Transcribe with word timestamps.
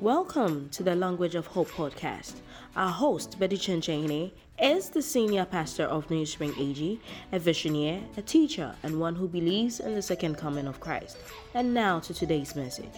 Welcome 0.00 0.68
to 0.70 0.84
the 0.84 0.94
Language 0.94 1.34
of 1.34 1.48
Hope 1.48 1.70
podcast. 1.70 2.34
Our 2.76 2.88
host, 2.88 3.36
Betty 3.40 3.56
Chenchene, 3.56 4.30
is 4.62 4.90
the 4.90 5.02
senior 5.02 5.44
pastor 5.44 5.86
of 5.86 6.08
New 6.08 6.24
Spring 6.24 6.54
AG, 6.56 7.00
a 7.32 7.38
visionary, 7.40 8.04
a 8.16 8.22
teacher, 8.22 8.76
and 8.84 9.00
one 9.00 9.16
who 9.16 9.26
believes 9.26 9.80
in 9.80 9.96
the 9.96 10.02
second 10.02 10.36
coming 10.36 10.68
of 10.68 10.78
Christ. 10.78 11.16
And 11.52 11.74
now 11.74 11.98
to 11.98 12.14
today's 12.14 12.54
message. 12.54 12.94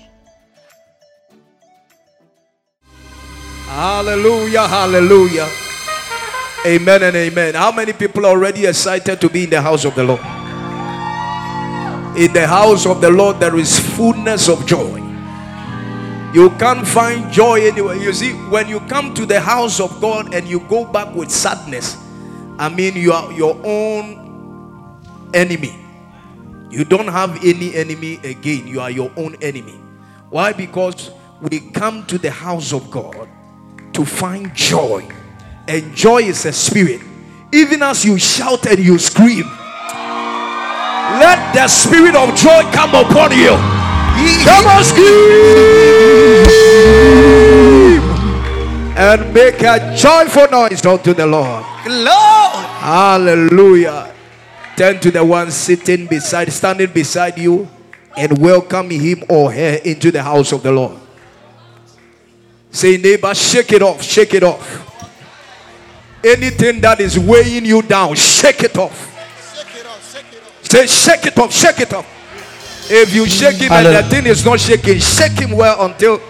Hallelujah, 3.64 4.68
hallelujah. 4.68 5.48
Amen 6.66 7.02
and 7.02 7.16
amen. 7.16 7.54
How 7.54 7.72
many 7.72 7.94
people 7.94 8.26
are 8.26 8.32
already 8.36 8.66
excited 8.66 9.22
to 9.22 9.30
be 9.30 9.44
in 9.44 9.50
the 9.50 9.62
house 9.62 9.86
of 9.86 9.94
the 9.94 10.04
Lord? 10.04 10.20
In 12.18 12.30
the 12.34 12.46
house 12.46 12.84
of 12.84 13.00
the 13.00 13.08
Lord, 13.08 13.40
there 13.40 13.56
is 13.56 13.80
fullness 13.96 14.50
of 14.50 14.66
joy. 14.66 14.99
You 16.32 16.50
can't 16.50 16.86
find 16.86 17.32
joy 17.32 17.66
anywhere. 17.66 17.96
You 17.96 18.12
see, 18.12 18.32
when 18.50 18.68
you 18.68 18.78
come 18.80 19.14
to 19.14 19.26
the 19.26 19.40
house 19.40 19.80
of 19.80 20.00
God 20.00 20.32
and 20.32 20.46
you 20.46 20.60
go 20.68 20.84
back 20.84 21.12
with 21.12 21.28
sadness, 21.28 21.96
I 22.56 22.68
mean, 22.68 22.94
you 22.94 23.12
are 23.12 23.32
your 23.32 23.60
own 23.64 25.00
enemy. 25.34 25.76
You 26.70 26.84
don't 26.84 27.08
have 27.08 27.44
any 27.44 27.74
enemy 27.74 28.20
again. 28.22 28.68
You 28.68 28.80
are 28.80 28.92
your 28.92 29.10
own 29.16 29.34
enemy. 29.42 29.74
Why? 30.28 30.52
Because 30.52 31.10
we 31.40 31.58
come 31.58 32.06
to 32.06 32.16
the 32.16 32.30
house 32.30 32.72
of 32.72 32.88
God 32.92 33.28
to 33.92 34.04
find 34.04 34.54
joy. 34.54 35.08
And 35.66 35.96
joy 35.96 36.18
is 36.22 36.44
a 36.46 36.52
spirit. 36.52 37.00
Even 37.52 37.82
as 37.82 38.04
you 38.04 38.16
shout 38.18 38.66
and 38.66 38.78
you 38.78 38.98
scream, 38.98 39.50
let 41.18 41.52
the 41.54 41.66
spirit 41.66 42.14
of 42.14 42.36
joy 42.36 42.62
come 42.70 42.90
upon 42.94 43.32
you. 43.32 43.56
Come 44.44 44.66
on, 44.66 44.84
scream 44.84 45.79
and 49.00 49.32
make 49.32 49.62
a 49.62 49.94
joyful 49.96 50.46
noise 50.48 50.84
unto 50.84 51.14
the 51.14 51.26
Lord. 51.26 51.64
Lord. 51.86 52.66
Hallelujah. 52.80 54.12
Turn 54.76 55.00
to 55.00 55.10
the 55.10 55.24
one 55.24 55.50
sitting 55.50 56.06
beside, 56.06 56.52
standing 56.52 56.92
beside 56.92 57.38
you, 57.38 57.68
and 58.16 58.38
welcome 58.38 58.90
him 58.90 59.24
or 59.28 59.52
her 59.52 59.78
into 59.84 60.10
the 60.10 60.22
house 60.22 60.52
of 60.52 60.62
the 60.62 60.72
Lord. 60.72 60.98
Say, 62.70 62.96
neighbor, 62.98 63.34
shake 63.34 63.72
it 63.72 63.82
off, 63.82 64.02
shake 64.02 64.34
it 64.34 64.42
off. 64.42 64.86
Anything 66.22 66.80
that 66.82 67.00
is 67.00 67.18
weighing 67.18 67.64
you 67.64 67.82
down, 67.82 68.14
shake 68.14 68.62
it 68.62 68.76
off. 68.76 69.08
Shake 69.56 69.80
it 69.80 69.86
off, 69.86 70.12
shake 70.12 70.32
it 70.32 70.42
off. 70.42 70.64
Say, 70.64 70.86
shake 70.86 71.26
it 71.26 71.38
off, 71.38 71.52
shake 71.52 71.80
it 71.80 71.92
off. 71.94 72.90
If 72.92 73.14
you 73.14 73.26
shake 73.26 73.56
him 73.56 73.72
and 73.72 73.86
the 73.86 74.02
thing 74.10 74.26
is 74.26 74.44
not 74.44 74.60
shaking, 74.60 74.98
shake 74.98 75.38
him 75.38 75.52
well 75.52 75.84
until 75.86 76.18
the 76.18 76.24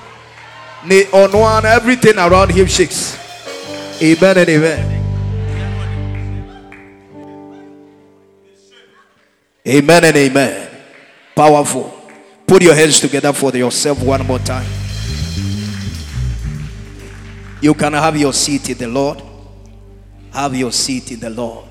on 1.12 1.32
one 1.32 1.66
everything 1.66 2.16
around 2.18 2.50
him 2.50 2.66
shakes. 2.66 3.18
Amen 4.02 4.38
and 4.38 4.48
amen. 4.48 4.96
Amen 9.66 10.04
and 10.04 10.16
amen. 10.16 10.70
Powerful. 11.36 11.94
Put 12.46 12.62
your 12.62 12.74
hands 12.74 12.98
together 12.98 13.32
for 13.32 13.54
yourself 13.54 14.02
one 14.02 14.26
more 14.26 14.38
time. 14.38 14.66
You 17.60 17.74
can 17.74 17.92
have 17.92 18.16
your 18.16 18.32
seat 18.32 18.70
in 18.70 18.78
the 18.78 18.88
Lord. 18.88 19.22
Have 20.32 20.56
your 20.56 20.72
seat 20.72 21.12
in 21.12 21.20
the 21.20 21.30
Lord. 21.30 21.66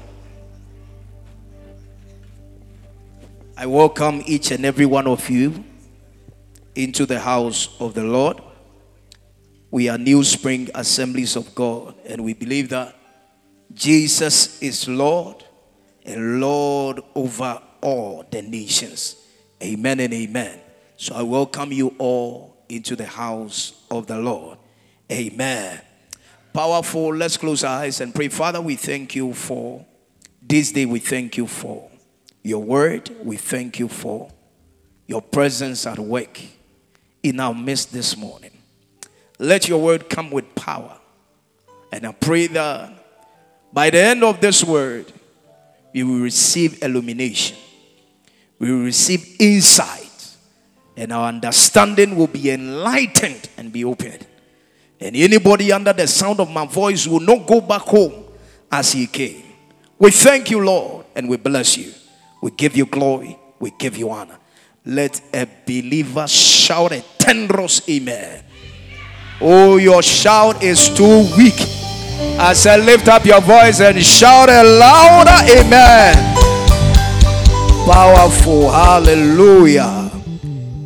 I 3.58 3.66
welcome 3.66 4.22
each 4.26 4.52
and 4.52 4.66
every 4.66 4.86
one 4.86 5.08
of 5.08 5.28
you 5.30 5.64
into 6.76 7.06
the 7.06 7.20
house 7.20 7.76
of 7.80 7.94
the 7.96 8.04
Lord. 8.04 8.40
We 9.72 9.88
are 9.88 10.00
New 10.00 10.24
Spring 10.24 10.68
Assemblies 10.74 11.36
of 11.36 11.54
God, 11.54 11.94
and 12.04 12.24
we 12.24 12.34
believe 12.34 12.70
that 12.70 12.96
Jesus 13.72 14.60
is 14.64 14.88
Lord 14.88 15.44
and 16.04 16.42
Lord 16.42 17.02
over 17.14 17.62
all 17.80 18.26
the 18.32 18.42
nations. 18.42 19.16
Amen 19.62 20.00
and 20.00 20.12
amen. 20.12 20.60
So 20.98 21.14
I 21.14 21.22
welcome 21.22 21.72
you 21.72 21.94
all 22.00 22.58
into 22.68 22.96
the 22.96 23.06
house 23.06 23.74
of 23.92 24.08
the 24.08 24.18
Lord. 24.18 24.58
Amen. 25.12 25.80
Powerful. 26.52 27.16
Let's 27.16 27.38
close 27.38 27.64
our 27.64 27.82
eyes 27.82 28.02
and 28.02 28.14
pray. 28.14 28.30
Father, 28.30 28.62
we 28.62 28.76
thank 28.76 29.16
you 29.16 29.34
for 29.36 29.86
this 30.42 30.72
day. 30.72 30.88
We 30.88 31.00
thank 31.00 31.38
you 31.38 31.46
for 31.46 31.92
your 32.42 32.64
word. 32.64 33.12
We 33.24 33.38
thank 33.38 33.78
you 33.78 33.88
for 33.88 34.32
your 35.06 35.22
presence 35.22 35.86
at 35.86 36.00
work 36.00 36.40
in 37.22 37.40
our 37.40 37.54
midst 37.54 37.94
this 37.94 38.18
morning. 38.18 38.59
Let 39.40 39.70
your 39.70 39.82
word 39.82 40.10
come 40.10 40.30
with 40.32 40.54
power. 40.54 40.98
And 41.92 42.06
I 42.06 42.12
pray 42.12 42.48
that 42.48 42.92
by 43.72 43.90
the 43.90 44.00
end 44.00 44.24
of 44.24 44.42
this 44.42 44.64
word, 44.64 45.12
we 45.94 46.04
will 46.04 46.20
receive 46.20 46.84
illumination, 46.84 47.58
we 48.60 48.72
will 48.72 48.84
receive 48.84 49.38
insight, 49.40 50.36
and 50.96 51.12
our 51.14 51.30
understanding 51.30 52.16
will 52.16 52.28
be 52.28 52.52
enlightened 52.52 53.50
and 53.58 53.72
be 53.72 53.86
opened. 53.86 54.28
And 55.00 55.16
anybody 55.16 55.72
under 55.72 55.94
the 55.94 56.08
sound 56.08 56.42
of 56.42 56.50
my 56.50 56.66
voice 56.66 57.08
will 57.08 57.22
not 57.22 57.48
go 57.48 57.62
back 57.62 57.84
home 57.84 58.26
as 58.70 58.92
he 58.92 59.08
came. 59.08 59.44
We 59.98 60.12
thank 60.12 60.52
you, 60.52 60.60
Lord, 60.60 61.06
and 61.16 61.30
we 61.30 61.38
bless 61.38 61.78
you. 61.78 61.94
We 62.42 62.52
give 62.52 62.76
you 62.76 62.86
glory, 62.86 63.40
we 63.60 63.72
give 63.72 63.98
you 63.98 64.10
honor. 64.12 64.38
Let 64.86 65.22
a 65.34 65.48
believer 65.66 66.28
shout 66.28 66.92
a 66.92 67.04
tendrous 67.18 67.88
amen. 67.90 68.44
Oh, 69.42 69.78
your 69.78 70.02
shout 70.02 70.62
is 70.62 70.90
too 70.90 71.26
weak. 71.38 71.56
I 72.38 72.54
said, 72.54 72.86
lift 72.86 73.08
up 73.08 73.26
your 73.26 73.40
voice 73.42 73.80
and 73.80 74.04
shout 74.04 74.50
a 74.50 74.64
louder 74.64 75.60
amen. 75.60 76.36
Powerful, 77.86 78.70
hallelujah. 78.70 80.12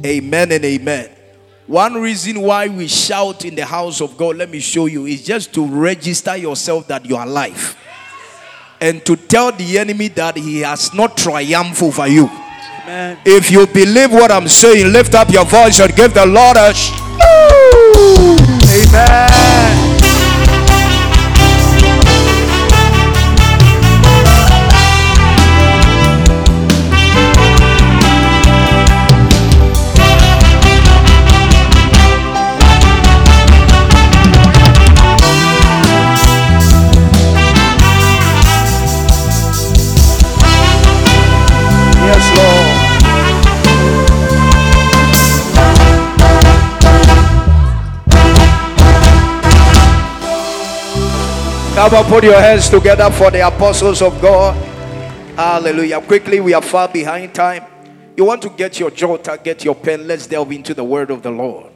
Amen 0.05 0.51
and 0.51 0.65
amen. 0.65 1.09
One 1.65 1.95
reason 1.95 2.41
why 2.41 2.67
we 2.67 2.87
shout 2.87 3.45
in 3.45 3.55
the 3.55 3.65
house 3.65 4.01
of 4.01 4.17
God, 4.17 4.35
let 4.35 4.49
me 4.49 4.59
show 4.59 4.85
you, 4.85 5.05
is 5.05 5.23
just 5.23 5.53
to 5.53 5.65
register 5.65 6.35
yourself 6.37 6.87
that 6.87 7.05
you 7.05 7.15
are 7.15 7.25
alive. 7.25 7.75
And 8.79 9.03
to 9.05 9.15
tell 9.15 9.51
the 9.51 9.79
enemy 9.79 10.09
that 10.09 10.37
he 10.37 10.59
has 10.59 10.93
not 10.93 11.17
triumphed 11.17 11.81
over 11.81 12.07
you. 12.07 12.29
Amen. 12.83 13.17
If 13.25 13.49
you 13.49 13.65
believe 13.65 14.11
what 14.11 14.31
I'm 14.31 14.47
saying, 14.47 14.91
lift 14.91 15.15
up 15.15 15.29
your 15.31 15.45
voice 15.45 15.79
and 15.79 15.95
give 15.95 16.13
the 16.13 16.25
Lord 16.25 16.57
a 16.57 16.73
sh- 16.73 16.91
Amen. 18.75 19.42
Come 51.83 51.95
on, 51.95 52.05
put 52.05 52.23
your 52.23 52.39
hands 52.39 52.69
together 52.69 53.11
for 53.11 53.29
the 53.29 53.45
apostles 53.45 54.01
of 54.01 54.21
God. 54.21 54.55
Hallelujah. 55.35 55.99
Quickly, 55.99 56.39
we 56.39 56.53
are 56.53 56.61
far 56.61 56.87
behind 56.87 57.35
time. 57.35 57.65
You 58.15 58.23
want 58.23 58.41
to 58.43 58.49
get 58.51 58.79
your 58.79 58.89
jotter, 58.89 59.43
get 59.43 59.65
your 59.65 59.75
pen. 59.75 60.07
Let's 60.07 60.25
delve 60.25 60.53
into 60.53 60.73
the 60.73 60.83
word 60.85 61.11
of 61.11 61.21
the 61.23 61.29
Lord. 61.29 61.73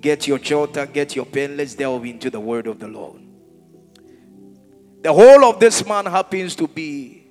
Get 0.00 0.28
your 0.28 0.38
jotter, 0.38 0.86
get 0.92 1.16
your 1.16 1.26
pen. 1.26 1.56
Let's 1.56 1.74
delve 1.74 2.04
into 2.04 2.30
the 2.30 2.38
word 2.38 2.68
of 2.68 2.78
the 2.78 2.86
Lord. 2.86 3.20
The 5.02 5.12
whole 5.12 5.44
of 5.44 5.58
this 5.58 5.84
month 5.84 6.06
happens 6.06 6.54
to 6.54 6.68
be 6.68 7.26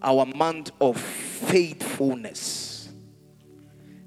our 0.00 0.24
month 0.24 0.70
of 0.80 1.00
faithfulness. 1.00 2.90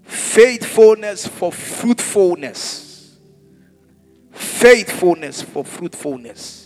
Faithfulness 0.03 1.27
for 1.27 1.51
fruitfulness. 1.51 3.17
Faithfulness 4.31 5.41
for 5.41 5.65
fruitfulness. 5.65 6.64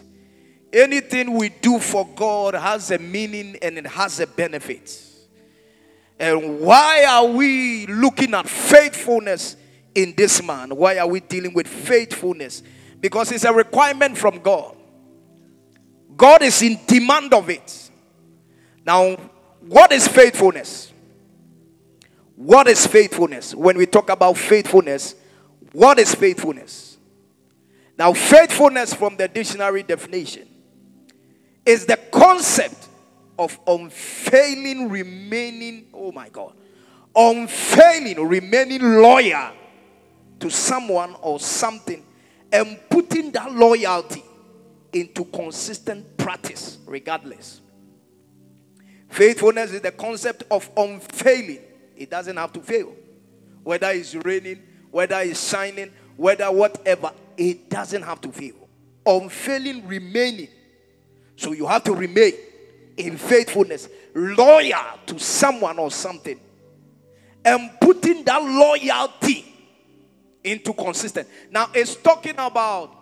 Anything 0.71 1.33
we 1.33 1.50
do 1.50 1.80
for 1.80 2.07
God 2.16 2.54
has 2.54 2.92
a 2.92 3.00
meaning 3.00 3.57
and 3.62 3.77
it 3.77 3.88
has 3.88 4.19
a 4.19 4.27
benefit. 4.27 5.04
And 6.19 6.60
why 6.60 7.06
are 7.06 7.25
we 7.25 7.88
looking 7.88 8.33
at 8.33 8.48
faithfulness 8.48 9.56
in 9.95 10.13
this 10.16 10.44
man? 10.44 10.75
Why 10.75 10.98
are 11.00 11.07
we 11.07 11.21
dealing 11.21 11.54
with 11.54 11.68
faithfulness? 11.68 12.62
Because 13.00 13.31
it's 13.31 13.45
a 13.45 13.54
requirement 13.54 14.18
from 14.18 14.39
God. 14.39 14.75
God 16.16 16.42
is 16.42 16.62
in 16.62 16.77
demand 16.86 17.33
of 17.33 17.50
it. 17.50 17.89
Now, 18.86 19.16
what 19.62 19.92
is 19.92 20.07
faithfulness? 20.07 20.92
What 22.36 22.68
is 22.68 22.86
faithfulness? 22.86 23.56
When 23.56 23.77
we 23.77 23.86
talk 23.86 24.10
about 24.10 24.38
faithfulness, 24.38 25.16
What 25.71 26.00
is 26.00 26.16
faithfulness? 26.16 26.98
Now, 27.98 28.13
faithfulness 28.13 28.94
from 28.94 29.18
the 29.18 29.27
dictionary 29.27 29.83
definition 29.83 30.48
is 31.66 31.86
the 31.86 31.98
concept 32.12 32.88
of 33.38 33.58
unfailing 33.68 34.90
remaining, 34.90 35.88
oh 35.94 36.12
my 36.12 36.30
God, 36.30 36.54
unfailing 37.16 38.28
remaining 38.28 38.82
loyal 39.02 39.52
to 40.40 40.50
someone 40.50 41.16
or 41.22 41.40
something 41.40 42.06
and 42.52 42.80
putting 42.90 43.32
that 43.32 43.52
loyalty 43.54 44.24
into 44.94 45.26
consistent 45.26 46.18
practice 46.18 46.80
regardless. 46.86 47.62
Faithfulness 49.10 49.72
is 49.72 49.82
the 49.82 49.92
concept 49.92 50.44
of 50.52 50.70
unfailing. 50.78 51.60
It 51.96 52.10
doesn't 52.10 52.38
have 52.38 52.54
to 52.54 52.62
fail. 52.62 52.96
Whether 53.64 53.90
it's 53.92 54.16
raining, 54.16 54.62
whether 54.92 55.20
it's 55.20 55.50
shining, 55.50 55.92
whether 56.16 56.52
whatever, 56.52 57.12
it 57.38 57.70
doesn't 57.70 58.02
have 58.02 58.22
to 58.22 58.32
fail. 58.32 58.68
Unfailing 59.06 59.88
remaining. 59.88 60.50
So 61.40 61.54
you 61.54 61.66
have 61.68 61.86
to 61.86 61.94
remain 61.94 62.34
in 62.98 63.16
faithfulness, 63.16 63.88
loyal 64.14 65.00
to 65.06 65.18
someone 65.18 65.80
or 65.80 65.90
something, 65.90 66.38
and 67.46 67.72
putting 67.80 68.26
that 68.26 68.44
loyalty 68.44 69.46
into 70.44 70.74
consistent. 70.74 71.30
Now 71.50 71.70
it's 71.74 71.96
talking 71.96 72.36
about 72.38 72.94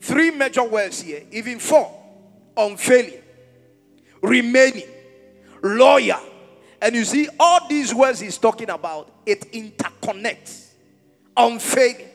three 0.00 0.30
major 0.30 0.64
words 0.64 1.02
here, 1.02 1.24
even 1.30 1.58
four 1.58 1.94
unfailing, 2.56 3.20
remaining, 4.22 4.88
loyal. 5.62 6.20
And 6.80 6.94
you 6.94 7.04
see, 7.04 7.28
all 7.38 7.68
these 7.68 7.94
words 7.94 8.18
he's 8.20 8.38
talking 8.38 8.70
about, 8.70 9.10
it 9.26 9.52
interconnects. 9.52 10.70
Unfailing, 11.36 12.08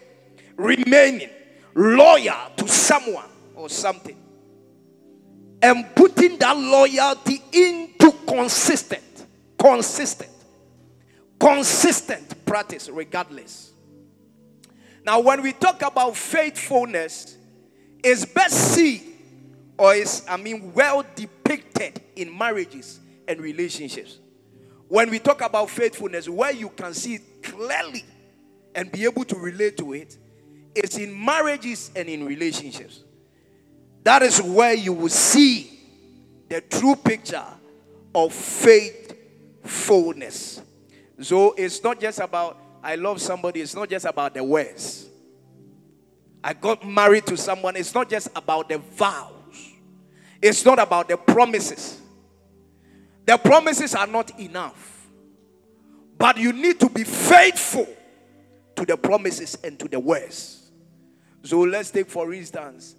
remaining, 0.55 1.29
loyal 1.75 2.49
to 2.55 2.67
someone 2.67 3.29
or 3.53 3.69
something 3.69 4.17
and 5.61 5.85
putting 5.95 6.37
that 6.37 6.55
loyalty 6.57 7.41
into 7.51 8.11
consistent, 8.27 9.25
consistent, 9.57 10.31
consistent 11.39 12.45
practice, 12.45 12.89
regardless. 12.89 13.71
Now, 15.05 15.19
when 15.19 15.41
we 15.41 15.53
talk 15.53 15.81
about 15.81 16.15
faithfulness, 16.15 17.37
it's 18.03 18.25
best 18.25 18.73
seen 18.73 19.13
or 19.77 19.93
is, 19.93 20.23
I 20.27 20.37
mean, 20.37 20.73
well 20.73 21.05
depicted 21.15 22.01
in 22.15 22.35
marriages 22.35 22.99
and 23.27 23.39
relationships. 23.39 24.19
When 24.87 25.09
we 25.09 25.19
talk 25.19 25.41
about 25.41 25.69
faithfulness, 25.69 26.27
where 26.29 26.53
you 26.53 26.69
can 26.69 26.93
see 26.93 27.15
it 27.15 27.43
clearly 27.43 28.05
and 28.73 28.91
be 28.91 29.03
able 29.05 29.25
to 29.25 29.35
relate 29.35 29.77
to 29.77 29.93
it, 29.93 30.17
it's 30.75 30.97
in 30.97 31.25
marriages 31.25 31.91
and 31.95 32.07
in 32.07 32.25
relationships. 32.25 33.03
That 34.07 34.23
is 34.23 34.41
where 34.41 34.73
you 34.73 34.93
will 34.93 35.09
see 35.09 35.69
the 36.47 36.61
true 36.61 36.95
picture 36.95 37.43
of 38.15 38.31
faithfulness. 38.31 40.61
So 41.19 41.53
it's 41.57 41.83
not 41.83 41.99
just 41.99 42.21
about, 42.21 42.57
I 42.81 42.95
love 42.95 43.19
somebody, 43.19 43.59
it's 43.59 43.75
not 43.75 43.89
just 43.89 44.05
about 44.05 44.33
the 44.33 44.45
words. 44.45 45.09
I 46.41 46.53
got 46.53 46.87
married 46.87 47.25
to 47.25 47.35
someone, 47.35 47.75
it's 47.75 47.93
not 47.93 48.09
just 48.09 48.29
about 48.33 48.69
the 48.69 48.77
vows, 48.77 49.73
it's 50.41 50.63
not 50.63 50.79
about 50.79 51.09
the 51.09 51.17
promises. 51.17 51.99
The 53.25 53.35
promises 53.35 53.93
are 53.93 54.07
not 54.07 54.39
enough, 54.39 55.05
but 56.17 56.37
you 56.37 56.53
need 56.53 56.79
to 56.79 56.87
be 56.87 57.03
faithful 57.03 57.89
to 58.77 58.85
the 58.85 58.95
promises 58.95 59.57
and 59.65 59.77
to 59.77 59.89
the 59.89 59.99
words. 59.99 60.71
So 61.43 61.59
let's 61.59 61.91
take, 61.91 62.09
for 62.09 62.33
instance, 62.33 62.95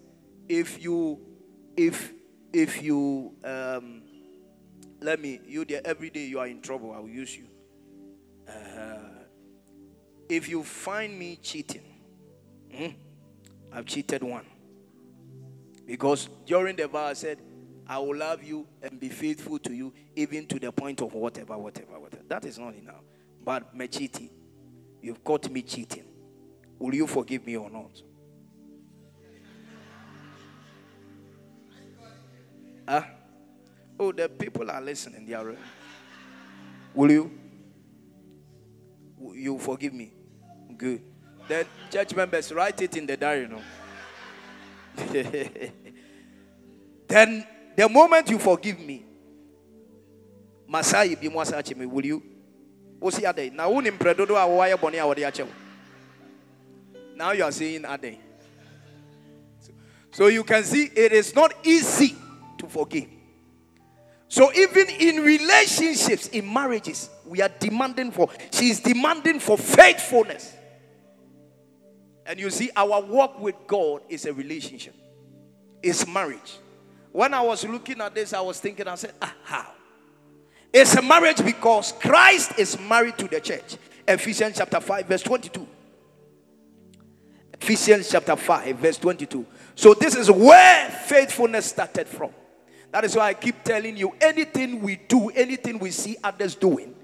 if 0.49 0.83
you 0.83 1.21
if 1.77 2.13
if 2.53 2.83
you 2.83 3.33
um, 3.45 4.03
let 5.01 5.21
me 5.21 5.41
you 5.47 5.65
there 5.65 5.83
every 5.85 6.11
day 6.11 6.25
you 6.27 6.39
are 6.39 6.47
in 6.47 6.61
trouble 6.61 6.93
i 6.93 6.99
will 6.99 7.09
use 7.09 7.37
you. 7.37 7.47
Uh, 8.49 8.99
if 10.29 10.49
you 10.49 10.63
find 10.63 11.19
me 11.19 11.37
cheating 11.37 11.83
hmm, 12.75 12.89
i've 13.73 13.87
cheated 13.87 14.23
one. 14.23 14.45
Because 15.87 16.29
during 16.47 16.77
the 16.77 16.89
vow 16.89 17.07
i 17.07 17.13
said 17.13 17.39
i 17.87 17.99
will 17.99 18.17
love 18.17 18.43
you 18.43 18.67
and 18.83 18.99
be 18.99 19.09
faithful 19.09 19.59
to 19.59 19.73
you 19.73 19.93
even 20.17 20.47
to 20.47 20.59
the 20.59 20.73
point 20.73 21.01
of 21.03 21.13
whatever 21.13 21.57
whatever 21.59 21.99
whatever. 22.01 22.23
That 22.29 22.45
is 22.45 22.59
not 22.59 22.75
enough. 22.75 23.03
But 23.45 23.75
me 23.75 23.89
cheating 23.89 24.31
you've 25.03 25.23
caught 25.23 25.51
me 25.51 25.63
cheating. 25.63 26.05
Will 26.79 26.95
you 26.95 27.07
forgive 27.07 27.45
me 27.47 27.57
or 27.57 27.71
not 27.71 28.03
Huh? 32.89 33.03
Oh, 34.01 34.13
the 34.13 34.31
people 34.31 34.71
are 34.71 34.81
listening. 34.81 35.27
They 35.27 35.35
are. 35.35 35.55
Will 36.95 37.11
you? 37.11 37.31
You 39.35 39.59
forgive 39.59 39.93
me? 39.93 40.11
Good. 40.75 41.03
Then 41.47 41.67
church 41.91 42.15
members, 42.15 42.51
write 42.51 42.81
it 42.81 42.97
in 42.97 43.05
the 43.05 43.17
diary, 43.17 43.47
know. 43.47 43.61
then 47.09 47.47
the 47.77 47.89
moment 47.91 48.31
you 48.31 48.39
forgive 48.39 48.81
me, 48.81 49.05
Masai 50.67 51.15
bi 51.15 51.29
mwasache 51.29 51.77
me, 51.77 51.85
will 51.85 52.07
you? 52.07 52.23
Osi 53.03 53.29
ade. 53.29 53.51
Na 53.55 53.69
unim 53.69 53.99
predodo 53.99 54.35
a 54.37 54.47
waya 54.47 54.79
boni 54.79 54.97
a 54.97 55.07
ache. 55.29 55.47
Now 57.17 57.33
you 57.33 57.45
are 57.45 57.53
saying 57.53 57.85
ade. 57.85 58.19
So 60.11 60.29
you 60.29 60.43
can 60.43 60.65
see 60.65 60.85
it 60.85 61.13
is 61.13 61.35
not 61.35 61.53
easy 61.67 62.17
to 62.59 62.69
forgive. 62.69 63.09
So 64.29 64.53
even 64.53 64.89
in 64.91 65.23
relationships, 65.23 66.29
in 66.29 66.53
marriages, 66.53 67.09
we 67.25 67.41
are 67.41 67.51
demanding 67.59 68.11
for, 68.11 68.29
she 68.53 68.69
is 68.71 68.81
demanding 68.81 69.41
for 69.41 69.57
faithfulness. 69.57 70.55
And 72.27 72.39
you 72.39 72.51
see, 72.51 72.71
our 72.77 73.01
walk 73.01 73.41
with 73.41 73.55
God 73.67 74.03
is 74.11 74.27
a 74.27 74.33
relationship. 74.35 74.95
It's 75.83 76.07
marriage. 76.07 76.59
When 77.11 77.33
I 77.33 77.41
was 77.41 77.65
looking 77.65 78.03
at 78.03 78.15
this, 78.15 78.35
I 78.35 78.41
was 78.43 78.61
thinking, 78.61 78.87
I 78.87 78.97
said, 78.97 79.15
ah, 79.23 79.35
how? 79.45 79.73
It's 80.73 80.95
a 80.95 81.01
marriage 81.01 81.43
because 81.43 81.93
Christ 81.93 82.59
is 82.59 82.79
married 82.79 83.17
to 83.19 83.29
the 83.29 83.41
church. 83.41 83.77
Ephesians 84.07 84.59
chapter 84.59 84.81
5, 84.81 85.07
verse 85.07 85.23
22. 85.23 85.67
Ephesians 87.55 88.11
chapter 88.11 88.37
5, 88.37 88.77
verse 88.77 88.99
22. 88.99 89.47
So 89.75 89.95
this 89.95 90.15
is 90.15 90.31
where 90.31 90.91
faithfulness 90.91 91.67
started 91.67 92.07
from. 92.07 92.31
That 92.91 93.05
is 93.05 93.15
why 93.15 93.29
I 93.29 93.35
keep 93.35 93.63
telling 93.65 93.97
you 93.97 94.15
anything 94.21 94.81
we 94.81 94.97
do, 94.97 95.29
anything 95.31 95.79
we 95.79 95.91
see 95.91 96.17
others 96.25 96.55
doing, 96.55 96.95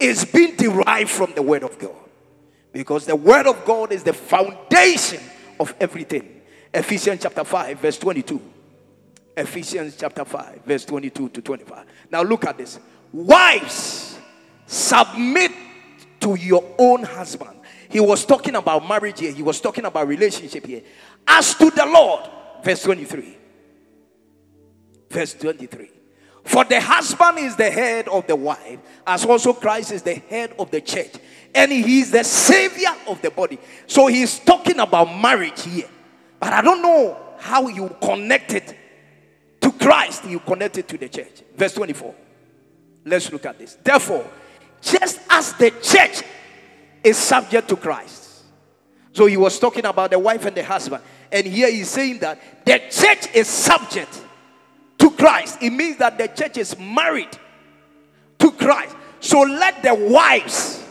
is 0.00 0.24
being 0.24 0.56
derived 0.56 1.10
from 1.10 1.34
the 1.34 1.42
Word 1.42 1.62
of 1.62 1.78
God. 1.78 1.96
Because 2.72 3.06
the 3.06 3.16
Word 3.16 3.46
of 3.46 3.64
God 3.64 3.92
is 3.92 4.02
the 4.02 4.12
foundation 4.12 5.20
of 5.60 5.74
everything. 5.80 6.40
Ephesians 6.72 7.22
chapter 7.22 7.44
5, 7.44 7.78
verse 7.80 7.98
22. 7.98 8.40
Ephesians 9.36 9.96
chapter 9.96 10.24
5, 10.24 10.62
verse 10.64 10.84
22 10.84 11.28
to 11.28 11.42
25. 11.42 11.84
Now 12.10 12.22
look 12.22 12.46
at 12.46 12.58
this. 12.58 12.78
Wives, 13.12 14.18
submit 14.66 15.52
to 16.20 16.34
your 16.36 16.74
own 16.78 17.02
husband. 17.02 17.58
He 17.88 18.00
was 18.00 18.24
talking 18.26 18.54
about 18.54 18.86
marriage 18.86 19.20
here, 19.20 19.32
he 19.32 19.42
was 19.42 19.60
talking 19.60 19.84
about 19.84 20.08
relationship 20.08 20.66
here. 20.66 20.82
As 21.26 21.54
to 21.54 21.70
the 21.70 21.86
Lord, 21.86 22.28
verse 22.62 22.82
23 22.82 23.37
verse 25.10 25.34
23. 25.34 25.90
For 26.44 26.64
the 26.64 26.80
husband 26.80 27.38
is 27.38 27.56
the 27.56 27.70
head 27.70 28.08
of 28.08 28.26
the 28.26 28.34
wife, 28.34 28.78
as 29.06 29.24
also 29.24 29.52
Christ 29.52 29.92
is 29.92 30.02
the 30.02 30.14
head 30.14 30.54
of 30.58 30.70
the 30.70 30.80
church, 30.80 31.12
and 31.54 31.70
he 31.70 32.00
is 32.00 32.10
the 32.10 32.24
savior 32.24 32.94
of 33.06 33.20
the 33.20 33.30
body. 33.30 33.58
So 33.86 34.06
he's 34.06 34.38
talking 34.38 34.78
about 34.78 35.14
marriage 35.20 35.62
here. 35.64 35.88
But 36.40 36.52
I 36.52 36.62
don't 36.62 36.80
know 36.80 37.18
how 37.38 37.68
you 37.68 37.94
connect 38.00 38.54
it 38.54 38.74
to 39.60 39.72
Christ, 39.72 40.24
you 40.24 40.40
connect 40.40 40.78
it 40.78 40.88
to 40.88 40.96
the 40.96 41.08
church. 41.08 41.42
Verse 41.54 41.74
24. 41.74 42.14
Let's 43.04 43.30
look 43.32 43.44
at 43.46 43.58
this. 43.58 43.76
Therefore, 43.82 44.28
just 44.80 45.20
as 45.28 45.52
the 45.54 45.70
church 45.82 46.22
is 47.02 47.16
subject 47.16 47.68
to 47.68 47.76
Christ. 47.76 48.44
So 49.12 49.26
he 49.26 49.36
was 49.36 49.58
talking 49.58 49.84
about 49.84 50.10
the 50.10 50.18
wife 50.18 50.44
and 50.44 50.56
the 50.56 50.62
husband. 50.62 51.02
And 51.32 51.46
here 51.46 51.70
he's 51.70 51.90
saying 51.90 52.20
that 52.20 52.64
the 52.64 52.78
church 52.90 53.34
is 53.34 53.48
subject 53.48 54.24
to 54.98 55.10
Christ. 55.10 55.58
It 55.62 55.70
means 55.70 55.98
that 55.98 56.18
the 56.18 56.28
church 56.28 56.56
is 56.58 56.78
married 56.78 57.36
to 58.38 58.50
Christ. 58.52 58.96
So 59.20 59.40
let 59.42 59.82
the 59.82 59.94
wives 59.94 60.84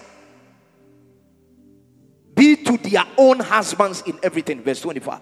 be 2.33 2.55
to 2.55 2.77
their 2.77 3.05
own 3.17 3.39
husbands 3.39 4.03
in 4.05 4.19
everything. 4.21 4.61
Verse 4.61 4.81
25. 4.81 5.19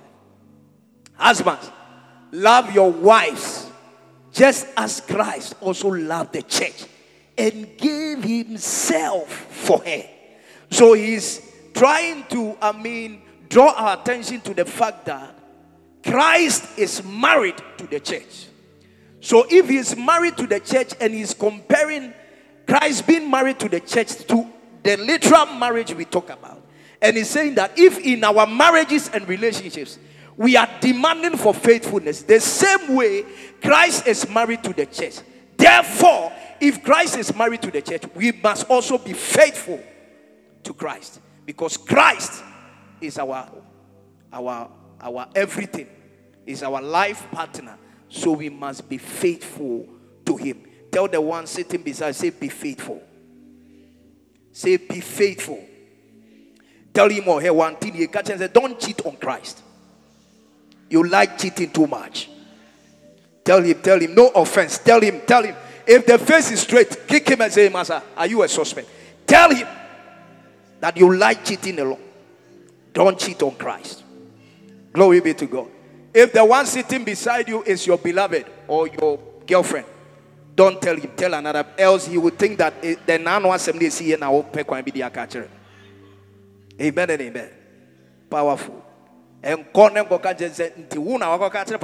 Husbands, 1.13 1.71
love 2.31 2.73
your 2.73 2.91
wives 2.91 3.69
just 4.33 4.67
as 4.75 4.99
Christ 4.99 5.55
also 5.61 5.87
loved 5.89 6.33
the 6.33 6.41
church 6.41 6.85
and 7.37 7.77
gave 7.77 8.23
himself 8.23 9.29
for 9.29 9.79
her. 9.79 10.03
So 10.69 10.93
he's 10.93 11.41
trying 11.73 12.25
to, 12.25 12.57
I 12.61 12.73
mean, 12.73 13.21
draw 13.47 13.71
our 13.71 13.99
attention 13.99 14.41
to 14.41 14.53
the 14.53 14.65
fact 14.65 15.05
that 15.05 15.33
Christ 16.03 16.77
is 16.77 17.03
married 17.03 17.55
to 17.77 17.87
the 17.87 17.99
church. 17.99 18.47
So 19.25 19.43
if 19.49 19.67
he's 19.67 19.97
married 19.97 20.37
to 20.37 20.45
the 20.45 20.59
church 20.59 20.93
and 21.01 21.11
he's 21.11 21.33
comparing 21.33 22.13
Christ 22.67 23.07
being 23.07 23.27
married 23.27 23.59
to 23.59 23.67
the 23.67 23.79
church 23.79 24.17
to 24.27 24.47
the 24.83 24.97
literal 24.97 25.47
marriage 25.47 25.91
we 25.95 26.05
talk 26.05 26.29
about, 26.29 26.61
and 27.01 27.17
he's 27.17 27.31
saying 27.31 27.55
that 27.55 27.71
if 27.75 27.97
in 27.97 28.23
our 28.23 28.45
marriages 28.45 29.09
and 29.09 29.27
relationships 29.27 29.97
we 30.37 30.55
are 30.55 30.69
demanding 30.79 31.37
for 31.37 31.55
faithfulness, 31.55 32.21
the 32.21 32.39
same 32.39 32.93
way 32.93 33.25
Christ 33.63 34.05
is 34.05 34.29
married 34.29 34.63
to 34.63 34.73
the 34.73 34.85
church. 34.85 35.15
Therefore, 35.57 36.31
if 36.61 36.83
Christ 36.83 37.17
is 37.17 37.35
married 37.35 37.63
to 37.63 37.71
the 37.71 37.81
church, 37.81 38.03
we 38.13 38.31
must 38.31 38.69
also 38.69 38.99
be 38.99 39.13
faithful 39.13 39.81
to 40.65 40.73
Christ 40.75 41.19
because 41.47 41.77
Christ 41.77 42.43
is 43.01 43.17
our 43.17 43.49
our 44.31 44.69
our 45.01 45.27
everything 45.33 45.89
is 46.45 46.61
our 46.61 46.79
life 46.79 47.25
partner 47.31 47.79
so 48.15 48.31
we 48.31 48.49
must 48.49 48.87
be 48.87 48.97
faithful 48.97 49.85
to 50.25 50.37
him. 50.37 50.63
Tell 50.89 51.07
the 51.07 51.19
one 51.19 51.45
sitting 51.45 51.83
beside 51.83 52.15
say 52.15 52.29
be 52.29 52.47
faithful. 52.47 53.03
Say 54.53 54.77
be 54.77 55.01
faithful. 55.01 55.61
Tell 56.93 57.09
him 57.09 57.27
or 57.27 57.41
her 57.41 57.53
one 57.53 57.75
thing 57.75 57.93
you 57.93 58.07
catch 58.07 58.29
and 58.29 58.39
say 58.39 58.47
don't 58.47 58.79
cheat 58.79 59.05
on 59.05 59.17
christ. 59.17 59.61
You 60.89 61.03
like 61.05 61.37
cheating 61.37 61.71
too 61.71 61.87
much. 61.87 62.29
Tell 63.43 63.61
him 63.61 63.81
tell 63.81 63.99
him. 63.99 64.15
No 64.15 64.29
offense. 64.29 64.77
Tell 64.77 65.01
him 65.01 65.21
tell 65.27 65.43
him. 65.43 65.55
If 65.85 66.05
the 66.05 66.17
face 66.17 66.51
is 66.51 66.61
straight 66.61 67.05
kick 67.05 67.27
him 67.27 67.41
and 67.41 67.51
say 67.51 67.67
master 67.67 68.01
are 68.15 68.27
you 68.27 68.43
a 68.43 68.47
suspect? 68.47 68.87
Tell 69.27 69.53
him 69.53 69.67
that 70.79 70.95
you 70.95 71.13
like 71.13 71.43
cheating 71.43 71.79
alone. 71.79 72.01
Don't 72.93 73.19
cheat 73.19 73.43
on 73.43 73.55
Christ. 73.55 74.05
Glory 74.93 75.19
be 75.19 75.33
to 75.33 75.45
God. 75.45 75.67
If 76.15 76.31
the 76.31 76.45
one 76.45 76.65
sitting 76.65 77.03
beside 77.03 77.49
you 77.49 77.61
is 77.63 77.85
your 77.85 77.97
beloved 77.97 78.45
or 78.69 78.87
your 78.87 79.19
girlfriend, 79.45 79.85
don't 80.55 80.81
tell 80.81 80.95
him, 80.95 81.11
tell 81.13 81.33
another, 81.33 81.65
else 81.77 82.07
he 82.07 82.17
would 82.17 82.39
think 82.39 82.57
that 82.57 82.73
eh, 82.81 82.95
the 83.05 83.19
nano 83.19 83.51
assembly 83.51 83.87
is 83.87 83.99
here 83.99 84.17
now. 84.17 84.45
Amen 86.81 87.09
and 87.09 87.21
amen. 87.21 87.49
Powerful. 88.29 88.81
And 89.43 89.73
corner 89.73 90.05
go 90.05 90.17
catch 90.19 90.37
nti 90.37 90.97
wo 90.97 91.17
na 91.17 91.35
wako 91.35 91.49
catch 91.49 91.71
na. 91.71 91.79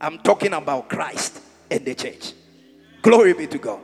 I'm 0.00 0.18
talking 0.20 0.54
about 0.54 0.88
Christ 0.88 1.42
and 1.70 1.84
the 1.84 1.94
church. 1.94 2.32
Glory 3.02 3.34
be 3.34 3.46
to 3.46 3.58
God. 3.58 3.80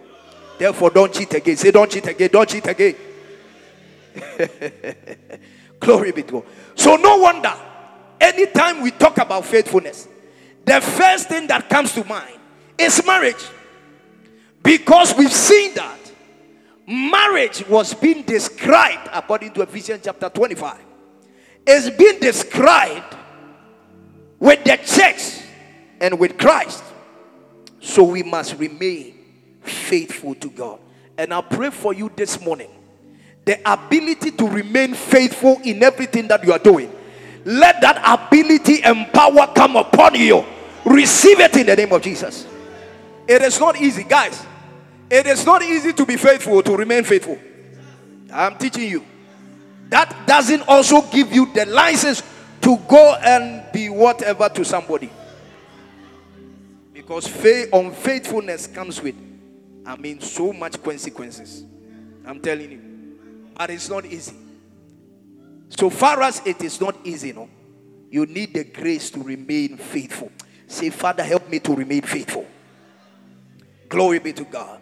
Therefore 0.59 0.89
don't 0.89 1.13
cheat 1.13 1.35
again. 1.35 1.57
Say 1.59 1.71
don't 1.71 1.91
cheat 1.91 2.07
again. 2.07 2.31
Don't 2.33 2.49
cheat 2.49 2.67
again. 2.67 2.97
Glory 5.83 6.13
be 6.13 6.23
to 6.23 6.33
God. 6.33 6.45
So, 6.77 6.95
no 6.95 7.17
wonder, 7.17 7.53
anytime 8.21 8.83
we 8.83 8.93
talk 8.93 9.19
about 9.19 9.45
faithfulness, 9.45 10.07
the 10.65 10.81
first 10.81 11.29
thing 11.29 11.49
that 11.49 11.69
comes 11.69 11.93
to 11.95 12.05
mind 12.05 12.39
is 12.79 13.05
marriage. 13.05 13.45
Because 14.63 15.13
we've 15.17 15.33
seen 15.33 15.75
that 15.75 15.99
marriage 16.87 17.67
was 17.67 17.95
being 17.95 18.23
described 18.23 19.11
according 19.13 19.55
to 19.55 19.63
Ephesians 19.63 20.03
chapter 20.05 20.29
25. 20.29 20.79
It's 21.67 21.91
being 21.91 22.21
described 22.21 23.17
with 24.39 24.63
the 24.63 24.77
church 24.77 25.45
and 26.01 26.17
with 26.17 26.39
Christ. 26.39 26.85
So 27.81 28.05
we 28.05 28.23
must 28.23 28.57
remain 28.57 29.19
faithful 29.63 30.37
to 30.37 30.49
God. 30.49 30.79
And 31.19 31.35
I 31.35 31.41
pray 31.41 31.71
for 31.71 31.93
you 31.93 32.09
this 32.15 32.41
morning 32.41 32.71
the 33.45 33.61
ability 33.71 34.31
to 34.33 34.49
remain 34.49 34.95
faithful 34.95 35.61
in 35.65 35.83
everything 35.83 36.29
that 36.29 36.45
you 36.45 36.53
are 36.53 36.59
doing. 36.59 36.93
Let 37.45 37.81
that 37.81 38.01
ability 38.05 38.83
and 38.85 39.13
power 39.13 39.49
come 39.55 39.77
upon 39.77 40.15
you. 40.15 40.45
Receive 40.85 41.41
it 41.41 41.57
in 41.57 41.67
the 41.67 41.77
name 41.77 41.93
of 41.93 42.03
Jesus. 42.03 42.47
It 43.27 43.43
is 43.43 43.59
not 43.59 43.81
easy, 43.81 44.05
guys. 44.05 44.47
It 45.11 45.27
is 45.27 45.45
not 45.45 45.63
easy 45.63 45.93
to 45.93 46.07
be 46.07 46.17
faithful, 46.17 46.63
to 46.63 46.77
remain 46.77 47.05
faithful. 47.05 47.39
I'm 48.33 48.57
teaching 48.57 48.89
you. 48.89 49.05
That 49.89 50.27
doesn't 50.27 50.63
also 50.69 51.03
give 51.03 51.33
you 51.33 51.53
the 51.53 51.67
license 51.67 52.23
to 52.63 52.77
go 52.89 53.17
and 53.23 53.71
be 53.73 53.91
whatever 53.91 54.49
to 54.49 54.65
somebody. 54.65 55.11
Because 56.95 57.27
faith, 57.27 57.69
unfaithfulness 57.73 58.69
comes 58.69 59.03
with, 59.03 59.17
I 59.85 59.97
mean, 59.97 60.21
so 60.21 60.53
much 60.53 60.83
consequences. 60.83 61.65
I'm 62.25 62.41
telling 62.41 62.71
you. 62.71 62.92
It's 63.71 63.89
not 63.89 64.05
easy. 64.05 64.37
So 65.71 65.91
far 65.91 66.23
as 66.23 66.43
it 66.45 66.63
is 66.63 66.81
not 66.81 66.97
easy, 67.05 67.33
no, 67.33 67.49
you 68.11 68.27
need 68.27 68.55
the 68.55 68.65
grace 68.65 69.11
to 69.11 69.23
remain 69.23 69.77
faithful. 69.77 70.31
Say, 70.67 70.91
Father, 70.91 71.23
help 71.23 71.49
me 71.49 71.61
to 71.61 71.75
remain 71.75 72.03
faithful. 72.03 72.47
Glory 73.89 74.19
be 74.19 74.33
to 74.33 74.45
God. 74.45 74.81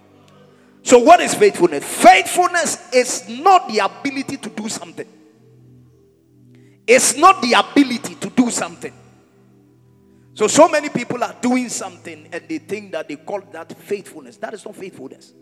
So, 0.83 0.99
what 0.99 1.21
is 1.21 1.35
faithfulness? 1.35 1.85
Faithfulness 1.85 2.93
is 2.93 3.29
not 3.29 3.69
the 3.69 3.79
ability 3.79 4.37
to 4.39 4.49
do 4.49 4.69
something, 4.69 5.07
it's 6.87 7.17
not 7.17 7.43
the 7.43 7.53
ability 7.53 8.15
to 8.17 8.31
do 8.31 8.51
something. 8.51 8.93
So, 10.35 10.47
so 10.47 10.69
many 10.69 10.89
people 10.89 11.23
are 11.23 11.37
doing 11.41 11.69
something 11.69 12.29
and 12.33 12.49
they 12.49 12.59
think 12.59 12.93
that 12.93 13.09
they 13.09 13.17
call 13.17 13.43
that 13.53 13.77
faithfulness. 13.79 14.39
That 14.39 14.55
is 14.55 14.65
not 14.65 14.75
faithfulness. 14.75 15.33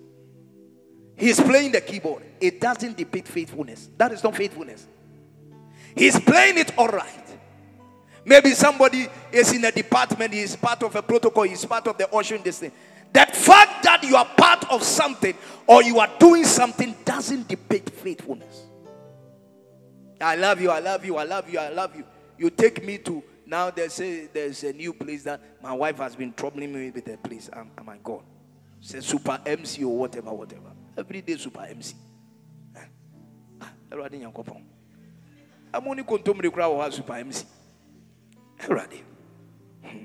He's 1.18 1.40
playing 1.40 1.72
the 1.72 1.80
keyboard. 1.80 2.22
It 2.40 2.60
doesn't 2.60 2.96
depict 2.96 3.26
faithfulness. 3.26 3.90
That 3.98 4.12
is 4.12 4.22
not 4.22 4.36
faithfulness. 4.36 4.86
He's 5.96 6.18
playing 6.18 6.58
it 6.58 6.78
all 6.78 6.88
right. 6.88 7.24
Maybe 8.24 8.50
somebody 8.50 9.08
is 9.32 9.52
in 9.52 9.64
a 9.64 9.72
department, 9.72 10.32
he's 10.32 10.54
part 10.54 10.82
of 10.82 10.94
a 10.94 11.02
protocol, 11.02 11.42
he's 11.44 11.64
part 11.64 11.86
of 11.88 11.98
the 11.98 12.08
ocean, 12.10 12.40
this 12.44 12.60
thing. 12.60 12.72
That 13.12 13.34
fact 13.34 13.82
that 13.84 14.04
you 14.04 14.16
are 14.16 14.26
part 14.36 14.70
of 14.70 14.82
something 14.82 15.34
or 15.66 15.82
you 15.82 15.98
are 15.98 16.10
doing 16.20 16.44
something 16.44 16.94
doesn't 17.04 17.48
depict 17.48 17.90
faithfulness. 17.90 18.66
I 20.20 20.36
love 20.36 20.60
you, 20.60 20.70
I 20.70 20.78
love 20.78 21.04
you, 21.04 21.16
I 21.16 21.24
love 21.24 21.50
you, 21.50 21.58
I 21.58 21.70
love 21.70 21.96
you. 21.96 22.04
You 22.36 22.50
take 22.50 22.84
me 22.84 22.98
to 22.98 23.24
now 23.46 23.70
there's 23.70 23.98
a 24.00 24.26
there's 24.26 24.62
a 24.62 24.72
new 24.74 24.92
place 24.92 25.22
that 25.24 25.40
my 25.62 25.72
wife 25.72 25.96
has 25.96 26.14
been 26.14 26.34
troubling 26.34 26.72
me 26.72 26.90
with 26.90 27.06
the 27.06 27.16
place. 27.16 27.48
Am, 27.52 27.70
am 27.78 27.88
I 27.88 27.96
gone? 27.96 28.24
Say 28.80 29.00
super 29.00 29.40
MC 29.46 29.84
or 29.84 29.96
whatever, 29.96 30.32
whatever 30.32 30.72
everyday 30.98 31.36
super 31.36 31.66
mc 31.74 31.94
awurade 33.90 34.18
nyankopɔn 34.18 34.62
ama 35.72 35.94
ne 35.94 36.02
kontomire 36.02 36.50
koraa 36.50 36.68
wɔ 36.68 36.78
hɔ 36.82 36.88
a 36.88 36.92
super 36.92 37.24
mc 37.24 37.46
awurade 38.58 39.02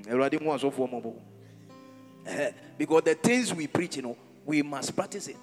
awurade 0.08 0.40
mu 0.40 0.50
asɔfoɔ 0.50 0.88
mmɔbɔ 0.88 1.12
because 2.78 3.02
the 3.04 3.14
things 3.14 3.52
we 3.52 3.66
preach 3.66 3.96
you 3.96 4.02
know 4.02 4.16
we 4.46 4.62
must 4.62 4.94
practice 4.94 5.28
it. 5.28 5.36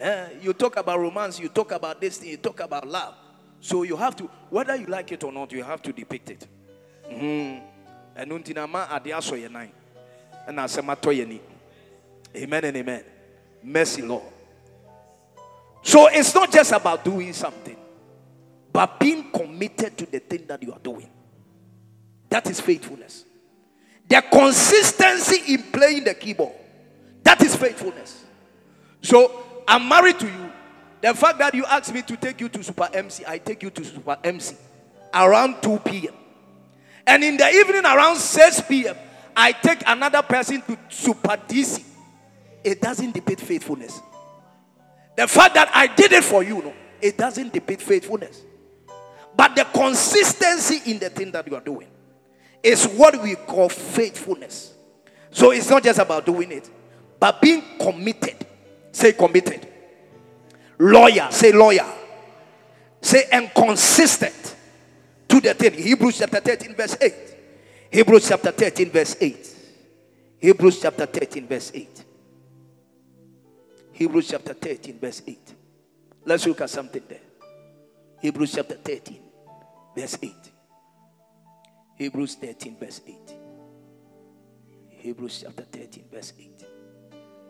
Uh, 0.00 0.28
you 0.42 0.52
talk 0.52 0.76
about 0.76 0.98
romance 0.98 1.38
you 1.40 1.48
talk 1.48 1.72
about 1.72 2.00
this 2.00 2.18
thing 2.18 2.30
you 2.30 2.36
talk 2.36 2.60
about 2.60 2.86
love. 2.86 3.14
So 3.60 3.82
you 3.82 3.96
have 3.96 4.14
to 4.16 4.24
whether 4.50 4.76
you 4.76 4.86
like 4.86 5.12
it 5.12 5.24
or 5.24 5.32
not 5.32 5.52
you 5.52 5.62
have 5.62 5.82
to 5.82 5.92
depict 5.92 6.30
it. 6.30 6.46
Ɛno 7.08 8.38
nti 8.38 8.54
na 8.54 8.66
ma 8.66 8.86
ade 8.90 9.10
asɔ 9.10 9.38
yɛ 9.38 9.50
nan 9.50 9.70
ɛna 10.48 10.64
asɛm 10.64 10.94
atɔ 10.94 11.14
yɛ 11.14 11.28
ni. 11.28 11.40
Amen 12.34 12.64
and 12.64 12.76
amen. 12.76 13.04
Mercy 13.62 14.02
lord 14.02 14.22
so 15.86 16.08
it's 16.08 16.34
not 16.34 16.50
just 16.50 16.72
about 16.72 17.04
doing 17.04 17.32
something, 17.32 17.76
but 18.72 18.98
being 18.98 19.30
committed 19.30 19.96
to 19.96 20.04
the 20.04 20.18
thing 20.18 20.44
that 20.48 20.60
you 20.60 20.72
are 20.72 20.80
doing. 20.80 21.08
That 22.28 22.50
is 22.50 22.60
faithfulness. 22.60 23.24
The 24.08 24.20
consistency 24.20 25.54
in 25.54 25.62
playing 25.70 26.02
the 26.02 26.14
keyboard. 26.14 26.54
That 27.22 27.40
is 27.40 27.54
faithfulness. 27.54 28.24
So 29.00 29.44
I'm 29.68 29.88
married 29.88 30.18
to 30.18 30.26
you. 30.26 30.50
The 31.02 31.14
fact 31.14 31.38
that 31.38 31.54
you 31.54 31.64
ask 31.64 31.94
me 31.94 32.02
to 32.02 32.16
take 32.16 32.40
you 32.40 32.48
to 32.48 32.64
Super 32.64 32.88
MC, 32.92 33.22
I 33.24 33.38
take 33.38 33.62
you 33.62 33.70
to 33.70 33.84
Super 33.84 34.18
MC 34.24 34.56
around 35.14 35.62
2 35.62 35.78
p.m. 35.84 36.14
And 37.06 37.22
in 37.22 37.36
the 37.36 37.48
evening 37.48 37.84
around 37.84 38.16
6 38.16 38.60
p.m., 38.62 38.96
I 39.36 39.52
take 39.52 39.84
another 39.86 40.22
person 40.22 40.62
to 40.62 40.76
Super 40.88 41.36
DC. 41.46 41.84
It 42.64 42.80
doesn't 42.80 43.14
depict 43.14 43.42
faithfulness. 43.42 44.00
The 45.16 45.26
fact 45.26 45.54
that 45.54 45.70
I 45.74 45.86
did 45.86 46.12
it 46.12 46.24
for 46.24 46.42
you, 46.42 46.62
no, 46.62 46.74
it 47.00 47.16
doesn't 47.16 47.52
depict 47.52 47.82
faithfulness. 47.82 48.42
But 49.34 49.56
the 49.56 49.64
consistency 49.64 50.90
in 50.90 50.98
the 50.98 51.10
thing 51.10 51.30
that 51.32 51.46
you 51.48 51.56
are 51.56 51.60
doing 51.60 51.88
is 52.62 52.86
what 52.86 53.20
we 53.22 53.34
call 53.34 53.68
faithfulness. 53.68 54.74
So 55.30 55.50
it's 55.50 55.68
not 55.68 55.82
just 55.82 55.98
about 55.98 56.24
doing 56.24 56.52
it, 56.52 56.70
but 57.20 57.40
being 57.40 57.62
committed. 57.78 58.46
Say 58.92 59.12
committed. 59.12 59.66
Lawyer, 60.78 61.28
say 61.30 61.52
lawyer. 61.52 61.86
Say 63.00 63.24
and 63.30 63.50
consistent 63.54 64.56
to 65.28 65.40
the 65.40 65.54
thing. 65.54 65.74
Hebrews 65.74 66.18
chapter 66.18 66.40
13, 66.40 66.74
verse 66.74 66.96
8. 67.00 67.14
Hebrews 67.90 68.28
chapter 68.28 68.50
13, 68.50 68.90
verse 68.90 69.16
8. 69.20 69.56
Hebrews 70.40 70.80
chapter 70.80 71.06
13, 71.06 71.46
verse 71.46 71.70
8. 71.74 72.05
Hebrews 73.96 74.28
chapter 74.28 74.52
13, 74.52 74.98
verse 74.98 75.22
8. 75.26 75.54
Let's 76.26 76.46
look 76.46 76.60
at 76.60 76.68
something 76.68 77.02
there. 77.08 77.20
Hebrews 78.20 78.52
chapter 78.54 78.74
13, 78.74 79.18
verse 79.96 80.18
8. 80.22 80.32
Hebrews 81.94 82.34
13, 82.34 82.76
verse 82.78 83.00
8. 83.06 83.16
Hebrews 84.90 85.44
chapter 85.44 85.62
13, 85.62 86.04
verse 86.12 86.34
8. 86.38 86.64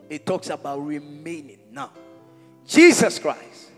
It 0.09 0.25
talks 0.25 0.49
about 0.49 0.77
remaining. 0.77 1.59
Now, 1.69 1.91
Jesus 2.65 3.19
Christ 3.19 3.69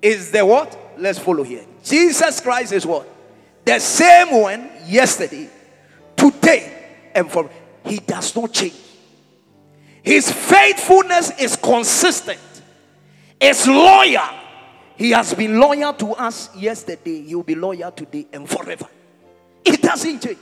is 0.00 0.30
the 0.30 0.46
what? 0.46 0.94
Let's 0.96 1.18
follow 1.18 1.42
here. 1.42 1.66
Jesus 1.84 2.40
Christ 2.40 2.72
is 2.72 2.86
what? 2.86 3.06
The 3.62 3.78
same 3.78 4.40
one 4.40 4.70
yesterday, 4.86 5.50
today, 6.16 7.10
and 7.14 7.30
for 7.30 7.50
he 7.84 7.98
does 7.98 8.34
not 8.34 8.54
change. 8.54 8.89
His 10.02 10.30
faithfulness 10.30 11.38
is 11.38 11.56
consistent, 11.56 12.40
is 13.40 13.66
loyal. 13.66 14.38
He 14.96 15.10
has 15.10 15.34
been 15.34 15.58
loyal 15.58 15.94
to 15.94 16.12
us 16.12 16.54
yesterday, 16.56 17.22
he 17.22 17.34
will 17.34 17.42
be 17.42 17.54
loyal 17.54 17.90
today 17.92 18.26
and 18.32 18.48
forever. 18.48 18.86
It 19.64 19.80
doesn't 19.82 20.22
change. 20.22 20.38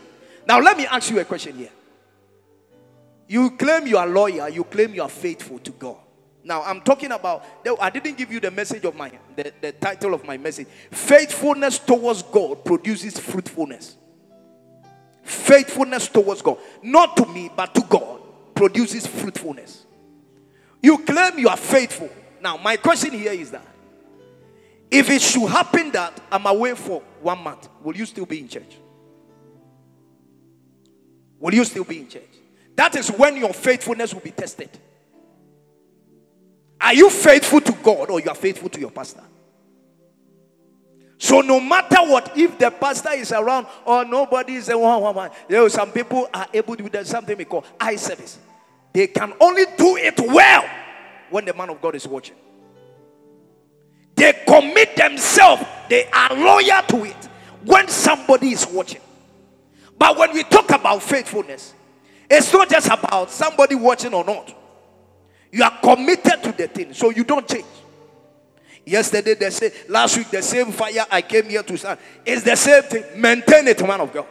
Now, 0.47 0.61
let 0.61 0.77
me 0.77 0.87
ask 0.87 1.11
you 1.11 1.21
a 1.21 1.25
question 1.25 1.57
here. 1.57 1.71
You 3.29 3.51
claim 3.51 3.87
you 3.87 3.99
are 3.99 4.07
loyal, 4.07 4.49
you 4.49 4.65
claim 4.65 4.95
you 4.95 5.03
are 5.03 5.09
faithful 5.09 5.59
to 5.59 5.71
God. 5.73 5.97
Now, 6.43 6.63
I'm 6.63 6.81
talking 6.81 7.13
about, 7.13 7.45
I 7.79 7.91
didn't 7.91 8.17
give 8.17 8.33
you 8.33 8.41
the 8.41 8.51
message 8.51 8.85
of 8.85 8.97
my, 8.97 9.13
the, 9.37 9.53
the 9.61 9.73
title 9.73 10.15
of 10.15 10.25
my 10.25 10.39
message. 10.39 10.67
Faithfulness 10.91 11.79
towards 11.79 12.23
God 12.23 12.65
produces 12.65 13.19
fruitfulness. 13.19 13.97
Faithfulness 15.23 16.09
towards 16.09 16.41
God, 16.41 16.59
not 16.83 17.19
to 17.19 17.27
me, 17.27 17.51
but 17.55 17.75
to 17.75 17.83
God, 17.83 18.18
produces 18.59 19.07
fruitfulness. 19.07 19.87
You 20.83 20.99
claim 20.99 21.39
you 21.39 21.49
are 21.49 21.57
faithful. 21.57 22.11
Now, 22.43 22.57
my 22.57 22.77
question 22.77 23.13
here 23.13 23.33
is 23.33 23.53
that 23.53 23.67
if 24.91 25.09
it 25.11 25.23
should 25.23 25.49
happen 25.49 25.93
that 25.93 26.21
I'm 26.31 26.45
away 26.45 26.75
for 26.75 27.01
one 27.23 27.39
month, 27.39 27.69
will 27.83 27.97
you 27.97 28.05
still 28.05 28.27
be 28.27 28.41
in 28.41 28.49
church? 28.49 28.77
Will 31.39 31.55
you 31.55 31.65
still 31.65 31.85
be 31.85 32.01
in 32.01 32.09
church? 32.09 32.23
That 32.75 32.97
is 32.97 33.09
when 33.11 33.37
your 33.37 33.53
faithfulness 33.53 34.13
will 34.13 34.23
be 34.23 34.33
tested. 34.33 34.71
Are 36.81 36.95
you 36.95 37.11
faithful 37.11 37.61
to 37.61 37.73
God 37.73 38.11
or 38.11 38.21
you 38.21 38.29
are 38.29 38.35
faithful 38.35 38.69
to 38.71 38.81
your 38.81 38.91
pastor? 38.91 39.23
So 41.19 41.43
no 41.43 41.61
matter 41.61 41.99
what, 41.99 42.37
if 42.37 42.59
the 42.59 42.71
pastor 42.71 43.13
is 43.13 43.31
around 43.31 43.67
or 43.85 44.05
nobody 44.05 44.55
is 44.55 44.69
around, 44.69 45.31
there 45.49 45.63
are 45.63 45.69
some 45.69 45.93
people 45.93 46.29
are 46.35 46.47
able 46.53 46.75
to 46.77 46.89
do 46.89 47.05
something 47.05 47.37
we 47.37 47.45
call 47.45 47.65
eye 47.81 47.97
service. 47.97 48.39
They 48.99 49.07
can 49.07 49.33
only 49.41 49.65
do 49.77 49.97
it 49.97 50.19
well 50.19 50.69
when 51.31 51.45
the 51.45 51.55
man 51.55 51.71
of 51.71 51.81
God 51.81 51.95
is 51.95 52.05
watching. 52.09 52.35
They 54.17 54.33
commit 54.45 54.97
themselves, 54.97 55.63
they 55.89 56.07
are 56.07 56.35
loyal 56.35 56.83
to 56.89 57.05
it 57.05 57.29
when 57.65 57.87
somebody 57.87 58.49
is 58.49 58.67
watching. 58.67 59.01
But 59.97 60.19
when 60.19 60.33
we 60.35 60.43
talk 60.43 60.71
about 60.71 61.01
faithfulness, 61.01 61.75
it's 62.29 62.53
not 62.53 62.69
just 62.69 62.89
about 62.89 63.31
somebody 63.31 63.77
watching 63.77 64.13
or 64.13 64.25
not. 64.25 64.53
You 65.53 65.63
are 65.63 65.79
committed 65.81 66.43
to 66.43 66.51
the 66.51 66.67
thing, 66.67 66.93
so 66.93 67.11
you 67.11 67.23
don't 67.23 67.47
change. 67.47 67.67
Yesterday, 68.85 69.35
they 69.35 69.51
say, 69.51 69.73
last 69.89 70.19
week, 70.19 70.29
the 70.31 70.43
same 70.43 70.73
fire 70.73 71.07
I 71.09 71.23
came 71.23 71.45
here 71.45 71.63
to 71.63 71.79
stand. 71.79 72.01
It's 72.27 72.43
the 72.43 72.57
same 72.57 72.83
thing. 72.83 73.05
Maintain 73.15 73.69
it, 73.69 73.81
man 73.87 74.01
of 74.01 74.13
God. 74.13 74.27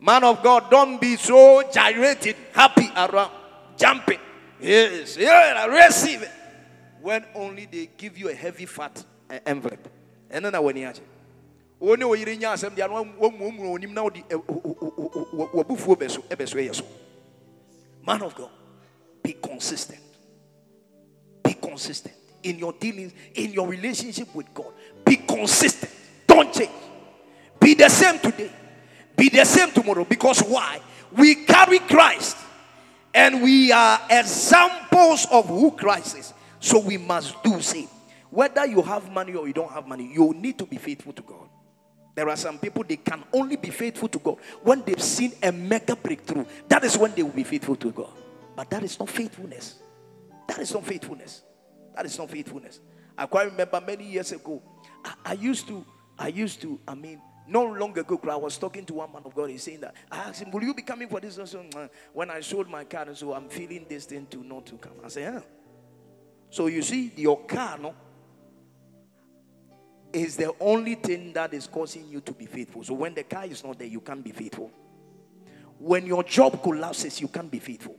Man 0.00 0.24
of 0.24 0.42
God, 0.42 0.70
don't 0.70 0.98
be 0.98 1.16
so 1.16 1.62
gyrated, 1.70 2.36
happy 2.54 2.88
around, 2.96 3.32
jumping. 3.78 4.20
Yes, 4.60 5.16
yeah, 5.16 5.54
I 5.56 5.86
receive 5.86 6.22
it. 6.22 6.30
When 7.00 7.24
only 7.34 7.66
they 7.66 7.88
give 7.96 8.18
you 8.18 8.28
a 8.28 8.34
heavy 8.34 8.66
fat 8.66 9.04
eh, 9.30 9.38
envelope. 9.46 9.88
And 10.30 10.44
then 10.44 10.62
when 10.62 10.76
you 10.76 10.92
wɔne 11.80 12.02
wɔyere 12.04 12.36
nya 12.38 12.52
asɛm 12.52 12.74
deɛ 12.74 12.88
no 12.88 13.04
wɔmmuommu 13.04 13.72
onim 13.72 13.92
na 13.92 14.02
wode 14.02 14.22
wabufuo 15.54 15.96
bɛ 15.96 16.10
so 16.10 16.22
ɛbɛ 16.22 16.48
so 16.48 16.56
ɛyɛ 16.56 16.74
so 16.74 16.84
man 18.04 18.22
of 18.22 18.34
god 18.34 18.50
be 19.22 19.34
consistent 19.34 20.00
be 21.42 21.54
consistent 21.54 22.14
in 22.42 22.58
your 22.58 22.72
dealings 22.72 23.12
in 23.34 23.52
your 23.52 23.68
relationship 23.68 24.34
with 24.34 24.52
god 24.52 24.72
be 25.04 25.16
consistent 25.16 25.92
don't 26.26 26.52
change 26.52 26.70
be 27.60 27.74
the 27.74 27.88
same 27.88 28.18
today 28.18 28.50
be 29.16 29.28
the 29.28 29.44
same 29.44 29.70
tomorrow 29.70 30.04
because 30.04 30.40
why 30.40 30.80
we 31.16 31.36
carry 31.46 31.78
christ 31.80 32.36
and 33.14 33.42
we 33.42 33.72
are 33.72 34.00
examples 34.10 35.26
of 35.30 35.46
who 35.46 35.70
christ 35.72 36.16
is 36.16 36.32
so 36.60 36.78
we 36.78 36.96
must 36.96 37.42
do 37.42 37.60
same 37.60 37.88
whether 38.30 38.66
you 38.66 38.82
have 38.82 39.10
money 39.10 39.34
or 39.34 39.46
you 39.46 39.52
don't 39.52 39.72
have 39.72 39.86
money 39.86 40.10
you 40.12 40.34
need 40.34 40.58
to 40.58 40.66
be 40.66 40.76
faithful 40.76 41.12
to 41.12 41.22
god 41.22 41.48
there 42.18 42.28
are 42.28 42.36
some 42.36 42.58
people 42.58 42.82
they 42.82 42.96
can 42.96 43.22
only 43.32 43.54
be 43.54 43.70
faithful 43.70 44.08
to 44.08 44.18
God 44.18 44.38
when 44.64 44.82
they've 44.82 45.00
seen 45.00 45.34
a 45.40 45.52
mega 45.52 45.94
breakthrough. 45.94 46.44
That 46.66 46.82
is 46.82 46.98
when 46.98 47.14
they 47.14 47.22
will 47.22 47.30
be 47.30 47.44
faithful 47.44 47.76
to 47.76 47.92
God. 47.92 48.10
But 48.56 48.68
that 48.70 48.82
is 48.82 48.98
not 48.98 49.08
faithfulness. 49.08 49.76
That 50.48 50.58
is 50.58 50.74
not 50.74 50.84
faithfulness. 50.84 51.42
That 51.94 52.06
is 52.06 52.18
not 52.18 52.28
faithfulness. 52.28 52.80
I 53.16 53.26
quite 53.26 53.44
remember 53.52 53.80
many 53.80 54.02
years 54.04 54.32
ago. 54.32 54.60
I, 55.04 55.14
I 55.26 55.32
used 55.34 55.68
to, 55.68 55.86
I 56.18 56.26
used 56.26 56.60
to, 56.62 56.80
I 56.88 56.96
mean, 56.96 57.20
not 57.48 57.78
long 57.78 57.98
ago, 57.98 58.20
I 58.30 58.36
was 58.36 58.58
talking 58.58 58.84
to 58.86 58.94
one 58.94 59.12
man 59.12 59.22
of 59.24 59.34
God. 59.34 59.50
He's 59.50 59.62
saying 59.62 59.80
that 59.80 59.94
I 60.10 60.18
asked 60.18 60.42
him, 60.42 60.50
Will 60.50 60.62
you 60.62 60.74
be 60.74 60.82
coming 60.82 61.08
for 61.08 61.20
this? 61.20 61.38
When 62.12 62.30
I 62.30 62.40
sold 62.40 62.68
my 62.68 62.84
car, 62.84 63.06
so 63.14 63.32
I'm 63.32 63.48
feeling 63.48 63.86
this 63.88 64.04
thing 64.04 64.26
to 64.30 64.44
not 64.44 64.66
to 64.66 64.76
come. 64.76 64.92
I 65.04 65.08
said, 65.08 65.34
Yeah. 65.34 65.40
So 66.50 66.66
you 66.66 66.82
see, 66.82 67.12
your 67.16 67.44
car, 67.44 67.78
no, 67.78 67.94
is 70.12 70.36
the 70.36 70.54
only 70.60 70.94
thing 70.94 71.32
that 71.34 71.52
is 71.54 71.66
causing 71.66 72.08
you 72.08 72.20
to 72.22 72.32
be 72.32 72.46
faithful. 72.46 72.82
So 72.84 72.94
when 72.94 73.14
the 73.14 73.24
car 73.24 73.44
is 73.44 73.62
not 73.64 73.78
there, 73.78 73.88
you 73.88 74.00
can't 74.00 74.24
be 74.24 74.32
faithful. 74.32 74.70
When 75.78 76.06
your 76.06 76.24
job 76.24 76.62
collapses, 76.62 77.20
you 77.20 77.28
can't 77.28 77.50
be 77.50 77.58
faithful. 77.58 77.96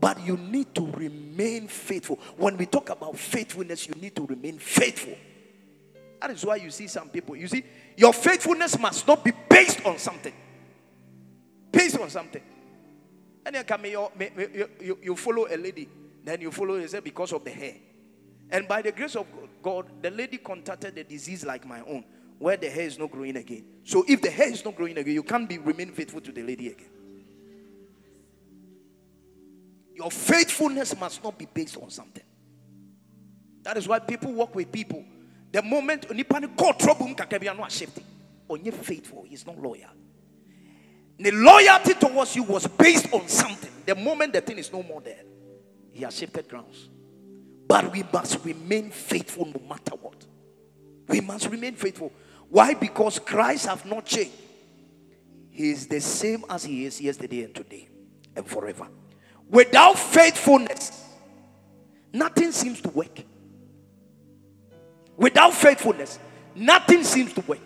But 0.00 0.20
you 0.24 0.36
need 0.36 0.74
to 0.74 0.86
remain 0.86 1.68
faithful. 1.68 2.18
When 2.36 2.56
we 2.56 2.66
talk 2.66 2.90
about 2.90 3.16
faithfulness, 3.18 3.86
you 3.86 3.94
need 3.94 4.16
to 4.16 4.26
remain 4.26 4.58
faithful. 4.58 5.14
That 6.20 6.30
is 6.30 6.44
why 6.44 6.56
you 6.56 6.70
see 6.70 6.86
some 6.86 7.10
people. 7.10 7.36
You 7.36 7.46
see, 7.46 7.64
your 7.96 8.12
faithfulness 8.12 8.78
must 8.78 9.06
not 9.06 9.24
be 9.24 9.32
based 9.48 9.84
on 9.84 9.98
something. 9.98 10.32
Based 11.70 11.98
on 11.98 12.10
something. 12.10 12.42
And 13.46 13.54
then 13.54 13.64
come, 13.64 13.84
you, 13.86 14.08
you, 14.80 14.98
you 15.02 15.16
follow 15.16 15.46
a 15.48 15.56
lady, 15.56 15.88
then 16.24 16.40
you 16.40 16.50
follow 16.50 16.80
her 16.80 17.00
because 17.00 17.32
of 17.32 17.44
the 17.44 17.50
hair. 17.50 17.74
And 18.50 18.66
by 18.66 18.82
the 18.82 18.92
grace 18.92 19.16
of 19.16 19.26
God, 19.62 19.86
the 20.02 20.10
lady 20.10 20.38
contacted 20.38 20.96
a 20.98 21.04
disease 21.04 21.44
like 21.44 21.66
my 21.66 21.80
own, 21.80 22.04
where 22.38 22.56
the 22.56 22.70
hair 22.70 22.86
is 22.86 22.98
not 22.98 23.10
growing 23.10 23.36
again. 23.36 23.64
So 23.84 24.04
if 24.08 24.22
the 24.22 24.30
hair 24.30 24.48
is 24.48 24.64
not 24.64 24.76
growing 24.76 24.96
again, 24.96 25.14
you 25.14 25.22
can't 25.22 25.48
be 25.48 25.58
remain 25.58 25.92
faithful 25.92 26.20
to 26.22 26.32
the 26.32 26.42
lady 26.42 26.68
again. 26.68 26.90
Your 29.94 30.10
faithfulness 30.10 30.98
must 30.98 31.22
not 31.22 31.38
be 31.38 31.46
based 31.46 31.76
on 31.76 31.90
something. 31.90 32.24
That 33.62 33.76
is 33.76 33.86
why 33.86 34.00
people 34.00 34.32
work 34.32 34.54
with 34.54 34.70
people. 34.70 35.04
The 35.54 35.62
moment 35.62 36.12
nipa 36.12 36.40
call 36.48 36.74
trouble 36.74 37.14
kakabia 37.14 37.56
no 37.56 37.64
shifting. 37.68 38.02
Onye 38.50 38.74
faithful, 38.74 39.24
he's 39.28 39.46
not 39.46 39.56
loyal. 39.56 39.88
The 41.16 41.30
loyalty 41.30 41.94
towards 41.94 42.34
you 42.34 42.42
was 42.42 42.66
based 42.66 43.14
on 43.14 43.28
something. 43.28 43.70
The 43.86 43.94
moment 43.94 44.32
the 44.32 44.40
thing 44.40 44.58
is 44.58 44.72
no 44.72 44.82
more 44.82 45.00
there, 45.00 45.22
he 45.92 46.02
has 46.02 46.18
shifted 46.18 46.48
grounds. 46.48 46.88
But 47.68 47.92
we 47.92 48.02
must 48.12 48.44
remain 48.44 48.90
faithful 48.90 49.46
no 49.46 49.62
matter 49.68 49.94
what. 49.94 50.26
We 51.06 51.20
must 51.20 51.48
remain 51.48 51.76
faithful. 51.76 52.12
Why? 52.48 52.74
Because 52.74 53.20
Christ 53.20 53.66
have 53.66 53.86
not 53.86 54.06
changed. 54.06 54.32
He 55.50 55.70
is 55.70 55.86
the 55.86 56.00
same 56.00 56.44
as 56.50 56.64
he 56.64 56.84
is 56.84 57.00
yesterday 57.00 57.44
and 57.44 57.54
today 57.54 57.88
and 58.34 58.44
forever. 58.44 58.88
Without 59.48 60.00
faithfulness, 60.00 61.04
nothing 62.12 62.50
seems 62.50 62.80
to 62.80 62.88
work. 62.88 63.22
Without 65.16 65.54
faithfulness, 65.54 66.18
nothing 66.54 67.04
seems 67.04 67.32
to 67.34 67.40
work. 67.42 67.60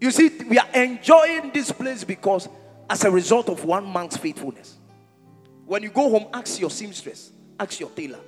You 0.00 0.10
see, 0.10 0.30
we 0.48 0.58
are 0.58 0.68
enjoying 0.74 1.52
this 1.52 1.70
place 1.70 2.04
because 2.04 2.48
as 2.90 3.04
a 3.04 3.10
result 3.10 3.48
of 3.48 3.64
one 3.64 3.90
man's 3.92 4.16
faithfulness. 4.16 4.78
When 5.64 5.82
you 5.82 5.90
go 5.90 6.10
home, 6.10 6.26
ask 6.34 6.60
your 6.60 6.70
seamstress, 6.70 7.30
ask 7.58 7.78
your 7.78 7.90
tailor, 7.90 8.18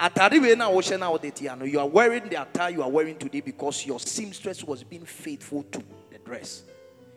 you 0.00 1.80
are 1.80 1.88
wearing 1.88 2.28
the 2.28 2.42
attire 2.42 2.70
you 2.70 2.82
are 2.82 2.90
wearing 2.90 3.16
today 3.16 3.40
because 3.40 3.86
your 3.86 4.00
seamstress 4.00 4.64
was 4.64 4.82
being 4.82 5.04
faithful 5.04 5.62
to 5.70 5.82
the 6.10 6.18
dress 6.18 6.64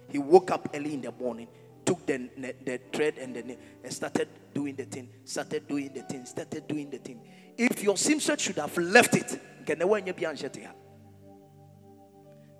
he 0.09 0.19
woke 0.19 0.51
up 0.51 0.69
early 0.73 0.93
in 0.93 1.01
the 1.01 1.11
morning 1.13 1.47
took 1.85 2.05
the, 2.05 2.29
the, 2.37 2.55
the 2.65 2.79
thread 2.93 3.17
and 3.17 3.35
then 3.35 3.57
and 3.83 3.93
started 3.93 4.27
doing 4.53 4.75
the 4.75 4.85
thing 4.85 5.09
started 5.25 5.67
doing 5.67 5.91
the 5.93 6.01
thing 6.03 6.25
started 6.25 6.67
doing 6.67 6.89
the 6.89 6.99
thing 6.99 7.19
if 7.57 7.83
your 7.83 7.97
seamstress 7.97 8.41
should 8.41 8.57
have 8.57 8.77
left 8.77 9.15
it 9.15 9.39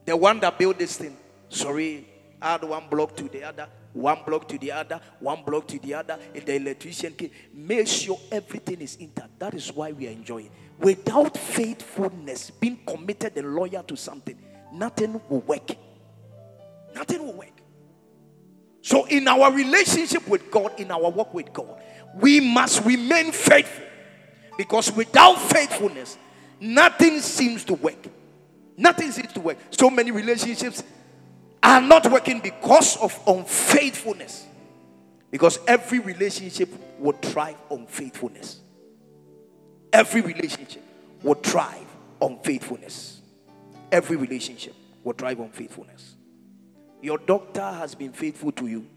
the 0.06 0.16
one 0.18 0.40
that 0.40 0.58
built 0.58 0.78
this 0.78 0.98
thing 0.98 1.16
sorry 1.50 2.08
add 2.42 2.64
one 2.64 2.88
block 2.90 3.16
to 3.16 3.24
the 3.30 3.44
other 3.44 3.68
one 3.98 4.20
block 4.26 4.48
to 4.48 4.58
the 4.60 4.72
other, 4.72 5.02
one 5.20 5.44
block 5.44 5.68
to 5.68 5.80
the 5.80 5.96
other. 5.96 6.20
If 6.34 6.46
the 6.46 6.56
electrician 6.56 7.14
came, 7.14 7.32
make 7.52 7.88
sure 7.88 8.20
everything 8.32 8.82
is 8.82 8.96
intact. 8.98 9.40
That 9.40 9.56
is 9.56 9.74
why 9.74 9.92
we 9.92 10.08
are 10.08 10.12
enjoying. 10.12 10.52
without 10.80 11.36
faithfulness, 11.36 12.52
being 12.52 12.80
committed 12.86 13.36
and 13.38 13.56
loyal 13.56 13.84
to 13.84 13.96
something, 13.96 14.38
nothing 14.72 15.20
will 15.28 15.42
work. 15.42 15.76
Nothing 16.94 17.26
will 17.26 17.34
work. 17.34 17.62
So, 18.82 19.06
in 19.06 19.28
our 19.28 19.52
relationship 19.52 20.28
with 20.28 20.50
God, 20.52 20.80
in 20.80 20.92
our 20.92 21.10
work 21.10 21.34
with 21.34 21.52
God, 21.52 21.82
we 22.16 22.40
must 22.40 22.86
remain 22.86 23.32
faithful 23.32 23.86
because 24.58 24.92
without 24.92 25.36
faithfulness, 25.36 26.18
nothing 26.60 27.20
seems 27.20 27.64
to 27.66 27.76
work. 27.76 28.08
Nothing 28.76 29.12
seems 29.12 29.34
to 29.34 29.40
work. 29.40 29.58
So 29.72 29.90
many 29.90 30.12
relationships 30.12 30.84
are 31.64 31.82
not 31.82 32.12
working 32.12 32.40
because 32.40 32.98
of 32.98 33.20
unfaithfulness. 33.28 34.46
Because 35.32 35.60
every 35.68 36.00
relationship 36.00 36.70
will 37.00 37.14
thrive 37.14 37.58
on 37.70 37.86
faithfulness. 37.88 38.60
Every 39.92 40.22
relationship 40.22 40.84
will 41.24 41.36
thrive 41.36 41.88
on 42.20 42.40
faithfulness. 42.40 43.22
Every 43.92 44.18
relationship 44.18 44.76
will 45.04 45.14
thrive 45.14 45.40
on 45.40 45.50
faithfulness. 45.50 46.16
Your 47.02 47.18
doctor 47.18 47.62
has 47.62 47.96
been 47.96 48.12
faithful 48.12 48.52
to 48.54 48.68
you. 48.68 48.88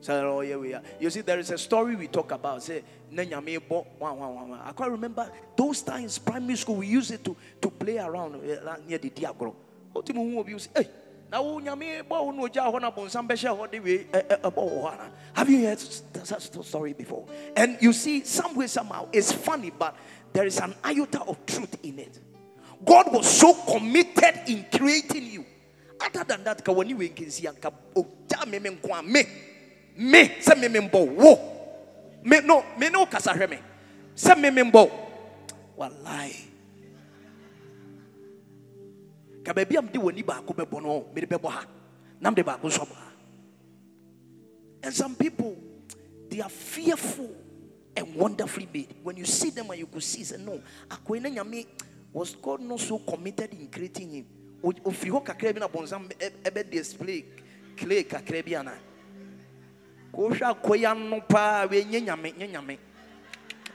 So, 0.00 0.38
oh. 0.38 0.40
You 0.42 1.10
see, 1.10 1.22
there 1.22 1.38
is 1.38 1.50
a 1.50 1.58
story 1.58 1.96
we 1.96 2.06
talk 2.06 2.32
about. 2.32 2.62
Say, 2.62 2.82
I 3.16 3.24
can't 3.24 4.90
remember 4.90 5.30
those 5.56 5.82
times, 5.82 6.18
primary 6.18 6.56
school, 6.56 6.76
we 6.76 6.86
used 6.86 7.10
it 7.10 7.24
to, 7.24 7.36
to 7.60 7.70
play 7.70 7.98
around 7.98 8.36
uh, 8.36 8.76
near 8.86 8.98
the 8.98 9.10
diagro. 9.10 9.54
Hey, 10.74 10.88
now 11.30 11.42
wɔ 11.42 11.60
hɔ 14.40 15.10
have 15.34 15.50
you 15.50 15.66
heard 15.66 15.78
that 16.12 16.64
story 16.64 16.92
before 16.92 17.26
and 17.56 17.76
you 17.80 17.92
see 17.92 18.24
some 18.24 18.54
way 18.54 18.66
somehow 18.66 19.06
it's 19.12 19.32
funny 19.32 19.70
but 19.70 19.94
there 20.32 20.46
is 20.46 20.58
an 20.58 20.74
iota 20.84 21.20
of 21.22 21.44
truth 21.44 21.76
in 21.82 21.98
it 21.98 22.20
god 22.84 23.12
was 23.12 23.28
so 23.28 23.52
committed 23.54 24.40
in 24.46 24.64
creating 24.72 25.26
you 25.26 25.44
other 26.00 26.24
than 26.24 26.44
that 26.44 26.64
me 29.98 30.38
a 30.46 30.54
me 30.56 30.68
me 30.68 30.88
wo. 30.88 31.58
Me 32.24 32.40
no 32.40 32.64
me 32.78 32.88
no 32.88 33.06
kasa 33.06 33.32
hwɛ 33.32 33.50
me. 33.50 33.58
Sɛ 34.14 34.38
me 34.38 34.50
me 34.50 34.62
mbɔ 34.62 34.90
wallahi. 35.76 36.44
Ka 39.44 39.52
baabi 39.52 39.76
a 39.76 39.82
mede 39.82 39.98
w'ani 39.98 40.24
baako 40.24 40.54
bɛbɔ 40.54 40.82
no 40.82 41.06
mede 41.14 41.28
bɛbɔ 41.28 41.50
ha. 41.50 41.64
Na 42.20 42.32
and 44.82 44.94
some 44.94 45.14
people 45.16 45.56
they 46.28 46.40
are 46.40 46.48
fearful 46.48 47.30
and 47.96 48.14
wonderfully 48.14 48.68
made. 48.72 48.94
When 49.02 49.16
you 49.16 49.24
see 49.24 49.50
them 49.50 49.70
and 49.70 49.78
you 49.78 49.86
could 49.86 50.02
see 50.02 50.24
say 50.24 50.36
no 50.36 50.60
akwai 50.88 51.22
na 51.22 51.28
nyame 51.28 51.66
was 52.12 52.34
god 52.36 52.60
not 52.60 52.80
so 52.80 52.98
committed 52.98 53.52
in 53.52 53.68
creating 53.68 54.10
him? 54.10 54.26
Ofiri 54.62 55.10
hɔ 55.10 55.24
kakra 55.24 55.54
bi 55.54 55.60
na 55.60 55.68
bɔnsam 55.68 56.08
ɛbɛ 56.44 56.70
display 56.70 57.24
clay 57.76 58.04
kakra 58.04 58.44
bi 58.44 58.54
ana 58.54 58.74
kɔhwɛ 60.12 60.40
akɔ 60.40 60.76
yi 60.78 60.86
ano 60.86 61.20
paa 61.20 61.66
wei 61.66 61.84
nye 61.84 62.00
nyame 62.00 62.36
nye 62.36 62.48
nyame. 62.48 62.78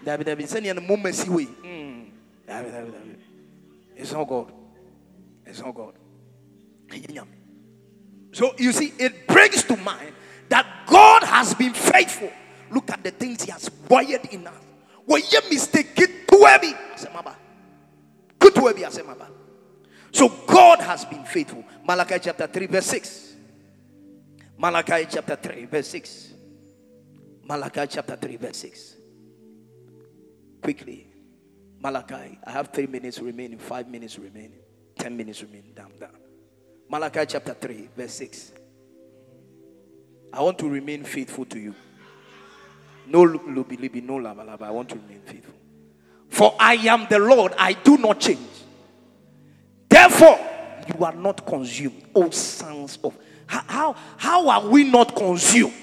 Dabi 0.04 0.24
dabi 0.24 0.44
sɛnea 0.44 0.76
no 0.76 0.82
moma 0.82 1.14
si 1.14 1.30
wei 1.30 1.46
hmm. 1.46 2.04
dabi 2.48 2.72
dabi 2.72 2.92
dabi 2.92 3.16
it's 3.96 4.12
not 4.12 4.28
god. 4.28 4.52
It's 5.46 5.60
not 5.60 5.76
god. 5.76 5.94
So 8.32 8.54
you 8.58 8.72
see 8.72 8.94
it 8.98 9.28
brings 9.28 9.64
to 9.64 9.78
mind 9.78 10.14
that 10.50 10.66
god 10.88 11.24
has 11.24 11.54
been 11.54 11.74
faithful. 11.74 12.32
Look 12.72 12.90
at 12.92 13.04
the 13.04 13.12
things 13.12 13.44
he 13.44 13.52
has 13.52 13.70
wired 13.90 14.26
in 14.32 14.48
us. 14.48 14.54
Wɔyɛ 15.08 15.50
mistake 15.50 15.96
ketewa 15.96 16.60
bi 16.62 16.74
asɛmaba 16.96 17.36
ketewa 18.40 18.74
bi 18.74 18.82
asɛmaba 18.82 19.28
so 20.14 20.30
God 20.46 20.80
has 20.80 21.04
been 21.06 21.26
faithful. 21.26 21.66
Malachi 21.86 22.20
chapter 22.22 22.46
3, 22.46 22.68
verse 22.68 22.86
6. 22.86 23.33
Malachi 24.58 25.08
chapter 25.10 25.36
3, 25.36 25.66
verse 25.66 25.88
6. 25.88 26.34
Malachi 27.46 27.86
chapter 27.90 28.16
3, 28.16 28.36
verse 28.38 28.58
6. 28.58 28.96
Quickly. 30.62 31.08
Malachi. 31.82 32.40
I 32.46 32.52
have 32.52 32.70
three 32.70 32.88
minutes 32.88 33.20
remaining, 33.20 33.60
five 33.60 33.90
minutes 33.90 34.18
remaining, 34.18 34.62
ten 34.98 35.18
minutes 35.18 35.42
remaining. 35.42 35.74
Down, 35.74 35.92
down. 36.00 36.16
Malachi 36.90 37.26
chapter 37.28 37.54
3, 37.54 37.90
verse 37.96 38.14
6. 38.14 38.52
I 40.32 40.42
want 40.42 40.58
to 40.60 40.70
remain 40.70 41.04
faithful 41.04 41.46
to 41.46 41.60
you. 41.60 41.76
No 43.08 43.26
lubi 43.26 43.78
libi, 43.78 44.02
no 44.02 44.16
lava 44.16 44.44
lava. 44.44 44.66
I 44.66 44.72
want 44.72 44.90
to 44.90 44.96
remain 44.96 45.22
faithful. 45.26 45.54
For 46.30 46.56
I 46.60 46.76
am 46.76 47.06
the 47.10 47.20
Lord, 47.20 47.54
I 47.58 47.74
do 47.74 47.98
not 47.98 48.20
change. 48.20 48.40
Therefore, 49.90 50.40
you 50.88 51.04
are 51.06 51.14
not 51.14 51.46
consumed, 51.46 52.04
O 52.16 52.30
sons 52.30 52.98
of. 53.04 53.18
How, 53.48 53.96
how 54.18 54.48
are 54.50 54.68
we 54.68 54.84
not 54.84 55.16
consumed? 55.16 55.74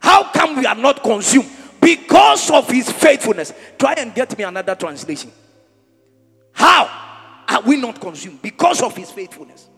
How 0.00 0.24
come 0.32 0.56
we 0.56 0.66
are 0.66 0.74
not 0.74 1.02
consumed? 1.02 1.50
Because 1.80 2.50
of 2.50 2.68
his 2.70 2.90
faithfulness. 2.90 3.52
Try 3.78 3.94
and 3.98 4.14
get 4.14 4.36
me 4.36 4.44
another 4.44 4.74
translation. 4.74 5.30
How 6.52 7.44
are 7.48 7.62
we 7.62 7.76
not 7.76 8.00
consumed? 8.00 8.42
Because 8.42 8.82
of 8.82 8.96
his 8.96 9.10
faithfulness. 9.10 9.68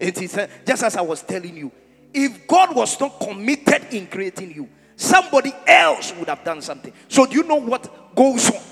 It 0.00 0.20
is 0.20 0.36
uh, 0.36 0.46
just 0.66 0.82
as 0.82 0.96
I 0.96 1.00
was 1.00 1.22
telling 1.22 1.56
you, 1.56 1.72
if 2.12 2.46
God 2.46 2.74
was 2.74 2.98
not 3.00 3.20
committed 3.20 3.92
in 3.92 4.06
creating 4.06 4.52
you, 4.52 4.68
somebody 4.96 5.52
else 5.66 6.14
would 6.16 6.28
have 6.28 6.44
done 6.44 6.62
something. 6.62 6.92
So, 7.08 7.26
do 7.26 7.36
you 7.36 7.42
know 7.42 7.56
what 7.56 8.14
goes 8.14 8.50
on 8.50 8.62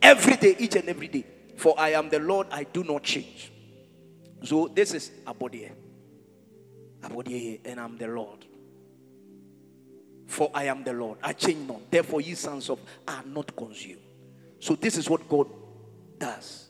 every 0.00 0.36
day, 0.36 0.56
each 0.58 0.76
and 0.76 0.88
every 0.88 1.08
day? 1.08 1.24
For 1.56 1.74
I 1.76 1.90
am 1.90 2.08
the 2.08 2.20
Lord, 2.20 2.46
I 2.52 2.64
do 2.64 2.84
not 2.84 3.02
change. 3.02 3.50
So 4.44 4.68
this 4.68 4.94
is 4.94 5.10
Abodie. 5.26 5.70
Abodie, 7.08 7.60
and 7.64 7.80
I'm 7.80 7.96
the 7.96 8.08
Lord. 8.08 8.44
For 10.26 10.50
I 10.54 10.64
am 10.64 10.84
the 10.84 10.92
Lord, 10.92 11.18
I 11.22 11.32
change 11.32 11.66
not. 11.66 11.90
Therefore, 11.90 12.20
ye 12.20 12.34
sons 12.34 12.68
of 12.68 12.78
are 13.06 13.22
not 13.26 13.54
consumed. 13.56 14.02
So 14.60 14.74
this 14.74 14.96
is 14.96 15.08
what 15.08 15.28
God 15.28 15.48
does. 16.18 16.68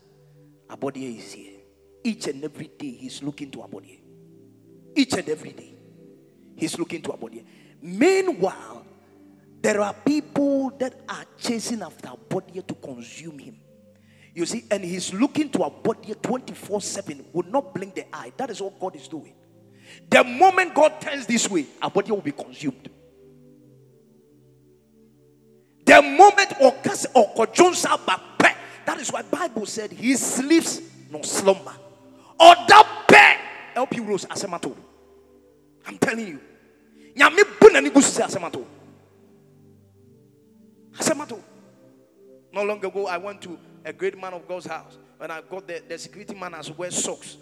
Abodie 0.69 1.19
is 1.19 1.33
here. 1.33 1.61
Each 2.05 2.29
and 2.29 2.45
every 2.45 2.71
day, 2.79 2.91
He's 2.93 3.23
looking 3.23 3.51
to 3.51 3.59
Abodie. 3.59 4.01
Each 4.95 5.15
and 5.15 5.29
every 5.29 5.53
day, 5.53 5.75
He's 6.55 6.79
looking 6.79 7.03
to 7.03 7.11
Abodie. 7.11 7.45
Meanwhile, 7.83 8.87
there 9.61 9.81
are 9.81 9.95
people 9.95 10.71
that 10.79 10.95
are 11.09 11.25
chasing 11.37 11.83
after 11.83 12.09
Abodie 12.09 12.67
to 12.67 12.75
consume 12.75 13.39
him. 13.39 13.57
You 14.35 14.47
see, 14.47 14.65
and 14.71 14.85
he's 14.85 15.13
looking 15.13 15.51
to 15.51 15.59
body 15.69 16.15
24 16.15 16.81
7, 16.81 17.27
will 17.33 17.47
not 17.51 17.75
blink 17.75 17.97
the 17.97 18.15
eye. 18.15 18.33
That 18.37 18.51
is 18.51 18.63
what 18.63 18.79
God 18.79 18.95
is 18.95 19.09
doing. 19.09 19.35
The 20.11 20.25
moment 20.25 20.75
God 20.75 21.01
turns 21.01 21.27
this 21.27 21.51
way, 21.51 21.67
our 21.83 21.91
body 21.91 22.11
will 22.11 22.21
be 22.21 22.33
consumed. 22.33 22.89
The 25.85 26.03
moment 26.03 26.51
that 28.87 28.99
is 29.01 29.13
why 29.13 29.23
Bible 29.23 29.67
said 29.67 29.93
he 29.93 30.15
sleeps 30.17 30.81
no 31.11 31.23
slumber. 31.23 31.73
Or 32.41 32.55
that 32.69 32.99
help 33.79 33.95
you 33.95 34.03
rose 34.03 34.25
asemato. 34.27 34.75
I'm 35.87 35.99
telling 35.99 36.27
you. 36.27 36.41
Nyame 37.17 37.45
bunani 37.61 37.91
gusu 37.91 38.21
asemato. 38.21 38.65
Asemato. 40.99 41.39
Not 42.53 42.67
long 42.67 42.85
ago, 42.85 43.07
I 43.07 43.19
went 43.19 43.41
to 43.43 43.57
a 43.85 43.93
great 43.93 44.19
man 44.21 44.35
of 44.35 44.49
God's 44.49 44.67
house. 44.67 44.99
When 45.17 45.31
I 45.31 45.41
got 45.49 45.69
there, 45.69 45.81
the 45.89 45.97
security 45.97 46.35
man 46.35 46.55
has 46.55 46.71
wear 46.77 46.91
socks. 46.91 47.37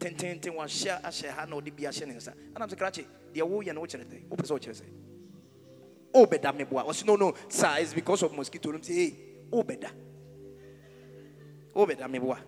Ten 0.00 0.14
ten 0.14 0.40
ten 0.40 0.54
one 0.54 0.66
share 0.66 0.98
a 1.04 1.12
share 1.12 1.30
hand 1.30 1.52
or 1.52 1.60
the 1.60 1.70
be 1.70 1.84
a 1.84 1.92
share 1.92 2.08
And 2.08 2.16
I'm 2.58 2.68
saying, 2.70 3.06
the 3.34 3.40
awo 3.40 3.62
ya 3.64 3.74
no 3.74 3.84
chere. 3.84 4.00
Eh? 4.00 4.20
Open 4.30 4.46
so 4.46 4.56
chere. 4.56 4.72
Oh 6.14 6.24
beda 6.24 6.52
me 6.54 6.64
boa. 6.64 6.84
Was 6.84 7.04
no 7.04 7.16
no, 7.16 7.34
sir, 7.48 7.76
it's 7.78 7.92
because 7.92 8.22
of 8.22 8.32
mosquito. 8.34 8.72
Say, 8.80 8.94
hey, 8.94 9.06
eh? 9.06 9.10
oh 9.52 9.62
beda. 9.62 9.88
Ah. 9.88 9.92
Oh 11.76 11.86
beda 11.86 12.08
me 12.08 12.18
boa. 12.18 12.38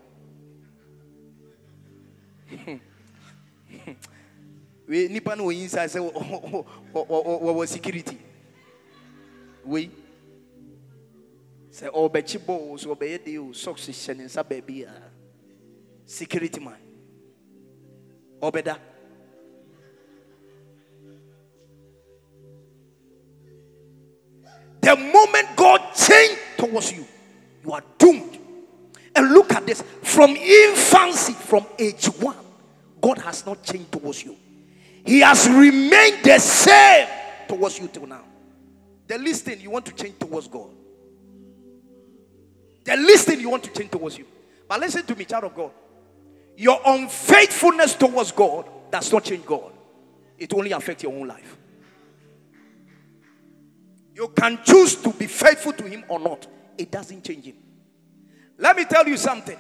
we 4.89 5.09
nipa 5.09 5.37
no 5.37 5.51
inside 5.51 5.91
say, 5.91 5.99
oh, 6.01 6.11
oh, 6.15 6.21
oh, 6.23 6.41
oh, 6.53 6.67
oh, 6.95 7.07
oh, 7.11 7.41
oh, 7.43 7.61
oh 7.61 7.65
security. 7.67 8.19
We 9.65 9.91
sɛ 11.71 11.89
ɔbɛkyi 11.93 12.39
bɔ 12.47 12.73
o 12.73 12.77
sɛ 12.77 12.89
ɔbɛyɛ 12.97 13.25
de 13.25 13.55
socks 13.55 13.89
hyɛ 13.89 14.17
ne 14.17 14.25
nsa 14.25 14.43
baabi 14.43 14.87
security 16.05 16.61
man 16.61 16.77
ɔbɛda 18.43 18.79
the 24.81 24.97
moment 24.97 25.49
god 25.57 25.81
changed 25.95 26.41
towards 26.59 26.93
you 26.93 27.07
you 27.65 27.73
are 27.73 27.83
doomed. 27.99 28.39
And 29.15 29.33
look 29.33 29.53
at 29.53 29.67
this. 29.67 29.83
From 30.03 30.31
infancy 30.31 31.33
from 31.33 31.67
age 31.79 32.07
one 32.07 32.37
god 33.01 33.19
has 33.19 33.45
not 33.47 33.63
changed 33.63 33.93
towards 33.93 34.25
you. 34.25 34.37
He 35.05 35.21
has 35.21 35.49
remained 35.49 36.25
the 36.25 36.39
same 36.39 37.09
towards 37.49 37.79
you 37.79 37.89
till 37.89 38.07
now. 38.07 38.23
The 39.07 39.19
least 39.19 39.45
thing 39.45 39.61
you 39.61 39.71
want 39.71 39.87
to 39.87 39.93
change 39.93 40.19
towards 40.19 40.49
god. 40.49 40.71
The 42.85 42.97
least 42.97 43.27
thing 43.27 43.41
you 43.41 43.51
want 43.51 43.65
to 43.65 43.71
change 43.71 43.91
towards 43.91 44.19
you. 44.19 44.27
But 44.69 44.81
listen 44.81 45.05
to 45.05 45.15
me, 45.15 45.25
child 45.25 45.45
of 45.45 45.55
God. 45.55 45.71
Your 46.57 46.81
unfaithfulness 46.85 47.95
towards 47.95 48.33
God 48.33 48.67
does 48.91 49.13
not 49.13 49.25
change 49.25 49.45
God, 49.45 49.73
it 50.39 50.53
only 50.53 50.73
affects 50.73 51.03
your 51.03 51.13
own 51.13 51.27
life. 51.27 51.57
You 54.15 54.29
can 54.29 54.59
choose 54.63 54.97
to 54.97 55.11
be 55.11 55.27
faithful 55.27 55.73
to 55.73 55.85
Him 55.85 56.05
or 56.09 56.19
not, 56.19 56.47
it 56.77 56.91
doesn't 56.91 57.25
change 57.25 57.47
Him. 57.47 57.57
Let 58.59 58.77
me 58.77 58.85
tell 58.85 59.09
you 59.09 59.17
something. 59.17 59.59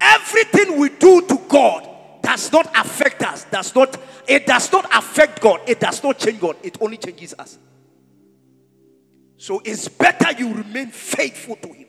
Everything 0.00 0.78
we 0.78 0.88
do 0.90 1.22
to 1.22 1.40
God 1.48 1.88
does 2.22 2.52
not 2.52 2.66
affect 2.76 3.22
us, 3.22 3.44
does 3.44 3.74
not, 3.74 3.96
it 4.26 4.46
does 4.46 4.72
not 4.72 4.86
affect 4.96 5.40
God, 5.40 5.60
it 5.66 5.80
does 5.80 6.02
not 6.02 6.18
change 6.18 6.40
God, 6.40 6.56
it 6.62 6.78
only 6.80 6.96
changes 6.96 7.34
us. 7.38 7.58
So 9.36 9.60
it's 9.64 9.88
better 9.88 10.32
you 10.32 10.52
remain 10.52 10.88
faithful 10.88 11.56
to 11.56 11.72
Him. 11.72 11.86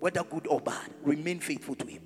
Whether 0.00 0.24
good 0.24 0.46
or 0.46 0.60
bad, 0.60 0.90
remain 1.02 1.40
faithful 1.40 1.74
to 1.76 1.86
Him. 1.86 2.05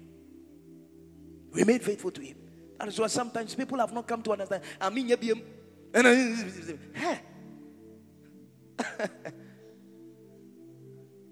Remain 1.53 1.79
faithful 1.81 2.11
to 2.13 2.21
Him. 2.21 2.37
That 2.79 2.89
is 2.89 2.99
why 2.99 3.09
sometimes 3.09 3.55
people 3.55 3.79
have 3.79 3.93
not 3.93 4.07
come 4.07 4.23
to 4.23 4.33
understand. 4.33 4.63
I 4.81 4.89
mean. 4.91 5.09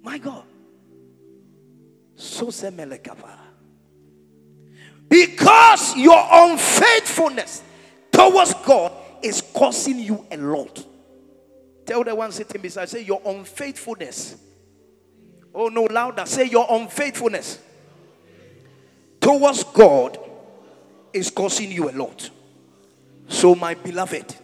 My 0.03 0.19
God. 0.19 0.45
So 2.15 2.47
semelekava. 2.47 3.39
Because 5.09 5.97
your 5.97 6.23
unfaithfulness 6.31 7.63
towards 8.13 8.55
God 8.55 8.93
is 9.23 9.41
costing 9.55 9.99
you 10.01 10.27
a 10.31 10.37
lot. 10.37 10.85
Tell 11.87 12.05
the 12.05 12.15
one 12.15 12.31
sitting 12.33 12.61
beside, 12.61 12.91
say 12.91 13.03
your 13.03 13.23
unfaithfulness. 13.25 14.37
Oh 15.55 15.69
no, 15.69 15.85
louder. 15.85 16.27
Say 16.27 16.45
your 16.49 16.67
unfaithfulness 16.69 17.59
towards 19.29 19.62
God 19.62 20.19
is 21.12 21.31
causing 21.31 21.71
you 21.71 21.91
a 21.91 21.93
lot. 21.93 22.31
So, 23.29 23.55
my 23.55 23.75
beloved, 23.75 24.35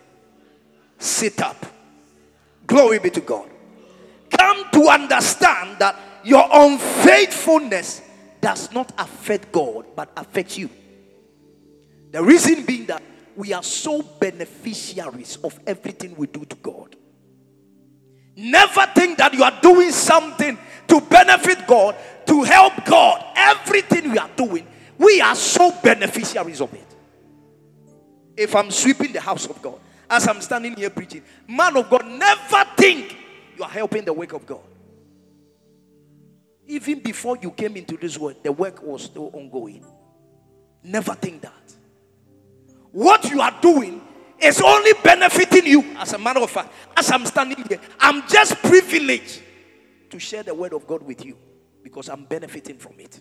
sit 0.99 1.41
up. 1.41 1.65
Glory 2.67 2.99
be 2.99 3.09
to 3.09 3.23
God. 3.23 3.49
Come 4.29 4.65
to 4.73 4.89
understand 4.89 5.79
that 5.79 5.99
your 6.23 6.47
unfaithfulness 6.53 8.03
does 8.43 8.73
not 8.73 8.93
affect 8.99 9.51
God 9.53 9.87
but 9.97 10.11
affects 10.19 10.59
you. 10.59 10.69
The 12.11 12.23
reason 12.23 12.67
being 12.67 12.85
that 12.85 13.03
we 13.37 13.55
are 13.55 13.63
so 13.63 14.03
beneficiaries 14.03 15.39
of 15.43 15.59
everything 15.67 16.15
we 16.15 16.27
do 16.27 16.45
to 16.45 16.57
God. 16.57 16.95
Never 18.37 18.85
think 18.95 19.17
that 19.17 19.33
you 19.33 19.45
are 19.45 19.61
doing 19.63 19.93
something 19.93 20.59
to 20.89 21.01
benefit 21.01 21.67
God, 21.67 21.97
to 22.27 22.43
help 22.43 22.85
God. 22.85 23.25
Everything 23.35 24.11
we 24.11 24.19
are 24.19 24.31
doing, 24.37 24.67
we 24.99 25.21
are 25.21 25.35
so 25.35 25.73
beneficiaries 25.83 26.61
of 26.61 26.73
it. 26.75 26.87
If 28.37 28.55
I'm 28.55 28.71
sweeping 28.71 29.13
the 29.13 29.21
house 29.21 29.47
of 29.47 29.61
God, 29.63 29.79
as 30.09 30.29
I'm 30.29 30.41
standing 30.41 30.75
here 30.75 30.91
preaching, 30.91 31.23
man 31.49 31.77
of 31.77 31.89
God, 31.89 32.07
never 32.07 32.65
think 32.77 33.17
you 33.57 33.65
are 33.65 33.71
helping 33.71 34.05
the 34.05 34.13
work 34.13 34.33
of 34.33 34.47
God. 34.47 34.61
Even 36.67 37.01
before 37.01 37.37
you 37.41 37.51
came 37.51 37.77
into 37.77 37.97
this 37.97 38.19
world, 38.19 38.37
the 38.43 38.51
work 38.51 38.83
was 38.83 39.05
still 39.05 39.31
ongoing. 39.33 39.85
Never 40.83 41.15
think 41.15 41.43
that. 41.43 41.75
What 42.91 43.31
you 43.31 43.41
are 43.41 43.57
doing 43.61 44.01
is 44.39 44.61
only 44.61 44.93
benefiting 45.03 45.67
you. 45.67 45.83
As 45.97 46.13
a 46.13 46.19
matter 46.19 46.41
of 46.41 46.51
fact, 46.51 46.73
as 46.97 47.11
I'm 47.11 47.27
standing 47.27 47.65
here, 47.69 47.81
I'm 48.01 48.27
just 48.29 48.57
privileged 48.63 49.43
to 50.11 50.19
share 50.19 50.43
the 50.43 50.55
word 50.55 50.73
of 50.73 50.87
God 50.87 51.03
with 51.03 51.25
you 51.25 51.37
because 51.83 52.09
I'm 52.09 52.25
benefiting 52.25 52.77
from 52.77 52.99
it. 52.99 53.21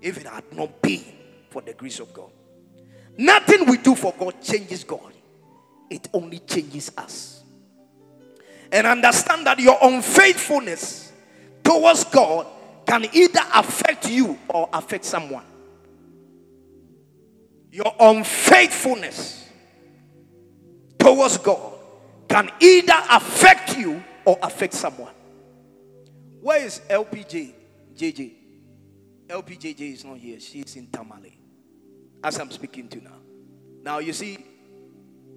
If 0.00 0.18
it 0.18 0.26
had 0.26 0.44
not 0.52 0.80
been 0.80 1.04
for 1.50 1.62
the 1.62 1.74
grace 1.74 2.00
of 2.00 2.12
God, 2.12 2.30
nothing 3.16 3.66
we 3.66 3.78
do 3.78 3.94
for 3.94 4.14
God 4.18 4.40
changes 4.42 4.84
God, 4.84 5.12
it 5.90 6.08
only 6.12 6.38
changes 6.40 6.92
us. 6.96 7.42
And 8.70 8.86
understand 8.86 9.46
that 9.46 9.58
your 9.58 9.78
unfaithfulness 9.80 11.12
towards 11.64 12.04
God 12.04 12.46
can 12.86 13.06
either 13.12 13.40
affect 13.54 14.10
you 14.10 14.38
or 14.48 14.68
affect 14.72 15.04
someone. 15.04 15.44
Your 17.70 17.94
unfaithfulness 17.98 19.48
towards 20.98 21.38
God 21.38 21.74
can 22.28 22.50
either 22.60 22.94
affect 23.10 23.76
you 23.76 24.02
or 24.24 24.38
affect 24.42 24.74
someone. 24.74 25.12
Where 26.40 26.64
is 26.64 26.80
LPJ? 26.88 27.52
JJ. 27.96 28.37
LPJJ 29.28 29.92
is 29.92 30.04
not 30.04 30.18
here. 30.18 30.40
She's 30.40 30.76
in 30.76 30.88
Tamale. 30.88 31.38
As 32.22 32.38
I'm 32.38 32.50
speaking 32.50 32.88
to 32.88 33.00
now. 33.02 33.18
Now 33.82 33.98
you 33.98 34.12
see, 34.12 34.38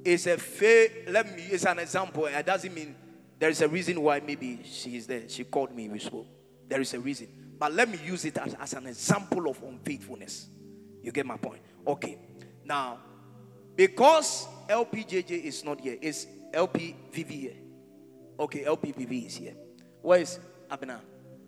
it's 0.04 0.26
a 0.28 0.38
fair, 0.38 0.88
let 1.08 1.36
me 1.36 1.50
use 1.52 1.66
an 1.66 1.80
example. 1.80 2.26
It 2.26 2.46
doesn't 2.46 2.74
mean 2.74 2.96
there 3.38 3.50
is 3.50 3.62
a 3.62 3.68
reason 3.68 4.02
why 4.02 4.20
maybe 4.20 4.60
she 4.64 4.98
is 4.98 5.08
there. 5.08 5.28
She 5.28 5.44
called 5.44 5.76
me, 5.76 5.90
we 5.90 6.00
spoke. 6.00 6.28
There 6.68 6.82
is 6.82 6.94
a 6.94 7.00
reason. 7.00 7.28
But 7.60 7.74
let 7.74 7.90
me 7.90 8.00
use 8.04 8.26
it 8.26 8.38
as, 8.38 8.56
as 8.56 8.74
an 8.74 8.88
example 8.88 9.50
of 9.50 9.62
unfaithfulness. 9.62 10.48
You 11.04 11.12
get 11.12 11.26
my 11.26 11.38
point? 11.38 11.62
Okay. 11.86 12.18
Now, 12.66 13.00
because 13.76 14.48
LPJJ 14.68 15.44
is 15.44 15.64
not 15.64 15.80
here, 15.82 15.98
it's 16.02 16.26
LPVV 16.54 17.30
here. 17.30 17.56
Okay, 18.40 18.64
LPVV 18.64 19.28
is 19.28 19.36
here. 19.36 19.54
Where 20.02 20.22
is 20.22 20.40
Abna? 20.70 21.00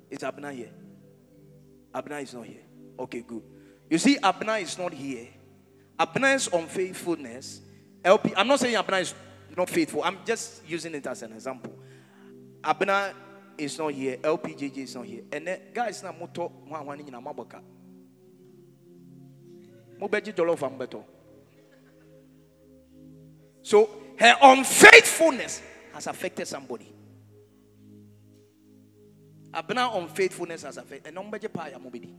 Is 0.10 0.20
Abna 0.20 0.54
here? 0.54 0.70
Abna 1.94 2.22
is 2.22 2.34
not 2.34 2.46
here. 2.46 2.62
Okay, 3.00 3.22
good. 3.22 3.44
You 3.90 3.98
see, 3.98 4.18
Abna 4.18 4.62
is 4.62 4.78
not 4.78 4.94
here. 4.94 5.28
Abna's 6.00 6.48
unfaithfulness. 6.52 7.62
LP. 8.04 8.34
I'm 8.36 8.48
not 8.48 8.60
saying 8.60 8.76
Abna 8.76 9.02
is 9.02 9.14
not 9.56 9.70
faithful. 9.70 10.04
I'm 10.04 10.18
just 10.26 10.68
using 10.68 10.94
it 10.96 11.06
as 11.06 11.22
an 11.22 11.34
example. 11.34 11.74
Abna 12.62 13.14
is 13.58 13.78
not 13.78 13.94
here. 13.94 14.18
LPJJ 14.18 14.78
is 14.78 14.96
not 14.96 15.06
here. 15.06 15.24
And 15.32 15.48
then 15.48 15.60
guys 15.74 16.02
na 16.04 16.12
moto 16.12 16.52
one 16.68 16.86
one 16.86 17.00
in 17.00 17.06
maboka. 17.08 17.62
Mobeji 20.00 20.34
jollof 20.34 20.60
ambeto. 20.60 21.04
So 23.62 23.90
her 24.18 24.36
unfaithfulness 24.42 25.62
has 25.94 26.08
affected 26.08 26.48
somebody. 26.48 26.92
Abna 29.54 29.96
unfaithfulness 29.96 30.64
has 30.64 30.78
affected. 30.78 31.08
And 31.08 31.16
number 31.16 31.38
paya 31.40 31.80
mobidi. 31.80 32.12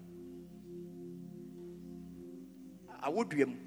I 3.02 3.08
would 3.08 3.28
dream. 3.28 3.58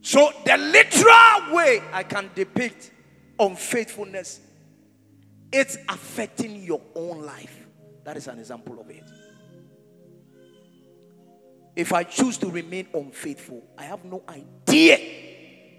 So 0.00 0.30
the 0.44 0.56
literal 0.56 1.54
way 1.54 1.82
I 1.92 2.02
can 2.02 2.30
depict 2.34 2.92
unfaithfulness, 3.38 4.40
it's 5.52 5.76
affecting 5.88 6.62
your 6.62 6.80
own 6.94 7.22
life. 7.22 7.66
That 8.04 8.16
is 8.16 8.28
an 8.28 8.38
example 8.38 8.80
of 8.80 8.88
it. 8.88 9.04
If 11.74 11.92
I 11.92 12.04
choose 12.04 12.38
to 12.38 12.48
remain 12.48 12.86
unfaithful, 12.94 13.62
I 13.76 13.84
have 13.84 14.04
no 14.04 14.22
idea 14.28 14.98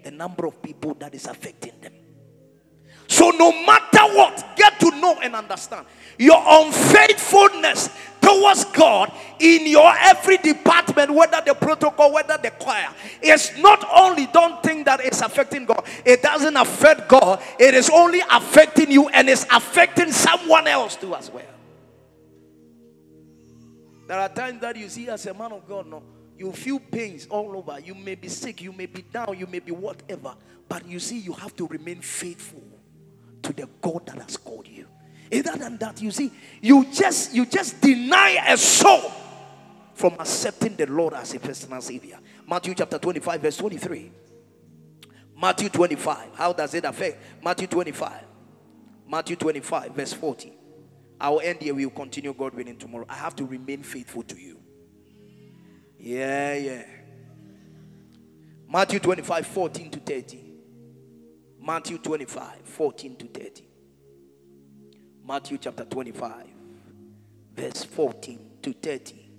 the 0.04 0.10
number 0.12 0.46
of 0.46 0.62
people 0.62 0.94
that 0.94 1.14
is 1.14 1.26
affecting 1.26 1.72
them. 1.80 1.97
So, 3.18 3.30
no 3.30 3.50
matter 3.66 4.04
what, 4.16 4.44
get 4.54 4.78
to 4.78 4.92
know 4.92 5.18
and 5.20 5.34
understand 5.34 5.86
your 6.18 6.40
unfaithfulness 6.40 7.90
towards 8.20 8.64
God 8.66 9.10
in 9.40 9.66
your 9.66 9.92
every 9.98 10.36
department, 10.36 11.10
whether 11.10 11.42
the 11.44 11.54
protocol, 11.54 12.12
whether 12.12 12.38
the 12.38 12.52
choir, 12.52 12.86
is 13.20 13.58
not 13.58 13.84
only 13.92 14.26
don't 14.26 14.62
think 14.62 14.84
that 14.84 15.00
it's 15.00 15.20
affecting 15.20 15.64
God, 15.64 15.84
it 16.04 16.22
doesn't 16.22 16.56
affect 16.56 17.08
God, 17.08 17.42
it 17.58 17.74
is 17.74 17.90
only 17.90 18.20
affecting 18.30 18.88
you 18.88 19.08
and 19.08 19.28
it's 19.28 19.44
affecting 19.50 20.12
someone 20.12 20.68
else 20.68 20.94
too 20.94 21.16
as 21.16 21.28
well. 21.28 21.42
There 24.06 24.20
are 24.20 24.28
times 24.28 24.60
that 24.60 24.76
you 24.76 24.88
see 24.88 25.08
as 25.08 25.26
a 25.26 25.34
man 25.34 25.50
of 25.50 25.66
God, 25.66 25.88
no, 25.88 26.04
you 26.38 26.52
feel 26.52 26.78
pains 26.78 27.26
all 27.28 27.56
over. 27.56 27.80
You 27.80 27.96
may 27.96 28.14
be 28.14 28.28
sick, 28.28 28.62
you 28.62 28.72
may 28.72 28.86
be 28.86 29.02
down, 29.02 29.36
you 29.36 29.48
may 29.48 29.58
be 29.58 29.72
whatever, 29.72 30.36
but 30.68 30.86
you 30.86 31.00
see, 31.00 31.18
you 31.18 31.32
have 31.32 31.56
to 31.56 31.66
remain 31.66 32.00
faithful 32.00 32.62
to 33.48 33.52
the 33.54 33.68
God 33.80 34.06
that 34.06 34.18
has 34.18 34.36
called 34.36 34.68
you. 34.68 34.86
Other 35.32 35.58
than 35.58 35.78
that, 35.78 36.00
you 36.00 36.10
see, 36.10 36.30
you 36.60 36.86
just 36.92 37.34
you 37.34 37.46
just 37.46 37.80
deny 37.80 38.44
a 38.46 38.56
soul 38.56 39.10
from 39.94 40.14
accepting 40.18 40.76
the 40.76 40.86
Lord 40.86 41.14
as 41.14 41.34
a 41.34 41.40
personal 41.40 41.80
savior. 41.80 42.18
Matthew 42.46 42.74
chapter 42.74 42.98
25, 42.98 43.40
verse 43.40 43.56
23. 43.56 44.12
Matthew 45.40 45.68
25. 45.68 46.34
How 46.34 46.52
does 46.52 46.74
it 46.74 46.84
affect? 46.84 47.42
Matthew 47.42 47.66
25. 47.66 48.22
Matthew 49.08 49.36
25, 49.36 49.92
verse 49.92 50.12
40. 50.12 50.52
I 51.20 51.30
will 51.30 51.40
end 51.40 51.62
here. 51.62 51.74
We 51.74 51.86
will 51.86 51.92
continue, 51.92 52.32
God 52.32 52.54
willing, 52.54 52.76
tomorrow. 52.76 53.06
I 53.08 53.14
have 53.14 53.34
to 53.36 53.44
remain 53.44 53.82
faithful 53.82 54.22
to 54.24 54.38
you. 54.38 54.60
Yeah, 55.98 56.54
yeah. 56.54 56.84
Matthew 58.70 59.00
25, 59.00 59.46
14 59.46 59.90
to 59.90 60.00
30. 60.00 60.47
Matthew 61.68 61.98
25, 61.98 62.62
14 62.64 63.16
to 63.16 63.26
30. 63.26 63.62
Matthew 65.22 65.58
chapter 65.58 65.84
25, 65.84 66.46
verse 67.54 67.84
14 67.84 68.40
to 68.62 68.72
30. 68.72 69.30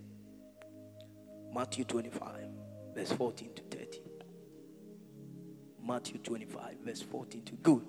Matthew 1.52 1.86
25, 1.86 2.30
verse 2.94 3.12
14 3.13 3.50
to 3.56 3.63
30. 3.76 4.00
Matthew 5.84 6.20
25, 6.20 6.76
verse 6.86 7.02
14 7.02 7.42
to 7.42 7.54
good. 7.63 7.84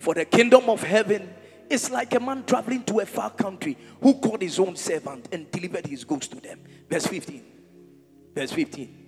For 0.00 0.12
the 0.14 0.24
kingdom 0.24 0.68
of 0.68 0.82
heaven 0.82 1.32
is 1.70 1.88
like 1.88 2.16
a 2.16 2.18
man 2.18 2.42
traveling 2.46 2.82
to 2.86 2.98
a 2.98 3.06
far 3.06 3.30
country 3.30 3.78
who 4.02 4.14
called 4.14 4.42
his 4.42 4.58
own 4.58 4.74
servant 4.74 5.28
and 5.30 5.48
delivered 5.52 5.86
his 5.86 6.02
goods 6.02 6.26
to 6.26 6.40
them. 6.40 6.58
Verse 6.90 7.06
15. 7.06 7.44
Verse 8.34 8.50
15. 8.50 9.06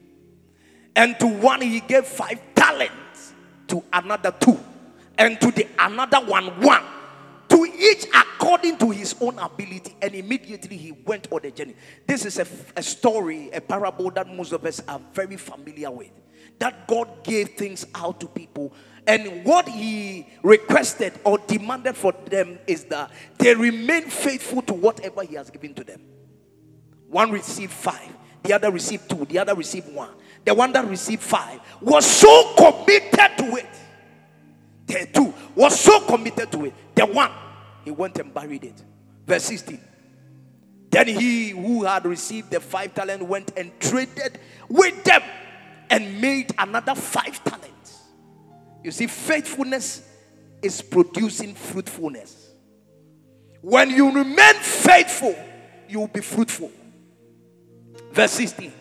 And 0.94 1.18
to 1.18 1.26
one 1.26 1.62
he 1.62 1.80
gave 1.80 2.06
five 2.06 2.40
talents, 2.54 3.32
to 3.68 3.82
another 3.92 4.32
two, 4.38 4.56
and 5.18 5.40
to 5.40 5.50
the 5.50 5.66
another 5.78 6.18
one 6.18 6.60
one, 6.60 6.82
to 7.48 7.64
each 7.64 8.06
according 8.14 8.78
to 8.78 8.90
his 8.90 9.14
own 9.20 9.38
ability. 9.38 9.96
And 10.02 10.14
immediately 10.14 10.76
he 10.76 10.92
went 10.92 11.28
on 11.30 11.40
the 11.42 11.50
journey. 11.50 11.76
This 12.06 12.24
is 12.24 12.38
a, 12.38 12.46
a 12.76 12.82
story, 12.82 13.50
a 13.52 13.60
parable 13.60 14.10
that 14.12 14.28
most 14.28 14.52
of 14.52 14.64
us 14.64 14.82
are 14.88 15.00
very 15.12 15.36
familiar 15.36 15.90
with. 15.90 16.10
That 16.58 16.86
God 16.88 17.22
gave 17.22 17.50
things 17.50 17.86
out 17.94 18.20
to 18.20 18.26
people 18.26 18.72
and 19.06 19.44
what 19.44 19.68
he 19.68 20.26
requested 20.42 21.12
or 21.24 21.38
demanded 21.38 21.96
for 21.96 22.12
them 22.28 22.58
is 22.66 22.84
that 22.84 23.12
they 23.38 23.54
remain 23.54 24.10
faithful 24.10 24.62
to 24.62 24.74
whatever 24.74 25.22
he 25.22 25.36
has 25.36 25.48
given 25.48 25.74
to 25.74 25.84
them. 25.84 26.00
One 27.08 27.30
received 27.30 27.72
five, 27.72 28.12
the 28.42 28.54
other 28.54 28.70
received 28.70 29.08
two, 29.08 29.24
the 29.26 29.38
other 29.38 29.54
received 29.54 29.94
one. 29.94 30.10
The 30.44 30.54
one 30.54 30.72
that 30.72 30.86
received 30.88 31.22
five 31.22 31.60
was 31.80 32.04
so 32.04 32.54
committed 32.56 33.38
to 33.38 33.56
it. 33.56 33.68
The 34.86 35.08
two 35.12 35.34
was 35.54 35.78
so 35.78 36.00
committed 36.00 36.52
to 36.52 36.66
it. 36.66 36.74
The 36.94 37.06
one, 37.06 37.30
he 37.84 37.90
went 37.90 38.18
and 38.18 38.32
buried 38.32 38.64
it. 38.64 38.82
Verse 39.26 39.44
16. 39.44 39.80
Then 40.90 41.08
he 41.08 41.50
who 41.50 41.84
had 41.84 42.06
received 42.06 42.50
the 42.50 42.60
five 42.60 42.94
talent 42.94 43.22
went 43.22 43.52
and 43.56 43.70
traded 43.80 44.38
with 44.68 45.02
them 45.04 45.22
and 45.90 46.20
made 46.20 46.54
another 46.58 46.94
five 46.94 47.42
talents. 47.44 48.02
You 48.82 48.90
see, 48.92 49.06
faithfulness 49.06 50.02
is 50.62 50.80
producing 50.80 51.54
fruitfulness. 51.54 52.50
When 53.60 53.90
you 53.90 54.12
remain 54.12 54.54
faithful, 54.54 55.36
you 55.88 56.00
will 56.00 56.08
be 56.08 56.20
fruitful. 56.20 56.70
Verse 58.12 58.32
16. 58.32 58.72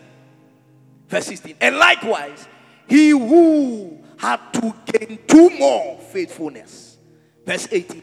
Verse 1.08 1.26
16. 1.26 1.56
And 1.60 1.76
likewise, 1.76 2.46
he 2.88 3.10
who 3.10 3.98
had 4.16 4.38
to 4.54 4.74
gain 4.86 5.18
two 5.26 5.50
more 5.58 5.98
faithfulness. 5.98 6.98
Verse 7.44 7.68
18. 7.70 8.02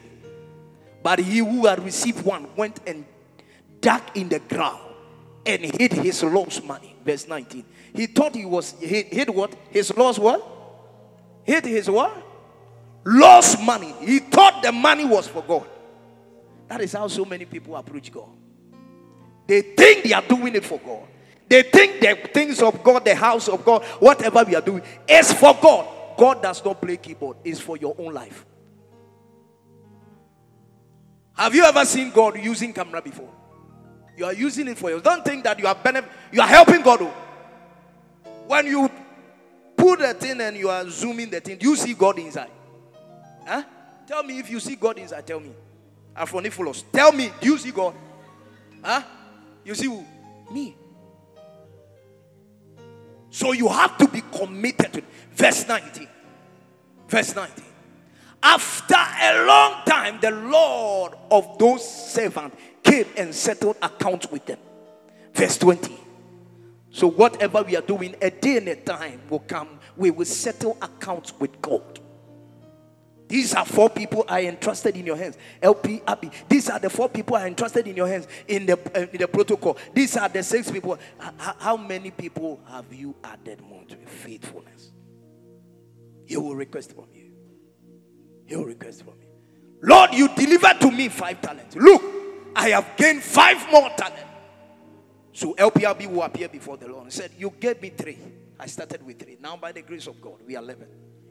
But 1.02 1.18
he 1.18 1.38
who 1.38 1.66
had 1.66 1.84
received 1.84 2.24
one 2.24 2.46
went 2.56 2.80
and 2.86 3.04
dug 3.80 4.02
in 4.14 4.28
the 4.28 4.38
ground 4.38 4.80
and 5.44 5.62
hid 5.62 5.92
his 5.92 6.22
lost 6.22 6.64
money. 6.64 6.96
Verse 7.04 7.28
19. 7.28 7.64
He 7.94 8.06
thought 8.06 8.34
he 8.34 8.44
was 8.44 8.72
hid, 8.80 9.06
hid 9.06 9.30
what? 9.30 9.54
His 9.70 9.94
lost 9.96 10.18
what? 10.18 10.54
hid 11.44 11.64
his 11.64 11.88
what? 11.88 12.12
Lost 13.04 13.62
money. 13.62 13.94
He 14.00 14.18
thought 14.18 14.62
the 14.62 14.72
money 14.72 15.04
was 15.04 15.28
for 15.28 15.42
God. 15.42 15.68
That 16.68 16.80
is 16.80 16.94
how 16.94 17.06
so 17.08 17.24
many 17.24 17.44
people 17.44 17.76
approach 17.76 18.10
God. 18.10 18.30
They 19.46 19.60
think 19.60 20.04
they 20.04 20.12
are 20.14 20.22
doing 20.22 20.54
it 20.54 20.64
for 20.64 20.78
God. 20.78 21.06
They 21.46 21.62
think 21.62 22.00
the 22.00 22.16
things 22.32 22.62
of 22.62 22.82
God, 22.82 23.04
the 23.04 23.14
house 23.14 23.48
of 23.48 23.62
God, 23.64 23.84
whatever 24.00 24.42
we 24.44 24.54
are 24.56 24.62
doing, 24.62 24.82
is 25.06 25.30
for 25.34 25.56
God. 25.60 25.86
God 26.16 26.42
does 26.42 26.64
not 26.64 26.80
play 26.80 26.96
keyboard, 26.96 27.38
it's 27.44 27.60
for 27.60 27.76
your 27.76 27.94
own 27.98 28.12
life. 28.12 28.44
Have 31.34 31.54
you 31.54 31.64
ever 31.64 31.84
seen 31.84 32.10
God 32.10 32.38
using 32.38 32.72
camera 32.72 33.02
before? 33.02 33.28
You 34.16 34.24
are 34.24 34.32
using 34.32 34.68
it 34.68 34.78
for 34.78 34.90
you. 34.90 35.00
Don't 35.00 35.24
think 35.24 35.42
that 35.44 35.58
you 35.58 35.66
are 35.66 35.74
benef- 35.74 36.08
you 36.30 36.40
are 36.40 36.46
helping 36.46 36.82
God. 36.82 37.02
Oh. 37.02 37.14
When 38.46 38.66
you 38.66 38.88
put 39.76 39.98
the 39.98 40.14
thing 40.14 40.40
and 40.40 40.56
you 40.56 40.68
are 40.68 40.88
zooming 40.88 41.30
the 41.30 41.40
thing, 41.40 41.58
do 41.58 41.70
you 41.70 41.76
see 41.76 41.94
God 41.94 42.18
inside? 42.18 42.50
Huh? 43.44 43.64
Tell 44.06 44.22
me 44.22 44.38
if 44.38 44.50
you 44.50 44.60
see 44.60 44.76
God 44.76 44.98
inside. 44.98 45.26
Tell 45.26 45.40
me. 45.40 45.52
Aphronephilus. 46.16 46.84
Tell 46.92 47.10
me, 47.10 47.32
do 47.40 47.48
you 47.48 47.58
see 47.58 47.72
God? 47.72 47.94
Huh? 48.82 49.02
You 49.64 49.74
see 49.74 49.86
who? 49.86 50.04
Me. 50.52 50.76
So 53.34 53.50
you 53.50 53.66
have 53.66 53.98
to 53.98 54.06
be 54.06 54.20
committed 54.20 54.92
to 54.92 54.98
it. 55.00 55.04
Verse 55.32 55.66
19. 55.66 56.06
Verse 57.08 57.34
19. 57.34 57.64
After 58.40 58.94
a 58.94 59.44
long 59.44 59.82
time, 59.84 60.20
the 60.20 60.30
Lord 60.30 61.14
of 61.32 61.58
those 61.58 62.12
servants 62.12 62.56
came 62.84 63.06
and 63.16 63.34
settled 63.34 63.76
accounts 63.82 64.30
with 64.30 64.46
them. 64.46 64.60
Verse 65.32 65.58
20. 65.58 65.98
So, 66.92 67.08
whatever 67.08 67.64
we 67.64 67.76
are 67.76 67.82
doing, 67.82 68.14
a 68.22 68.30
day 68.30 68.58
and 68.58 68.68
a 68.68 68.76
time 68.76 69.20
will 69.28 69.40
come, 69.40 69.80
we 69.96 70.12
will 70.12 70.26
settle 70.26 70.78
accounts 70.80 71.32
with 71.40 71.60
God. 71.60 71.98
These 73.26 73.54
are 73.54 73.64
four 73.64 73.88
people 73.88 74.24
I 74.28 74.42
entrusted 74.42 74.96
in 74.96 75.06
your 75.06 75.16
hands. 75.16 75.38
LP, 75.62 76.02
Abby. 76.06 76.30
These 76.48 76.68
are 76.70 76.78
the 76.78 76.90
four 76.90 77.08
people 77.08 77.36
I 77.36 77.46
entrusted 77.46 77.86
in 77.86 77.96
your 77.96 78.06
hands 78.06 78.28
in 78.46 78.66
the 78.66 78.78
uh, 78.94 79.06
in 79.12 79.18
the 79.18 79.28
protocol. 79.28 79.78
These 79.94 80.16
are 80.16 80.28
the 80.28 80.42
six 80.42 80.70
people. 80.70 80.98
H- 81.22 81.32
how 81.58 81.76
many 81.76 82.10
people 82.10 82.60
have 82.68 82.92
you 82.92 83.14
added 83.24 83.60
more 83.62 83.82
to 83.84 83.96
faithfulness? 84.06 84.92
He 86.26 86.36
will 86.36 86.54
request 86.54 86.94
from 86.94 87.06
you. 87.14 87.32
He 88.46 88.56
will 88.56 88.66
request 88.66 89.04
from 89.04 89.14
you. 89.20 89.28
Lord, 89.82 90.12
you 90.14 90.28
delivered 90.34 90.80
to 90.80 90.90
me 90.90 91.08
five 91.08 91.40
talents. 91.40 91.76
Look, 91.76 92.02
I 92.54 92.70
have 92.70 92.96
gained 92.96 93.22
five 93.22 93.58
more 93.70 93.90
talents. 93.96 94.22
So 95.32 95.54
LPRB 95.54 96.06
will 96.06 96.22
appear 96.22 96.48
before 96.48 96.76
the 96.76 96.88
Lord 96.88 97.04
and 97.04 97.12
said, 97.12 97.32
You 97.36 97.52
gave 97.58 97.82
me 97.82 97.90
three. 97.90 98.18
I 98.58 98.66
started 98.66 99.04
with 99.04 99.18
three. 99.18 99.36
Now, 99.40 99.56
by 99.56 99.72
the 99.72 99.82
grace 99.82 100.06
of 100.06 100.20
God, 100.20 100.40
we 100.46 100.56
are 100.56 100.62
11. 100.62 100.86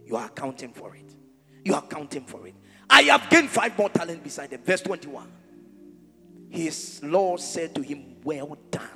You 0.05 0.17
are 0.17 0.25
accounting 0.25 0.73
for 0.73 0.93
it. 0.95 1.15
You 1.63 1.73
are 1.73 1.83
accounting 1.83 2.25
for 2.25 2.47
it. 2.47 2.55
I 2.89 3.03
have 3.03 3.29
gained 3.29 3.49
five 3.49 3.77
more 3.77 3.89
talents 3.89 4.23
beside 4.23 4.49
them. 4.49 4.61
Verse 4.63 4.81
21. 4.81 5.31
His 6.49 7.01
Lord 7.03 7.39
said 7.39 7.73
to 7.75 7.81
him, 7.81 8.17
Well 8.23 8.57
done, 8.69 8.87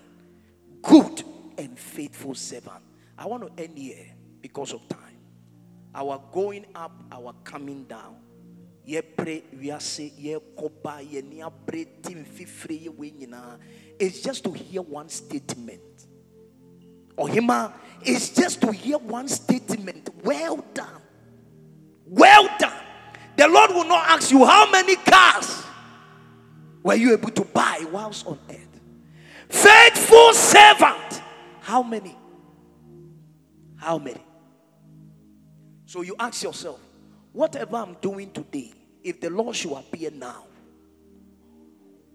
good 0.82 1.24
and 1.58 1.78
faithful 1.78 2.36
servant. 2.36 2.84
I 3.18 3.26
want 3.26 3.56
to 3.56 3.64
end 3.64 3.78
here 3.78 4.14
because 4.42 4.74
of 4.74 4.88
time. 4.88 5.00
Our 5.96 6.22
going 6.32 6.66
up, 6.76 6.92
our 7.12 7.34
coming 7.44 7.86
down. 7.86 8.18
it's 14.00 14.22
just 14.22 14.44
to 14.44 14.52
hear 14.52 14.82
one 14.84 15.10
statement. 15.10 15.82
Ohima 17.18 17.74
it's 18.02 18.30
just 18.30 18.62
to 18.62 18.72
hear 18.72 18.98
one 19.00 19.28
statement. 19.28 20.10
Well 20.24 20.64
done. 20.74 20.97
Well 22.10 22.50
done. 22.60 22.74
The 23.36 23.48
Lord 23.48 23.72
will 23.72 23.86
not 23.86 24.10
ask 24.10 24.32
you 24.32 24.46
how 24.46 24.70
many 24.72 24.96
cars 24.96 25.64
were 26.84 26.96
you 26.96 27.14
able 27.14 27.30
to 27.32 27.44
buy 27.44 27.86
whilst 27.92 28.26
on 28.26 28.40
earth. 28.50 28.80
Faithful 29.50 30.34
servant. 30.34 31.22
How 31.62 31.84
many? 31.84 32.18
How 33.76 33.98
many? 33.98 34.24
So 35.86 36.02
you 36.02 36.16
ask 36.20 36.44
yourself, 36.44 36.80
whatever 37.32 37.78
I'm 37.78 37.96
doing 38.02 38.32
today, 38.32 38.74
if 39.04 39.22
the 39.22 39.30
Lord 39.30 39.56
should 39.56 39.74
appear 39.74 40.12
now, 40.12 40.48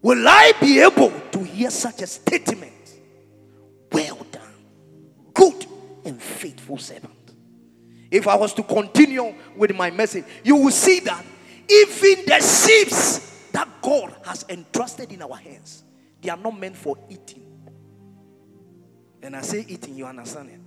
Will 0.02 0.26
I 0.26 0.52
be 0.61 0.81
able 0.81 1.12
to 1.31 1.44
hear 1.44 1.70
such 1.70 2.02
a 2.02 2.09
statement? 2.09 2.72
Well 3.92 4.26
done, 4.33 4.42
good 5.33 5.64
and 6.05 6.20
faithful 6.20 6.76
servant. 6.78 7.22
If 8.12 8.28
I 8.28 8.36
was 8.36 8.52
to 8.54 8.62
continue 8.62 9.34
with 9.56 9.74
my 9.74 9.90
message, 9.90 10.26
you 10.44 10.54
will 10.56 10.70
see 10.70 11.00
that 11.00 11.24
even 11.66 12.26
the 12.26 12.40
sheep 12.40 12.90
that 13.52 13.66
God 13.80 14.14
has 14.26 14.44
entrusted 14.50 15.10
in 15.10 15.22
our 15.22 15.36
hands, 15.36 15.82
they 16.20 16.28
are 16.28 16.36
not 16.36 16.60
meant 16.60 16.76
for 16.76 16.98
eating. 17.08 17.42
And 19.22 19.34
I 19.34 19.40
say 19.40 19.64
eating, 19.66 19.96
you 19.96 20.04
understand 20.04 20.50
it? 20.50 20.60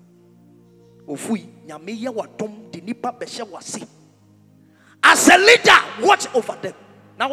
As 5.03 5.29
a 5.29 5.37
leader, 5.37 5.79
watch 6.01 6.25
over 6.33 6.57
them. 6.59 6.73
Now, 7.19 7.31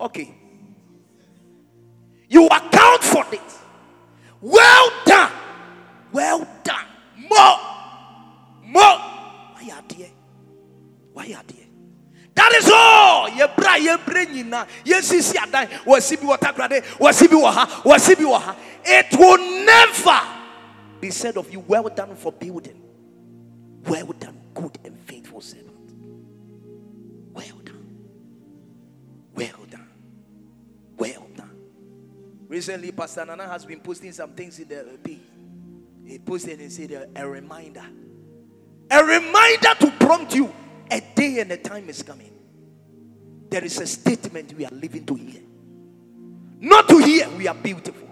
okay. 0.00 0.34
You 2.30 2.46
account 2.46 2.65
brenyina. 14.66 14.84
Ye 14.84 15.02
sisi 15.02 15.36
adan. 15.36 15.68
Wasi 15.86 16.16
bi 16.20 16.26
water 16.26 16.52
grade. 16.52 16.82
Wasi 16.98 17.28
bi 17.28 17.36
waha. 17.36 17.82
Wasi 17.82 18.16
bi 18.16 18.24
waha. 18.24 18.56
It 18.84 19.18
will 19.18 19.64
never 19.64 20.20
be 21.00 21.10
said 21.10 21.36
of 21.36 21.52
you, 21.52 21.60
well 21.60 21.88
done 21.88 22.16
for 22.16 22.32
building. 22.32 22.82
Well 23.86 24.12
done, 24.18 24.38
good 24.54 24.78
and 24.84 24.98
faithful 25.00 25.40
servant. 25.40 25.92
Well 27.32 27.60
done. 27.64 27.96
Well 29.34 29.66
done. 29.70 29.88
Well 30.96 31.26
done. 31.36 31.50
Recently, 32.48 32.92
Pastor 32.92 33.24
Nana 33.24 33.46
has 33.48 33.64
been 33.64 33.80
posting 33.80 34.12
some 34.12 34.32
things 34.32 34.58
in 34.58 34.68
the 34.68 34.80
uh, 34.80 34.96
P. 35.02 35.20
He 36.04 36.18
posted 36.18 36.60
and 36.60 36.72
said 36.72 36.92
a, 36.92 37.08
a 37.22 37.28
reminder. 37.28 37.84
A 38.90 39.04
reminder 39.04 39.74
to 39.80 39.92
prompt 39.98 40.34
you. 40.34 40.52
A 40.90 41.00
day 41.14 41.40
and 41.40 41.50
a 41.50 41.56
time 41.56 41.88
is 41.88 42.02
coming. 42.02 42.32
There 43.48 43.64
is 43.64 43.78
a 43.80 43.86
statement 43.86 44.54
we 44.54 44.64
are 44.64 44.74
living 44.74 45.04
to 45.06 45.14
hear. 45.14 45.42
Not 46.60 46.88
to 46.88 46.98
hear 46.98 47.28
we 47.30 47.46
are 47.48 47.54
beautiful. 47.54 48.08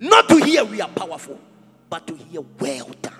Not 0.00 0.28
to 0.28 0.36
hear 0.44 0.64
we 0.64 0.80
are 0.80 0.88
powerful. 0.88 1.38
But 1.88 2.06
to 2.06 2.16
hear 2.16 2.42
well 2.58 2.90
done. 3.00 3.14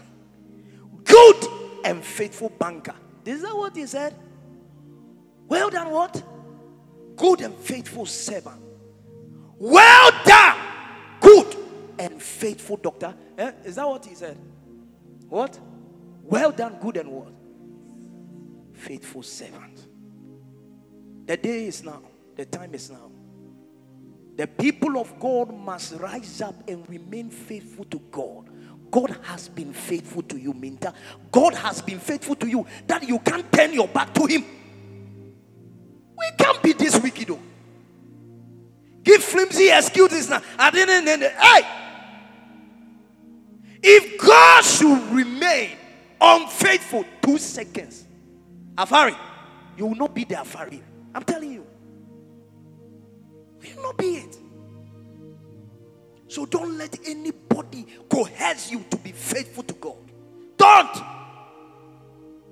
Good 1.05 1.47
and 1.85 2.05
faithful 2.05 2.51
banker. 2.51 2.95
Is 3.25 3.43
that 3.43 3.57
what 3.57 3.77
he 3.77 3.87
said? 3.87 4.15
Well 5.47 5.71
done, 5.71 5.91
what? 5.91 6.23
Good 7.17 7.43
and 7.43 7.55
faithful 7.55 8.07
servant. 8.07 8.61
Well 9.59 10.11
done, 10.25 10.57
good 11.21 11.57
and 11.99 12.21
faithful 12.21 12.79
doctor. 12.79 13.15
Eh? 13.39 13.53
Is 13.65 13.77
that 13.77 13.87
what 13.87 14.05
he 14.05 14.15
said? 14.15 14.37
What? 15.29 15.59
Well 16.23 16.51
done, 16.51 16.79
good 16.81 16.97
and 16.97 17.11
what? 17.13 17.33
Faithful 18.73 19.23
servant. 19.23 19.87
The 21.27 21.37
day 21.37 21.67
is 21.67 21.85
now, 21.85 22.03
the 22.37 22.45
time 22.45 22.75
is 22.75 22.91
now. 22.91 23.11
The 24.37 24.47
people 24.47 24.99
of 24.99 25.19
God 25.21 25.55
must 25.55 25.95
rise 25.95 26.41
up 26.41 26.69
and 26.69 26.89
remain 26.89 27.31
faithful 27.31 27.85
to 27.87 27.99
God. 28.11 28.49
God 28.91 29.17
has 29.23 29.49
been 29.49 29.73
faithful 29.73 30.23
to 30.23 30.37
you, 30.37 30.53
Minta. 30.53 30.93
God 31.31 31.55
has 31.55 31.81
been 31.81 31.99
faithful 31.99 32.35
to 32.37 32.47
you 32.47 32.67
that 32.87 33.07
you 33.09 33.19
can't 33.19 33.51
turn 33.53 33.73
your 33.73 33.89
back 33.89 34.13
to 34.15 34.27
Him. 34.27 34.45
We 36.19 36.31
can't 36.39 36.63
be 36.63 36.73
this 36.73 37.01
wicked, 37.01 37.29
though. 37.29 37.41
Give 39.03 39.23
flimsy 39.23 39.71
excuses 39.71 40.29
now. 40.29 40.43
I 40.59 40.71
didn't. 40.71 41.23
Hey! 41.23 41.63
If 43.83 44.21
God 44.21 44.63
should 44.63 45.11
remain 45.11 45.77
unfaithful 46.21 47.05
two 47.21 47.39
seconds, 47.39 48.07
Afari, 48.77 49.17
you 49.77 49.87
will 49.87 49.97
not 49.97 50.15
be 50.15 50.25
the 50.25 50.37
Afari. 50.37 50.81
I'm 51.15 51.25
telling 51.25 51.53
you. 51.53 51.67
Will 53.61 53.83
not 53.83 53.97
be 53.99 54.17
it. 54.17 54.39
So 56.29 56.47
don't 56.47 56.79
let 56.79 56.99
anybody 57.07 57.87
coerce 58.09 58.71
you 58.71 58.85
to 58.91 58.97
be 58.97 59.13
faithful 59.13 59.63
to 59.65 59.75
God. 59.75 60.11
Don't. 60.57 60.97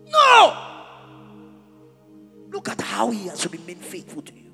No. 0.06 0.66
Look 2.50 2.68
at 2.68 2.80
how 2.80 3.10
He 3.10 3.28
has 3.28 3.50
remained 3.50 3.84
faithful 3.84 4.22
to 4.22 4.34
you 4.34 4.50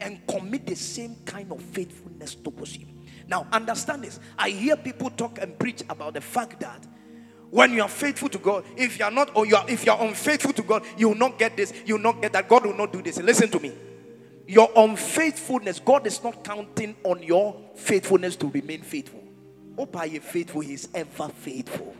and 0.00 0.26
commit 0.26 0.66
the 0.66 0.74
same 0.74 1.16
kind 1.24 1.52
of 1.52 1.60
faithfulness 1.62 2.34
towards 2.34 2.74
Him. 2.74 2.88
Now, 3.28 3.46
understand 3.52 4.04
this. 4.04 4.20
I 4.38 4.50
hear 4.50 4.76
people 4.76 5.10
talk 5.10 5.38
and 5.40 5.58
preach 5.58 5.82
about 5.88 6.14
the 6.14 6.20
fact 6.20 6.60
that 6.60 6.86
when 7.50 7.72
you 7.72 7.82
are 7.82 7.88
faithful 7.88 8.28
to 8.28 8.38
God, 8.38 8.64
if 8.76 8.98
you 8.98 9.04
are 9.04 9.10
not, 9.10 9.34
or 9.36 9.46
you 9.46 9.56
are, 9.56 9.64
if 9.68 9.86
you 9.86 9.92
are 9.92 10.04
unfaithful 10.04 10.52
to 10.52 10.62
God, 10.62 10.84
you 10.96 11.08
will 11.08 11.16
not 11.16 11.38
get 11.38 11.56
this, 11.56 11.72
you 11.84 11.94
will 11.94 12.02
not 12.02 12.20
get 12.20 12.32
that. 12.32 12.48
God 12.48 12.66
will 12.66 12.76
not 12.76 12.92
do 12.92 13.02
this. 13.02 13.18
Listen 13.18 13.48
to 13.50 13.60
me. 13.60 13.72
Your 14.46 14.70
unfaithfulness, 14.76 15.80
God 15.80 16.06
is 16.06 16.22
not 16.22 16.44
counting 16.44 16.96
on 17.04 17.22
your 17.22 17.60
faithfulness 17.74 18.36
to 18.36 18.48
remain 18.48 18.82
faithful. 18.82 19.22
Oh, 19.78 19.86
by 19.86 20.06
you 20.06 20.20
faithful, 20.20 20.60
He 20.60 20.74
is 20.74 20.88
ever 20.94 21.28
faithful. 21.28 21.94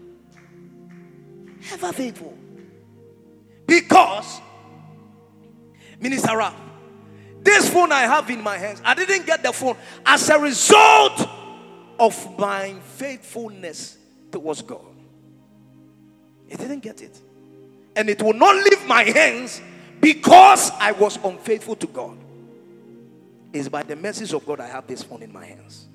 Ever 1.73 1.93
faithful. 1.93 2.37
Because, 3.67 4.41
Minister 6.01 6.37
this 7.47 7.71
phone 7.71 7.93
I 7.93 8.03
have 8.03 8.29
in 8.29 8.43
my 8.43 8.59
hands, 8.59 8.83
I 8.85 8.95
didn't 8.95 9.25
get 9.25 9.45
the 9.45 9.53
phone 9.53 9.77
as 10.05 10.29
a 10.31 10.39
result 10.39 11.29
of 11.99 12.39
my 12.39 12.75
faithfulness 12.97 13.97
towards 14.33 14.63
God. 14.63 14.96
I 16.53 16.57
didn't 16.57 16.81
get 16.81 17.03
it. 17.03 17.21
And 17.95 18.09
it 18.11 18.23
will 18.23 18.35
not 18.35 18.55
leave 18.57 18.87
my 18.87 19.05
hands 19.05 19.61
because 20.01 20.71
I 20.79 20.93
was 20.93 21.19
unfaithful 21.25 21.77
to 21.77 21.87
God. 21.87 22.17
It's 23.53 23.69
by 23.69 23.83
the 23.83 23.97
mercies 23.97 24.33
of 24.35 24.45
God 24.45 24.61
I 24.61 24.67
have 24.67 24.87
this 24.87 25.03
phone 25.03 25.23
in 25.23 25.33
my 25.33 25.47
hands. 25.47 25.87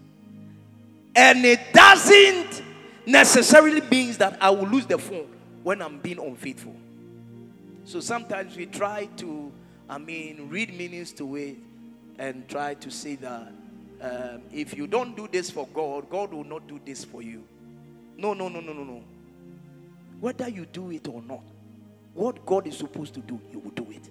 And 1.15 1.45
it 1.45 1.59
doesn't 1.73 2.63
necessarily 3.05 3.81
means 3.81 4.17
that 4.17 4.41
I 4.41 4.49
will 4.49 4.67
lose 4.67 4.87
the 4.87 4.97
phone 4.97 5.27
when 5.63 5.81
I'm 5.81 5.99
being 5.99 6.19
unfaithful. 6.19 6.75
So 7.83 7.99
sometimes 7.99 8.55
we 8.55 8.65
try 8.65 9.05
to 9.17 9.51
I 9.91 9.97
mean, 9.97 10.47
read 10.49 10.73
meanings 10.77 11.11
to 11.13 11.35
it 11.35 11.57
and 12.17 12.47
try 12.47 12.75
to 12.75 12.89
say 12.89 13.15
that 13.15 13.51
um, 13.99 14.41
if 14.53 14.73
you 14.77 14.87
don't 14.87 15.17
do 15.17 15.27
this 15.29 15.51
for 15.51 15.67
God, 15.73 16.09
God 16.09 16.31
will 16.31 16.45
not 16.45 16.65
do 16.65 16.79
this 16.85 17.03
for 17.03 17.21
you. 17.21 17.43
No, 18.15 18.33
no, 18.33 18.47
no, 18.47 18.61
no, 18.61 18.71
no, 18.71 18.85
no. 18.85 19.03
Whether 20.21 20.47
you 20.47 20.67
do 20.67 20.91
it 20.91 21.07
or 21.07 21.21
not, 21.23 21.41
what 22.13 22.45
God 22.45 22.67
is 22.67 22.77
supposed 22.77 23.15
to 23.15 23.21
do, 23.21 23.41
you 23.51 23.57
will 23.57 23.71
do 23.71 23.87
it. 23.89 24.07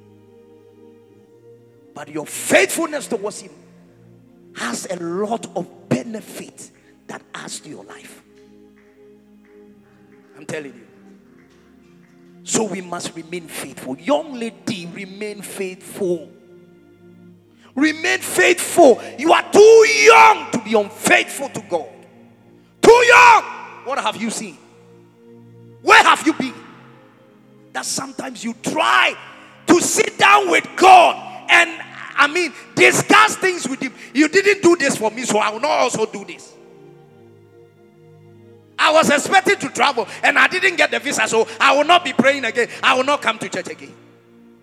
But 1.95 2.09
your 2.09 2.27
faithfulness 2.27 3.07
towards 3.07 3.41
Him 3.41 3.53
has 4.57 4.89
a 4.91 4.97
lot 4.97 5.47
of 5.57 5.89
benefit 5.89 6.73
that 7.07 7.23
adds 7.33 7.61
to 7.61 7.69
your 7.69 7.85
life. 7.85 8.23
I'm 10.37 10.45
telling 10.45 10.75
you. 10.75 10.87
So 12.43 12.65
we 12.65 12.81
must 12.81 13.15
remain 13.15 13.47
faithful. 13.47 13.97
Young 13.97 14.35
lady, 14.35 14.87
remain 14.87 15.43
faithful. 15.43 16.29
Remain 17.77 18.19
faithful. 18.19 19.01
You 19.17 19.33
are 19.33 19.53
too 19.53 19.87
young 19.87 20.51
to 20.51 20.59
be 20.59 20.75
unfaithful 20.75 21.51
to 21.51 21.61
God. 21.69 21.89
Too 22.83 23.05
young. 23.07 23.43
What 23.85 24.01
have 24.01 24.17
you 24.21 24.31
seen? 24.31 24.59
Where 25.83 26.03
have 26.03 26.27
you 26.27 26.33
been? 26.35 26.55
That 27.73 27.87
sometimes 27.87 28.45
you 28.45 28.55
try 28.63 29.15
to 29.67 29.81
sit 29.81 30.19
down 30.19 30.51
with 30.51 30.67
God 30.77 31.17
and 31.49 31.71
I 32.17 32.27
mean 32.27 32.53
discuss 32.75 33.37
things 33.37 33.69
with 33.69 33.81
Him. 33.81 33.95
You 34.13 34.29
didn't 34.29 34.63
do 34.63 34.77
this 34.77 34.97
for 34.97 35.11
me, 35.11 35.23
so 35.23 35.39
I 35.39 35.51
will 35.51 35.61
not 35.61 35.71
also 35.71 36.07
do 36.07 36.25
this. 36.25 36.55
I 38.79 38.93
was 38.93 39.11
expecting 39.11 39.59
to 39.59 39.69
travel 39.69 40.09
and 40.23 40.39
I 40.39 40.49
didn't 40.49 40.77
get 40.77 40.91
the 40.91 40.99
visa, 40.99 41.29
so 41.29 41.47
I 41.61 41.77
will 41.77 41.85
not 41.85 42.03
be 42.05 42.15
praying 42.15 42.45
again. 42.45 42.69
I 42.83 42.95
will 42.95 43.05
not 43.05 43.21
come 43.21 43.39
to 43.39 43.49
church 43.49 43.69
again. 43.69 43.95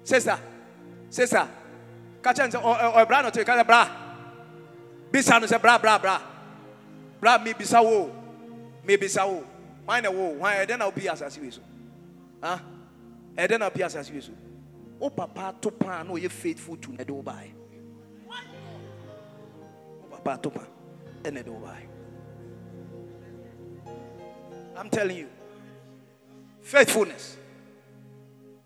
Sister, 0.03 0.39
sister, 1.09 1.47
catch 2.23 2.39
and 2.39 2.51
say, 2.51 2.57
or 2.57 2.75
oh, 2.75 2.77
oh, 2.81 2.93
oh, 2.95 3.05
bra 3.05 3.21
no 3.21 3.29
take 3.29 3.45
bra. 3.45 3.89
Bisa 5.11 5.39
no 5.39 5.45
say 5.45 5.57
bra 5.57 5.77
bra 5.77 5.97
bra. 5.97 6.21
Bra 7.19 7.37
me 7.37 7.53
bisa 7.53 7.83
wo. 7.83 8.11
Me 8.83 8.97
bisa 8.97 9.27
wo. 9.27 9.43
Why 9.87 10.01
na 10.01 10.11
wo? 10.11 10.33
Why 10.33 10.65
then 10.65 10.81
I'll 10.81 10.91
be 10.91 11.07
as 11.07 11.21
as 11.21 11.37
you 11.37 11.49
so. 11.49 11.61
Huh? 12.43 12.59
And 13.37 13.49
then 13.49 13.61
I'll 13.61 13.69
be 13.69 13.83
as 13.83 13.95
as 13.95 14.09
you. 14.09 14.21
Oh 14.99 15.09
papa 15.09 15.55
to 15.61 15.71
pan 15.71 16.09
no 16.09 16.17
you 16.17 16.27
faithful 16.27 16.75
to 16.75 16.89
nedo 16.89 17.23
buy. 17.23 17.47
Oh 18.29 20.07
papa 20.11 20.39
to 20.43 20.49
pan 20.49 20.67
and 21.23 21.37
eh, 21.37 21.41
nedo 21.41 21.63
buy. 21.63 21.83
I'm 24.75 24.89
telling 24.89 25.15
you. 25.15 25.29
Faithfulness. 26.63 27.37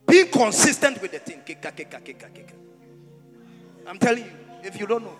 Being 0.08 0.32
consistent 0.32 1.00
with 1.04 1.12
the 1.12 1.20
thing. 1.20 1.44
I'm 3.86 4.00
telling 4.00 4.24
you. 4.26 4.32
If 4.64 4.80
you 4.80 4.88
don't 4.88 5.04
know. 5.04 5.16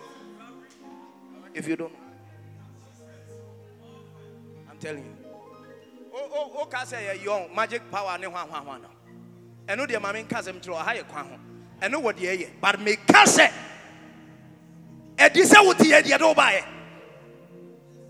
If 1.54 1.68
you 1.68 1.76
don't 1.76 1.92
know. 1.92 1.98
I'm 4.68 4.78
telling 4.78 5.04
you. 5.04 5.21
Oh, 6.14 6.52
oh, 6.60 6.66
can 6.66 6.86
say 6.86 7.18
young 7.24 7.54
magic 7.54 7.90
power 7.90 8.18
ne 8.18 8.26
hwan 8.26 8.46
hwan 8.48 8.62
hwan 8.64 8.82
no. 8.82 8.88
Ɛno 9.66 9.86
deɛ 9.86 10.00
maame 10.00 10.24
nka 10.26 10.38
asɛm 10.38 10.60
kyerɛ 10.60 10.76
ɔha 10.82 10.96
yɛ 10.98 11.08
kwan 11.08 11.24
ho. 11.26 11.38
Ɛno 11.80 12.02
wɔ 12.02 12.12
deɛ 12.12 12.38
yɛ. 12.40 12.48
But 12.60 12.80
me 12.80 12.96
ka 12.96 13.24
sɛ 13.24 13.50
ɛdi 15.16 15.42
sɛ 15.44 15.64
wote 15.66 15.78
yɛ 15.78 16.02
deɛ 16.02 16.18
de 16.18 16.24
wo. 16.24 16.34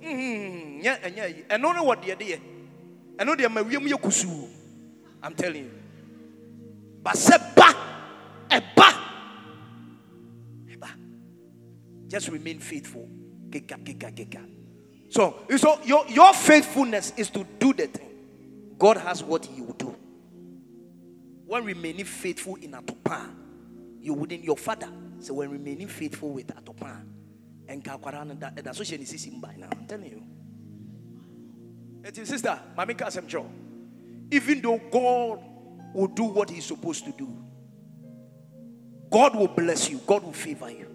Mhm. 0.02 0.82
Nyɛ 0.82 1.00
ɛnyɛ 1.02 1.36
yi. 1.36 1.42
Ɛno 1.48 1.74
ne 1.74 1.80
wɔ 1.80 1.96
deɛ 2.02 2.18
de 2.18 2.24
yɛ. 2.24 2.40
ɛno 3.18 3.36
deɛ 3.36 3.48
ma 3.48 3.62
wiem 3.62 3.86
yɛ 3.86 3.96
kusuu 4.00 4.48
i'm 5.22 5.34
telling 5.34 5.64
you 5.64 5.70
but 7.02 7.14
sɛ 7.14 7.36
ba 7.54 7.68
ɛba 8.48 8.88
ɛba 10.68 10.88
just 12.08 12.28
remain 12.28 12.58
faithful 12.58 13.08
keka 13.50 13.76
keka 13.84 14.10
keka 14.12 14.40
so 15.12 15.36
so 15.58 15.78
your 15.84 16.06
your 16.08 16.32
faithfulness 16.32 17.12
is 17.18 17.28
to 17.28 17.44
do 17.58 17.74
the 17.74 17.86
thing. 17.86 18.08
God 18.78 18.96
has 18.96 19.22
what 19.22 19.44
he 19.44 19.60
will 19.60 19.74
do. 19.74 19.94
When 21.44 21.66
remaining 21.66 22.06
faithful 22.06 22.54
in 22.56 22.72
atopa 22.72 23.28
you 24.00 24.14
wouldn't 24.14 24.42
your 24.42 24.56
father 24.56 24.88
so 25.20 25.34
when 25.34 25.50
remaining 25.50 25.86
faithful 25.86 26.30
with 26.30 26.46
atopa 26.46 26.98
and 27.68 27.84
kakwara 27.84 28.40
that 28.40 28.64
that's 28.64 28.78
what 28.78 28.88
she 28.88 28.96
by 29.38 29.54
now. 29.58 29.68
I'm 29.70 29.86
telling 29.86 30.10
you. 30.10 30.22
It 32.04 32.16
is 32.16 32.30
sister, 32.30 32.58
Mami 32.76 32.96
Kasem 32.96 33.26
Joe. 33.26 33.46
Even 34.30 34.62
though 34.62 34.80
God 34.90 35.40
will 35.94 36.08
do 36.08 36.24
what 36.24 36.48
He's 36.48 36.64
supposed 36.64 37.04
to 37.04 37.12
do, 37.12 37.36
God 39.10 39.36
will 39.36 39.48
bless 39.48 39.90
you, 39.90 40.00
God 40.06 40.22
will 40.24 40.32
favor 40.32 40.70
you. 40.70 40.88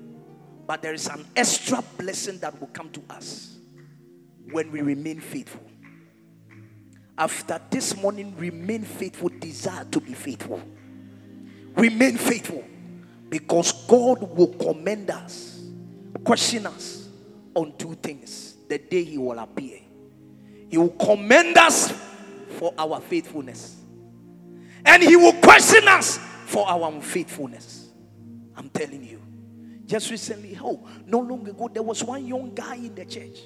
But 0.66 0.82
there 0.82 0.96
is 0.96 1.08
an 1.08 1.24
extra 1.36 1.84
blessing 2.00 2.40
that 2.40 2.60
will 2.60 2.68
come 2.74 2.90
to 2.90 3.02
us 3.12 3.57
when 4.52 4.72
we 4.72 4.82
remain 4.82 5.20
faithful. 5.20 5.64
After 7.18 7.60
this 7.70 7.96
morning, 7.96 8.36
remain 8.38 8.84
faithful, 8.84 9.30
desire 9.30 9.86
to 9.86 10.00
be 10.00 10.14
faithful. 10.14 10.62
Remain 11.76 12.18
faithful 12.18 12.64
because 13.30 13.72
God 13.88 14.22
will 14.36 14.54
commend 14.54 15.10
us, 15.10 15.62
question 16.24 16.66
us 16.68 17.10
on 17.56 17.76
two 17.78 17.96
things 17.96 18.56
the 18.68 18.78
day 18.78 19.04
He 19.04 19.18
will 19.18 19.40
appear. 19.40 19.80
He 20.70 20.78
will 20.78 20.90
commend 20.90 21.58
us 21.58 21.92
for 22.58 22.74
our 22.78 23.00
faithfulness, 23.02 23.78
and 24.86 25.02
He 25.04 25.16
will 25.16 25.34
question 25.34 25.88
us 25.88 26.20
for 26.46 26.68
our 26.68 26.92
unfaithfulness. 26.92 27.90
I'm 28.56 28.70
telling 28.70 29.04
you. 29.04 29.22
Just 29.86 30.12
recently, 30.12 30.58
oh, 30.62 30.86
no 31.06 31.20
long 31.20 31.48
ago, 31.48 31.70
there 31.74 31.82
was 31.82 32.04
one 32.04 32.26
young 32.26 32.54
guy 32.54 32.76
in 32.76 32.94
the 32.94 33.06
church. 33.06 33.40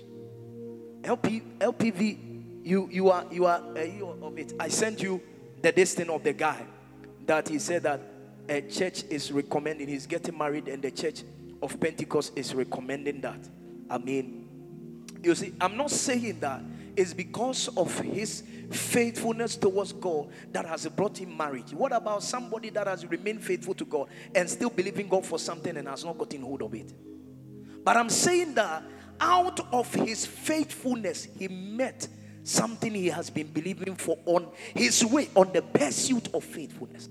LP, 1.03 1.41
LPV, 1.59 2.63
you 2.63 2.87
you 2.91 3.09
are 3.09 3.25
you 3.31 3.45
are 3.45 3.61
uh, 3.75 3.81
you 3.81 4.07
of 4.21 4.37
it. 4.37 4.53
I 4.59 4.67
sent 4.67 5.01
you 5.01 5.21
the 5.61 5.71
destiny 5.71 6.13
of 6.13 6.23
the 6.23 6.33
guy 6.33 6.65
that 7.25 7.47
he 7.47 7.59
said 7.59 7.83
that 7.83 8.01
a 8.49 8.61
church 8.61 9.03
is 9.09 9.31
recommending. 9.31 9.87
He's 9.87 10.05
getting 10.05 10.37
married, 10.37 10.67
and 10.67 10.81
the 10.81 10.91
church 10.91 11.23
of 11.61 11.79
Pentecost 11.79 12.33
is 12.35 12.53
recommending 12.53 13.21
that. 13.21 13.39
I 13.89 13.97
mean, 13.97 14.47
you 15.23 15.35
see, 15.35 15.53
I'm 15.59 15.77
not 15.77 15.91
saying 15.91 16.39
that 16.39 16.61
it's 16.95 17.13
because 17.13 17.69
of 17.77 17.97
his 17.99 18.43
faithfulness 18.69 19.55
towards 19.55 19.93
God 19.93 20.29
that 20.51 20.65
has 20.65 20.87
brought 20.87 21.17
him 21.17 21.35
marriage. 21.35 21.73
What 21.73 21.93
about 21.93 22.23
somebody 22.23 22.69
that 22.71 22.87
has 22.87 23.05
remained 23.05 23.43
faithful 23.43 23.73
to 23.75 23.85
God 23.85 24.09
and 24.35 24.49
still 24.49 24.69
believing 24.69 25.07
God 25.07 25.25
for 25.25 25.39
something 25.39 25.75
and 25.77 25.87
has 25.87 26.03
not 26.03 26.17
gotten 26.17 26.41
hold 26.41 26.61
of 26.61 26.73
it? 26.73 26.93
But 27.83 27.97
I'm 27.97 28.09
saying 28.09 28.53
that 28.55 28.83
out 29.21 29.59
of 29.71 29.93
his 29.93 30.25
faithfulness, 30.25 31.27
he 31.37 31.47
met 31.47 32.07
something 32.43 32.93
he 32.93 33.07
has 33.07 33.29
been 33.29 33.47
believing 33.47 33.95
for 33.95 34.17
on 34.25 34.47
his 34.75 35.05
way, 35.05 35.29
on 35.35 35.53
the 35.53 35.61
pursuit 35.61 36.27
of 36.33 36.43
faithfulness. 36.43 37.07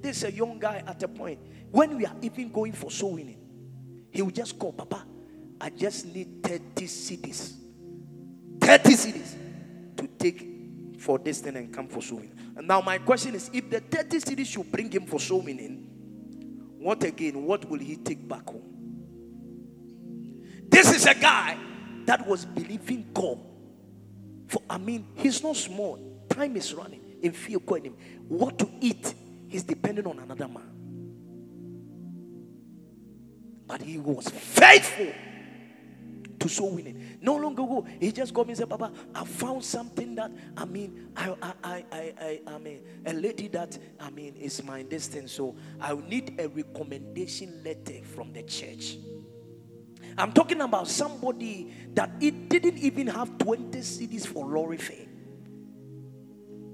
There's 0.00 0.24
a 0.24 0.32
young 0.32 0.58
guy 0.58 0.82
at 0.86 1.02
a 1.02 1.08
point 1.08 1.40
when 1.70 1.96
we 1.96 2.06
are 2.06 2.14
even 2.22 2.50
going 2.50 2.72
for 2.72 2.90
soul 2.90 3.12
winning, 3.12 3.38
he 4.10 4.22
will 4.22 4.30
just 4.30 4.58
call, 4.58 4.72
Papa, 4.72 5.04
I 5.60 5.70
just 5.70 6.06
need 6.06 6.42
30 6.42 6.86
cedis. 6.86 7.54
30 8.60 8.90
cedis 8.90 9.34
to 9.96 10.06
take 10.18 10.46
for 10.98 11.18
this 11.18 11.40
thing 11.40 11.56
and 11.56 11.72
come 11.72 11.86
for 11.86 12.02
soul 12.02 12.18
winning. 12.18 12.36
And 12.56 12.66
now, 12.66 12.80
my 12.80 12.98
question 12.98 13.34
is 13.34 13.50
if 13.52 13.70
the 13.70 13.80
30 13.80 14.18
cedis 14.18 14.46
should 14.46 14.70
bring 14.70 14.90
him 14.90 15.06
for 15.06 15.20
soul 15.20 15.42
winning, 15.42 15.86
what 16.78 17.04
again? 17.04 17.44
What 17.44 17.68
will 17.68 17.78
he 17.78 17.96
take 17.96 18.26
back 18.26 18.48
home? 18.48 18.69
This 20.70 20.94
is 20.94 21.06
a 21.06 21.14
guy 21.14 21.58
that 22.06 22.26
was 22.26 22.46
believing 22.46 23.10
God. 23.12 23.38
For 24.48 24.62
I 24.70 24.78
mean, 24.78 25.06
he's 25.16 25.42
not 25.42 25.56
small. 25.56 25.98
Time 26.28 26.56
is 26.56 26.72
running. 26.72 27.00
In 27.22 27.32
fear, 27.32 27.58
him. 27.82 27.94
What 28.28 28.58
to 28.60 28.70
eat 28.80 29.14
He's 29.50 29.64
depending 29.64 30.06
on 30.06 30.20
another 30.20 30.46
man. 30.46 30.70
But 33.66 33.82
he 33.82 33.98
was 33.98 34.28
faithful 34.28 35.12
to 36.38 36.48
soul 36.48 36.70
winning. 36.70 37.18
No 37.20 37.36
longer 37.36 37.62
ago, 37.62 37.84
he 37.98 38.12
just 38.12 38.32
got 38.32 38.46
me 38.46 38.52
and 38.52 38.58
said, 38.58 38.70
Papa, 38.70 38.92
I 39.12 39.24
found 39.24 39.64
something 39.64 40.14
that 40.14 40.30
I 40.56 40.64
mean, 40.64 41.08
I 41.16 41.34
I 41.42 41.52
I 41.64 41.84
I, 41.90 42.14
I, 42.20 42.40
I 42.46 42.58
mean 42.58 42.80
a 43.04 43.12
lady 43.12 43.48
that 43.48 43.76
I 43.98 44.10
mean 44.10 44.36
is 44.36 44.62
my 44.62 44.82
distance. 44.82 45.32
So 45.32 45.56
I 45.80 45.94
need 45.96 46.40
a 46.40 46.48
recommendation 46.48 47.60
letter 47.64 48.04
from 48.04 48.32
the 48.32 48.44
church. 48.44 48.98
I'm 50.20 50.32
talking 50.32 50.60
about 50.60 50.88
somebody 50.88 51.72
that 51.94 52.10
it 52.20 52.48
didn't 52.48 52.78
even 52.78 53.06
have 53.08 53.38
20 53.38 53.78
cedis 53.78 54.26
for 54.26 54.46
lorry 54.46 54.76
fare 54.76 55.06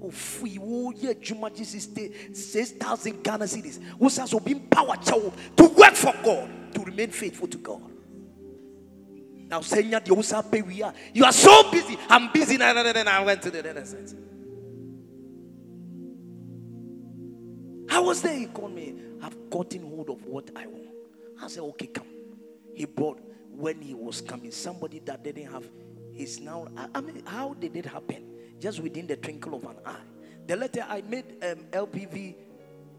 ofui 0.01 0.57
woyɛ 0.59 1.15
adwuma 1.15 1.49
gye 1.55 1.63
six 1.63 2.71
thousand 2.71 3.23
ghana 3.23 3.45
cedis 3.45 3.79
wosa 3.99 4.27
so 4.27 4.39
being 4.39 4.67
power 4.67 4.95
to 4.97 5.67
work 5.69 5.95
for 5.95 6.13
god 6.23 6.73
to 6.73 6.83
remain 6.83 7.09
faithful 7.09 7.47
to 7.47 7.57
god 7.57 7.81
now 9.49 9.59
that 9.59 10.07
you 10.07 10.63
we 10.63 10.83
are 10.83 10.93
you 11.13 11.25
are 11.25 11.31
so 11.31 11.71
busy 11.71 11.97
i'm 12.09 12.31
busy 12.31 12.57
now 12.57 12.75
and 12.77 13.09
i 13.09 13.23
went 13.23 13.41
to 13.41 13.49
the 13.49 13.85
side 13.85 14.13
I 17.89 17.99
was 17.99 18.21
there. 18.21 18.37
He 18.37 18.45
called 18.47 18.75
me. 18.75 18.95
I've 19.23 19.49
gotten 19.49 19.81
hold 19.89 20.09
of 20.09 20.23
what 20.25 20.51
I 20.55 20.67
want. 20.67 20.89
I 21.41 21.47
said, 21.47 21.63
okay, 21.63 21.87
come. 21.87 22.05
He 22.75 22.85
brought 22.85 23.19
when 23.57 23.81
he 23.81 23.93
was 23.93 24.21
coming 24.21 24.51
somebody 24.51 24.99
that 24.99 25.23
didn't 25.23 25.51
have. 25.51 25.67
He's 26.13 26.39
now. 26.39 26.67
I 26.95 27.01
mean, 27.01 27.23
how 27.25 27.53
did 27.53 27.75
it 27.75 27.85
happen? 27.85 28.37
just 28.59 28.79
within 28.79 29.07
the 29.07 29.15
twinkle 29.15 29.55
of 29.55 29.63
an 29.65 29.75
eye. 29.85 29.95
The 30.45 30.55
letter 30.55 30.85
I 30.87 31.01
made, 31.01 31.43
um, 31.43 31.65
LPV 31.71 32.35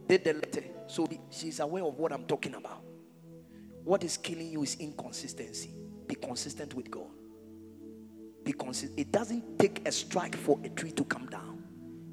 did 0.06 0.24
the 0.24 0.34
letter, 0.34 0.64
so 0.86 1.08
she's 1.30 1.60
aware 1.60 1.84
of 1.84 1.98
what 1.98 2.12
I'm 2.12 2.24
talking 2.24 2.54
about. 2.54 2.82
What 3.84 4.04
is 4.04 4.16
killing 4.16 4.50
you 4.50 4.62
is 4.62 4.76
inconsistency. 4.78 5.70
Be 6.06 6.14
consistent 6.14 6.74
with 6.74 6.90
God. 6.90 7.08
Be 8.44 8.52
consistent. 8.52 8.98
It 8.98 9.12
doesn't 9.12 9.58
take 9.58 9.86
a 9.86 9.92
strike 9.92 10.36
for 10.36 10.58
a 10.62 10.68
tree 10.68 10.92
to 10.92 11.04
come 11.04 11.26
down. 11.26 11.64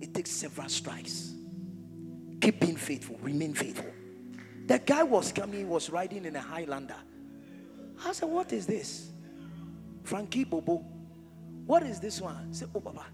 It 0.02 0.14
takes 0.14 0.32
several 0.32 0.70
strikes. 0.70 1.34
Keep 2.41 2.60
being 2.60 2.76
faithful. 2.76 3.18
Remain 3.22 3.54
faithful. 3.54 3.91
The 4.68 4.80
guy 4.80 5.04
was 5.04 5.32
coming, 5.32 5.60
He 5.60 5.66
was 5.66 5.89
riding 5.89 6.26
in 6.26 6.36
a 6.36 6.41
Highlander. 6.41 6.96
I 8.04 8.12
said, 8.12 8.30
What 8.30 8.52
is 8.54 8.66
this? 8.66 9.12
Frankie 10.04 10.43
Bobo. 10.43 10.86
What 11.66 11.84
is 11.84 12.00
this 12.00 12.22
one? 12.22 12.36
I 12.36 12.54
said, 12.54 12.70
Oh, 12.74 12.80
Baba. 12.80 13.06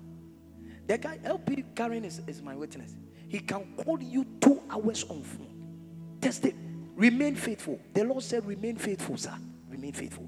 The 0.87 0.97
guy 0.97 1.19
LP 1.23 1.63
Karen 1.75 2.03
is, 2.03 2.21
is 2.27 2.41
my 2.41 2.55
witness. 2.55 2.95
He 3.27 3.39
can 3.39 3.75
call 3.77 4.01
you 4.01 4.25
two 4.41 4.61
hours 4.69 5.05
on 5.05 5.23
phone. 5.23 6.17
Test 6.19 6.45
it. 6.45 6.55
Remain 6.95 7.35
faithful. 7.35 7.79
The 7.93 8.03
Lord 8.03 8.23
said, 8.23 8.45
Remain 8.45 8.75
faithful, 8.75 9.17
sir. 9.17 9.33
Remain 9.69 9.93
faithful. 9.93 10.27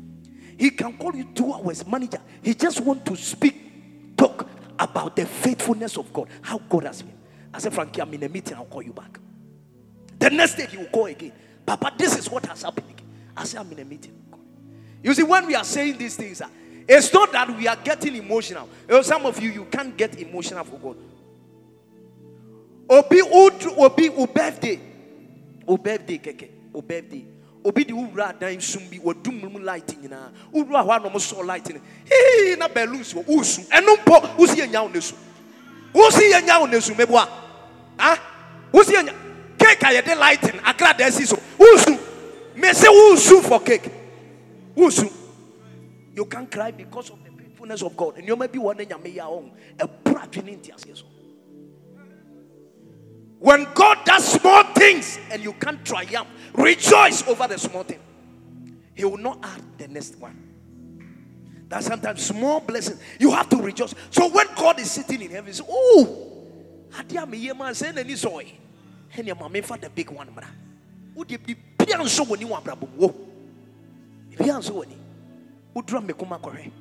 He 0.58 0.70
can 0.70 0.97
call 0.97 1.16
you 1.16 1.26
two 1.34 1.54
hours, 1.54 1.86
manager. 1.86 2.20
He 2.41 2.54
just 2.54 2.80
want 2.82 3.06
to 3.06 3.16
speak, 3.16 4.16
talk 4.16 4.47
about 4.80 5.16
the 5.16 5.26
faithfulness 5.26 5.97
of 5.97 6.12
God. 6.14 6.30
How 6.41 6.60
God 6.60 6.86
has 6.86 7.01
been. 7.01 7.18
I 7.54 7.60
said, 7.60 7.74
Frankie, 7.74 8.01
I'm 8.01 8.14
in 8.14 8.24
a 8.24 8.30
meeting. 8.30 8.56
I'll 8.56 8.66
call 8.66 8.82
you 8.82 8.93
back. 8.93 9.20
The 10.20 10.30
next 10.30 10.56
day 10.56 10.68
he 10.68 10.78
will 10.78 10.86
call 10.86 11.08
again. 11.08 11.34
Papa, 11.66 11.93
this 11.97 12.18
is 12.18 12.30
what 12.30 12.45
has 12.45 12.64
happened. 12.64 13.01
I 13.36 13.43
said, 13.43 13.62
I'm 13.62 13.72
in 13.72 13.80
a 13.80 13.86
meeting. 13.86 14.14
You 15.04 15.14
see, 15.14 15.24
when 15.24 15.45
we 15.45 15.54
are 15.54 15.66
saying 15.66 15.97
these 15.97 16.16
things, 16.16 16.41
it's 16.88 17.14
not 17.14 17.32
that 17.34 17.49
we 17.56 17.68
are 17.68 17.76
getting 17.76 18.16
emotional. 18.16 18.70
Some 19.01 19.26
of 19.26 19.39
you, 19.39 19.51
you 19.51 19.66
can't 19.66 19.95
get 19.95 20.18
emotional 20.20 20.64
for 20.64 20.80
God. 20.80 20.97
Obi 22.89 23.22
obi 23.22 24.10
o 24.10 24.26
birthday. 24.26 24.80
O 25.68 25.78
keke. 25.78 26.49
O 26.74 26.82
birthday. 26.82 27.26
Obi 27.66 27.84
di 27.86 27.93
wura 27.93 28.38
dan 28.38 28.60
sum 28.60 28.84
bi 28.89 28.99
wadum 28.99 29.51
mu 29.51 29.60
light 29.60 29.88
nyina. 29.88 30.32
Wura 30.54 30.84
hɔ 30.84 30.99
anom 30.99 31.20
so 31.20 31.39
light 31.41 31.68
ni. 31.70 31.80
Hee 32.06 32.56
na 32.58 32.68
balloons 32.68 33.14
wo 33.14 33.24
usu. 33.24 33.62
Ɛno 33.62 33.97
mpo 33.97 34.38
usi 34.38 34.62
enya 34.62 34.84
wo 34.84 34.89
nesu. 34.89 35.14
Usi 35.93 36.32
enya 36.34 36.60
wo 36.60 36.68
nesu 36.68 36.95
meboa. 36.95 37.28
Ah? 37.97 38.20
Usi 38.74 38.93
enya 38.93 39.14
cake 39.58 39.80
ayɛ 39.80 40.18
lighting 40.18 40.60
akra 40.64 40.93
da 40.97 41.10
si 41.10 41.26
so. 41.26 41.38
Usu. 41.58 41.97
Me 42.56 42.74
say 42.74 42.89
usu 42.89 43.41
for 43.41 43.62
cake. 43.62 44.03
You 44.76 46.26
can't 46.26 46.49
cry 46.49 46.71
because 46.71 47.09
of 47.09 47.24
the 47.24 47.32
faithfulness 47.32 47.82
of 47.82 47.95
God. 47.97 48.17
And 48.17 48.28
you 48.28 48.36
may 48.36 48.47
be 48.47 48.59
one 48.59 48.80
in 48.80 48.89
your 48.89 49.26
own. 49.26 49.51
A 49.80 49.88
When 53.39 53.67
God 53.74 53.97
does 54.05 54.26
small 54.39 54.63
things 54.74 55.19
and 55.32 55.43
you 55.43 55.53
can't 55.53 55.84
triumph, 55.86 56.30
rejoice 56.53 57.28
over 57.28 57.47
the 57.47 57.57
small 57.57 57.84
thing. 57.84 57.99
He 58.95 59.03
will 59.03 59.17
not 59.17 59.39
add 59.43 59.61
the 59.78 59.88
next 59.88 60.17
one. 60.17 60.39
That 61.69 61.84
sometimes 61.84 62.24
small 62.24 62.59
blessings 62.59 63.01
you 63.19 63.32
have 63.32 63.49
to 63.49 63.57
rejoice. 63.57 63.95
So 64.11 64.30
when 64.30 64.47
God 64.55 64.80
is 64.80 64.91
sitting 64.91 65.21
in 65.21 65.32
heaven, 65.32 65.51
say, 65.51 65.63
"Oh, 65.67 66.47
adia 66.95 67.26
me 67.26 67.47
yema 67.47 67.76
say 67.76 67.91
na 67.91 68.03
ni 68.03 68.15
soy." 68.15 68.45
Mama 69.39 69.61
the 69.80 69.89
big 69.93 70.09
one, 70.11 70.30
bra. 70.32 70.47
Wo 71.15 71.24
de 71.24 71.38
bi 71.38 71.55
bia 71.78 72.07
so 72.07 72.26
woni 72.26 72.45
wa 72.45 72.61
brabo 72.61 72.88
wo. 74.38 74.43
Bia 74.43 74.61
so 74.61 74.73
woni 74.73 74.97
wodura 75.75 76.01
mmekoma 76.01 76.39
kɔhwɛ. 76.39 76.71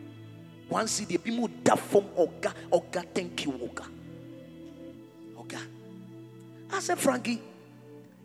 Wansi 0.70 1.06
deɛ 1.06 1.22
bi 1.22 1.30
mu 1.30 1.48
da 1.62 1.76
fam 1.76 2.04
ɔga 2.16 2.52
ɔga 2.70 3.04
ɔga 3.14 3.86
ɔga 5.36 5.58
I 6.74 6.80
said 6.80 6.98
Frankie 6.98 7.40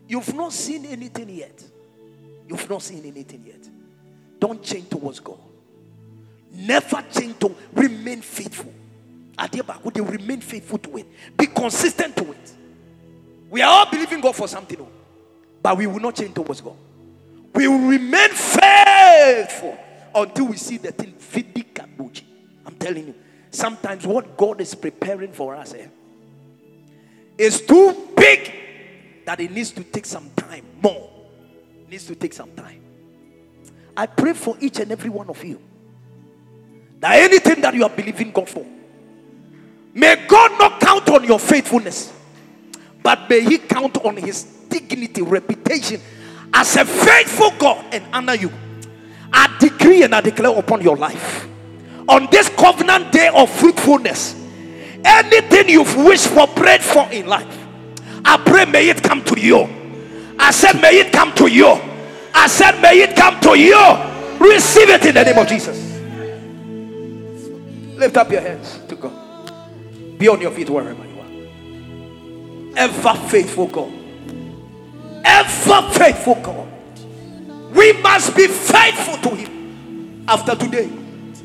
you've 0.06 0.34
not 0.34 0.52
seen 0.52 0.86
anything 0.86 1.28
yet. 1.28 1.62
You've 2.48 2.68
not 2.70 2.82
seen 2.82 3.04
anything 3.04 3.44
yet. 3.46 3.68
Don't 4.40 4.62
change 4.62 4.88
towards 4.88 5.20
God. 5.20 5.38
Never 6.52 7.04
change 7.12 7.38
to 7.40 7.54
remain 7.74 8.22
faithful. 8.22 8.72
Adeɛ 9.36 9.62
baako 9.62 9.92
they 9.92 10.00
remain 10.00 10.40
faithful 10.40 10.78
to 10.78 10.96
it. 10.98 11.06
Be 11.36 11.46
consistent 11.46 12.16
to 12.16 12.32
it. 12.32 12.52
We 13.50 13.62
are 13.62 13.70
all 13.70 13.90
believing 13.90 14.20
God 14.20 14.34
for 14.36 14.48
something 14.48 14.78
oh. 14.80 14.88
but 15.62 15.76
we 15.76 15.86
will 15.86 16.00
not 16.00 16.14
change 16.14 16.34
towards 16.34 16.60
God. 16.60 16.76
We 17.54 17.66
will 17.68 17.88
remain 17.88 18.30
faithful 18.30 18.87
faithful 19.08 19.78
until 20.14 20.46
we 20.46 20.56
see 20.56 20.76
the 20.78 20.92
thing. 20.92 21.14
I'm 22.66 22.74
telling 22.74 23.08
you, 23.08 23.14
sometimes 23.50 24.06
what 24.06 24.36
God 24.36 24.60
is 24.60 24.74
preparing 24.74 25.32
for 25.32 25.54
us 25.54 25.74
eh, 25.74 25.86
is 27.36 27.60
too 27.62 28.08
big 28.16 28.52
that 29.24 29.40
it 29.40 29.50
needs 29.50 29.70
to 29.72 29.84
take 29.84 30.06
some 30.06 30.30
time 30.36 30.64
more. 30.82 31.10
needs 31.88 32.06
to 32.06 32.14
take 32.14 32.32
some 32.32 32.50
time. 32.52 32.82
I 33.96 34.06
pray 34.06 34.32
for 34.34 34.56
each 34.60 34.80
and 34.80 34.92
every 34.92 35.10
one 35.10 35.28
of 35.28 35.42
you 35.44 35.60
that 37.00 37.22
anything 37.22 37.60
that 37.62 37.74
you 37.74 37.84
are 37.84 37.90
believing 37.90 38.32
God 38.32 38.48
for, 38.48 38.66
may 39.94 40.26
God 40.26 40.58
not 40.58 40.80
count 40.80 41.08
on 41.08 41.24
your 41.24 41.38
faithfulness, 41.38 42.12
but 43.02 43.28
may 43.30 43.40
He 43.40 43.58
count 43.58 43.96
on 44.04 44.16
His 44.16 44.44
dignity, 44.68 45.22
reputation 45.22 46.00
as 46.52 46.76
a 46.76 46.84
faithful 46.84 47.52
God 47.58 47.84
and 47.92 48.04
honor 48.12 48.34
you. 48.34 48.50
Decree 49.78 50.02
and 50.02 50.14
I 50.14 50.20
declare 50.20 50.58
upon 50.58 50.82
your 50.82 50.96
life 50.96 51.48
on 52.08 52.26
this 52.30 52.48
covenant 52.48 53.12
day 53.12 53.28
of 53.28 53.50
fruitfulness 53.50 54.34
anything 55.04 55.68
you've 55.68 55.96
wished 55.96 56.28
for, 56.28 56.46
prayed 56.48 56.82
for 56.82 57.08
in 57.12 57.26
life, 57.26 57.66
I 58.24 58.38
pray 58.38 58.64
may 58.64 58.88
it 58.88 59.02
come 59.02 59.22
to 59.24 59.40
you. 59.40 59.68
I 60.38 60.50
said, 60.50 60.80
may 60.80 60.98
it 60.98 61.12
come 61.12 61.32
to 61.34 61.48
you. 61.48 61.80
I 62.34 62.46
said, 62.46 62.80
may 62.80 63.00
it 63.00 63.14
come 63.14 63.38
to 63.40 63.58
you. 63.58 63.76
Receive 64.40 64.88
it 64.88 65.06
in 65.06 65.14
the 65.14 65.24
name 65.24 65.38
of 65.38 65.46
Jesus. 65.46 65.84
Lift 67.98 68.16
up 68.16 68.30
your 68.30 68.40
hands 68.40 68.80
to 68.88 68.96
God. 68.96 69.52
Be 70.18 70.28
on 70.28 70.40
your 70.40 70.50
feet 70.52 70.70
wherever 70.70 71.04
you 71.04 71.20
are. 71.20 72.78
Ever 72.78 73.14
faithful 73.28 73.66
God. 73.66 73.92
Ever 75.24 75.90
faithful 75.92 76.36
God. 76.36 76.68
We 77.74 77.92
must 78.00 78.36
be 78.36 78.46
faithful 78.46 79.16
to 79.18 79.36
Him 79.36 79.57
after 80.28 80.54
today. 80.54 80.90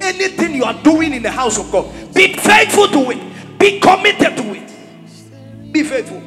Anything 0.02 0.54
you 0.56 0.66
are 0.66 0.74
doing 0.84 1.14
in 1.14 1.24
the 1.24 1.32
house 1.32 1.58
of 1.58 1.72
God, 1.72 1.86
be 2.14 2.34
faithful 2.34 2.88
to 2.90 3.12
it. 3.12 3.58
Be 3.58 3.80
committed 3.80 4.36
to 4.38 4.54
it. 4.54 5.72
Be 5.72 5.84
faithful. 5.84 6.22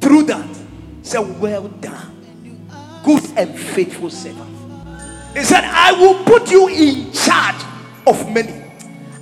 Through 0.00 0.24
that, 0.24 0.48
say, 1.02 1.18
Well 1.20 1.68
done, 1.68 2.60
good 3.04 3.22
and 3.36 3.58
faithful 3.58 4.10
servant. 4.10 4.50
He 5.36 5.44
said, 5.44 5.64
I 5.64 5.92
will 5.92 6.24
put 6.24 6.50
you 6.50 6.68
in 6.68 7.12
charge 7.12 7.62
of 8.06 8.30
many. 8.32 8.64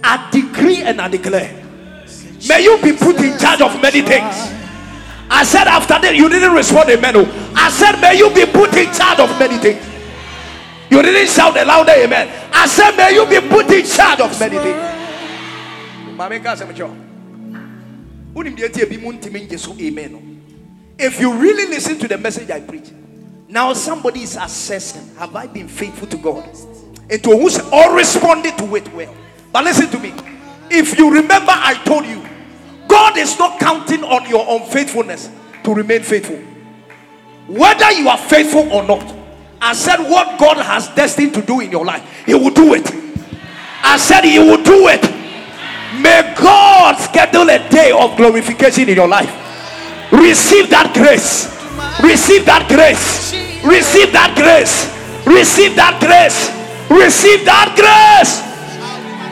I 0.02 0.30
decree 0.30 0.82
and 0.82 1.00
I 1.00 1.08
declare. 1.08 1.62
May 2.48 2.62
you 2.62 2.80
be 2.82 2.92
put 2.92 3.16
in 3.16 3.38
charge 3.38 3.60
of 3.60 3.80
many 3.82 4.02
things. 4.02 4.34
I 5.30 5.42
said 5.44 5.66
after 5.66 5.98
that, 5.98 6.14
you 6.14 6.28
didn't 6.28 6.52
respond 6.52 6.90
amen. 6.90 7.16
I 7.56 7.70
said, 7.70 8.00
may 8.00 8.16
you 8.16 8.28
be 8.32 8.44
put 8.46 8.76
in 8.76 8.92
charge 8.92 9.18
of 9.18 9.30
many 9.38 9.58
things. 9.58 9.93
You 10.90 11.02
didn't 11.02 11.28
shout 11.28 11.56
a 11.56 11.64
louder 11.64 11.92
amen. 11.92 12.28
I 12.52 12.66
said, 12.66 12.96
may 12.96 13.14
you 13.14 13.26
be 13.26 13.40
put 13.48 13.70
in 13.70 13.84
charge 13.84 14.20
of 14.20 14.38
many 14.38 14.58
things. 14.58 14.78
If 20.96 21.20
you 21.20 21.34
really 21.34 21.66
listen 21.66 21.98
to 21.98 22.08
the 22.08 22.18
message 22.18 22.50
I 22.50 22.60
preach, 22.60 22.90
now 23.48 23.72
somebody 23.72 24.22
is 24.22 24.36
assessing, 24.36 25.16
have 25.16 25.34
I 25.34 25.46
been 25.46 25.68
faithful 25.68 26.08
to 26.08 26.16
God? 26.16 26.48
And 27.10 27.22
to 27.22 27.30
who's 27.36 27.58
all 27.72 27.94
responded 27.94 28.56
to 28.58 28.76
it 28.76 28.92
well. 28.94 29.14
But 29.52 29.64
listen 29.64 29.90
to 29.90 29.98
me. 29.98 30.12
If 30.70 30.98
you 30.98 31.12
remember, 31.12 31.52
I 31.52 31.74
told 31.84 32.06
you, 32.06 32.26
God 32.88 33.16
is 33.18 33.38
not 33.38 33.60
counting 33.60 34.02
on 34.02 34.28
your 34.28 34.46
unfaithfulness 34.60 35.30
to 35.64 35.74
remain 35.74 36.02
faithful. 36.02 36.38
Whether 37.46 37.92
you 37.92 38.08
are 38.08 38.18
faithful 38.18 38.72
or 38.72 38.82
not, 38.82 39.02
I 39.64 39.72
said 39.72 39.98
what 40.10 40.38
God 40.38 40.58
has 40.58 40.88
destined 40.88 41.32
to 41.34 41.42
do 41.42 41.60
in 41.60 41.70
your 41.70 41.84
life, 41.86 42.04
He 42.26 42.34
will 42.34 42.50
do 42.50 42.74
it. 42.74 42.84
I 43.82 43.96
said 43.96 44.24
He 44.24 44.38
will 44.38 44.62
do 44.62 44.88
it. 44.88 45.02
May 46.00 46.34
God 46.36 46.96
schedule 46.98 47.48
a 47.48 47.58
day 47.70 47.90
of 47.90 48.16
glorification 48.16 48.88
in 48.88 48.96
your 48.96 49.08
life. 49.08 49.32
Receive 50.12 50.68
that 50.68 50.92
grace. 50.92 51.48
Receive 52.02 52.44
that 52.44 52.68
grace. 52.68 53.32
Receive 53.64 54.12
that 54.12 54.36
grace. 54.36 54.92
Receive 55.24 55.74
that 55.76 55.96
grace. 55.96 56.52
Receive 56.90 57.44
that 57.46 57.72
grace. 57.72 58.44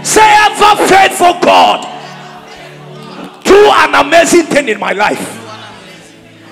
Say, 0.03 0.25
ever 0.49 0.89
faithful 0.89 1.37
God, 1.45 1.85
do 3.45 3.71
an 3.71 3.95
amazing 4.07 4.47
thing 4.47 4.69
in 4.69 4.81
my 4.81 4.93
life. 4.93 5.21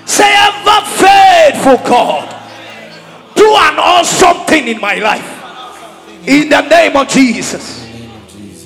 Say, 0.05 0.29
ever 0.29 0.85
faithful 1.01 1.77
God, 1.89 2.40
do 3.41 3.49
an 3.57 3.75
awesome 3.81 4.45
thing 4.45 4.67
in 4.69 4.79
my 4.79 5.01
life. 5.01 5.25
In 6.29 6.49
the 6.49 6.61
name 6.61 6.95
of 6.95 7.09
Jesus, 7.09 7.81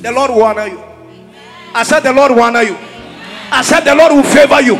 the 0.04 0.12
Lord 0.12 0.32
will 0.32 0.44
honor 0.44 0.68
you. 0.68 0.84
I 1.74 1.84
said, 1.84 2.02
The 2.02 2.12
Lord 2.12 2.32
will 2.36 2.44
honor 2.44 2.64
you. 2.64 2.76
I 2.76 3.64
said, 3.64 3.88
The 3.88 3.96
Lord 3.96 4.12
will 4.12 4.28
favor 4.28 4.60
you. 4.60 4.76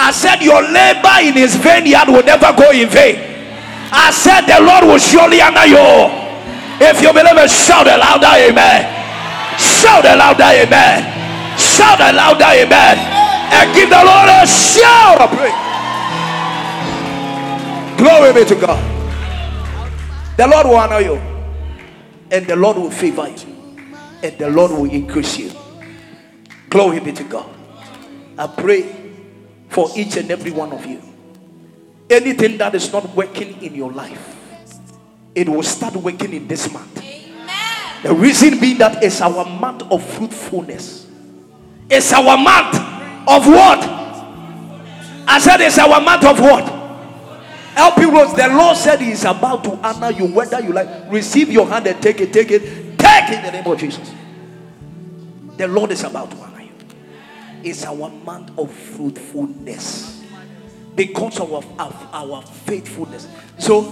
I 0.00 0.08
said, 0.12 0.40
Your 0.40 0.64
labor 0.64 1.20
in 1.20 1.36
his 1.36 1.54
vineyard 1.56 2.08
will 2.08 2.24
never 2.24 2.48
go 2.56 2.72
in 2.72 2.88
vain. 2.88 3.20
I 3.92 4.08
said, 4.08 4.48
The 4.48 4.56
Lord 4.64 4.88
will 4.88 4.98
surely 4.98 5.44
honor 5.44 5.68
you. 5.68 5.84
If 6.80 7.04
you 7.04 7.12
believe 7.12 7.36
it, 7.36 7.50
shout 7.52 7.84
a 7.84 8.00
louder 8.00 8.32
amen. 8.40 8.88
Shout 9.60 10.08
a 10.08 10.16
louder 10.16 10.48
amen. 10.48 11.04
Shout 11.60 12.00
a 12.00 12.08
louder 12.16 12.48
amen. 12.56 12.96
And 13.52 13.68
give 13.76 13.92
the 13.92 14.00
Lord 14.00 14.32
a 14.32 14.48
shout 14.48 15.20
of 15.20 15.28
praise. 15.36 15.52
Glory 18.00 18.32
be 18.32 18.48
to 18.48 18.56
God. 18.56 18.99
The 20.36 20.46
Lord 20.46 20.66
will 20.66 20.76
honor 20.76 21.00
you. 21.00 21.16
And 22.30 22.46
the 22.46 22.56
Lord 22.56 22.76
will 22.76 22.90
favor 22.90 23.28
you. 23.28 23.76
And 24.22 24.38
the 24.38 24.48
Lord 24.50 24.70
will 24.70 24.90
increase 24.90 25.38
you. 25.38 25.50
Glory 26.68 27.00
be 27.00 27.12
to 27.12 27.24
God. 27.24 27.48
I 28.38 28.46
pray 28.46 28.94
for 29.68 29.90
each 29.96 30.16
and 30.16 30.30
every 30.30 30.50
one 30.50 30.72
of 30.72 30.86
you. 30.86 31.02
Anything 32.08 32.58
that 32.58 32.74
is 32.74 32.92
not 32.92 33.14
working 33.14 33.62
in 33.62 33.74
your 33.74 33.92
life, 33.92 34.36
it 35.34 35.48
will 35.48 35.62
start 35.62 35.94
working 35.96 36.32
in 36.32 36.48
this 36.48 36.72
month. 36.72 37.04
The 38.02 38.14
reason 38.14 38.58
being 38.58 38.78
that 38.78 39.02
it's 39.04 39.20
our 39.20 39.44
month 39.44 39.82
of 39.90 40.02
fruitfulness. 40.02 41.06
It's 41.90 42.12
our 42.12 42.36
month 42.38 42.76
of 43.28 43.46
what? 43.46 43.78
I 45.28 45.38
said 45.38 45.60
it's 45.60 45.78
our 45.78 46.00
month 46.00 46.24
of 46.24 46.40
what? 46.40 46.79
Help 47.74 47.98
you 47.98 48.10
Rose. 48.10 48.34
The 48.34 48.48
Lord 48.48 48.76
said 48.76 49.00
He 49.00 49.10
is 49.12 49.24
about 49.24 49.64
to 49.64 49.72
honor 49.86 50.10
you, 50.10 50.26
whether 50.26 50.60
you 50.60 50.72
like. 50.72 51.10
Receive 51.10 51.50
your 51.50 51.66
hand 51.66 51.86
and 51.86 52.02
take 52.02 52.20
it, 52.20 52.32
take 52.32 52.50
it, 52.50 52.98
take 52.98 53.30
it 53.30 53.38
in 53.38 53.44
the 53.44 53.52
name 53.52 53.66
of 53.66 53.78
Jesus. 53.78 54.12
The 55.56 55.68
Lord 55.68 55.90
is 55.92 56.02
about 56.04 56.30
to 56.30 56.36
honor 56.38 56.62
you. 56.62 56.72
It's 57.62 57.84
our 57.84 58.08
month 58.08 58.58
of 58.58 58.72
fruitfulness 58.72 60.24
because 60.94 61.38
of 61.40 61.52
our, 61.52 61.86
of 61.86 62.08
our 62.12 62.42
faithfulness. 62.42 63.28
So, 63.58 63.82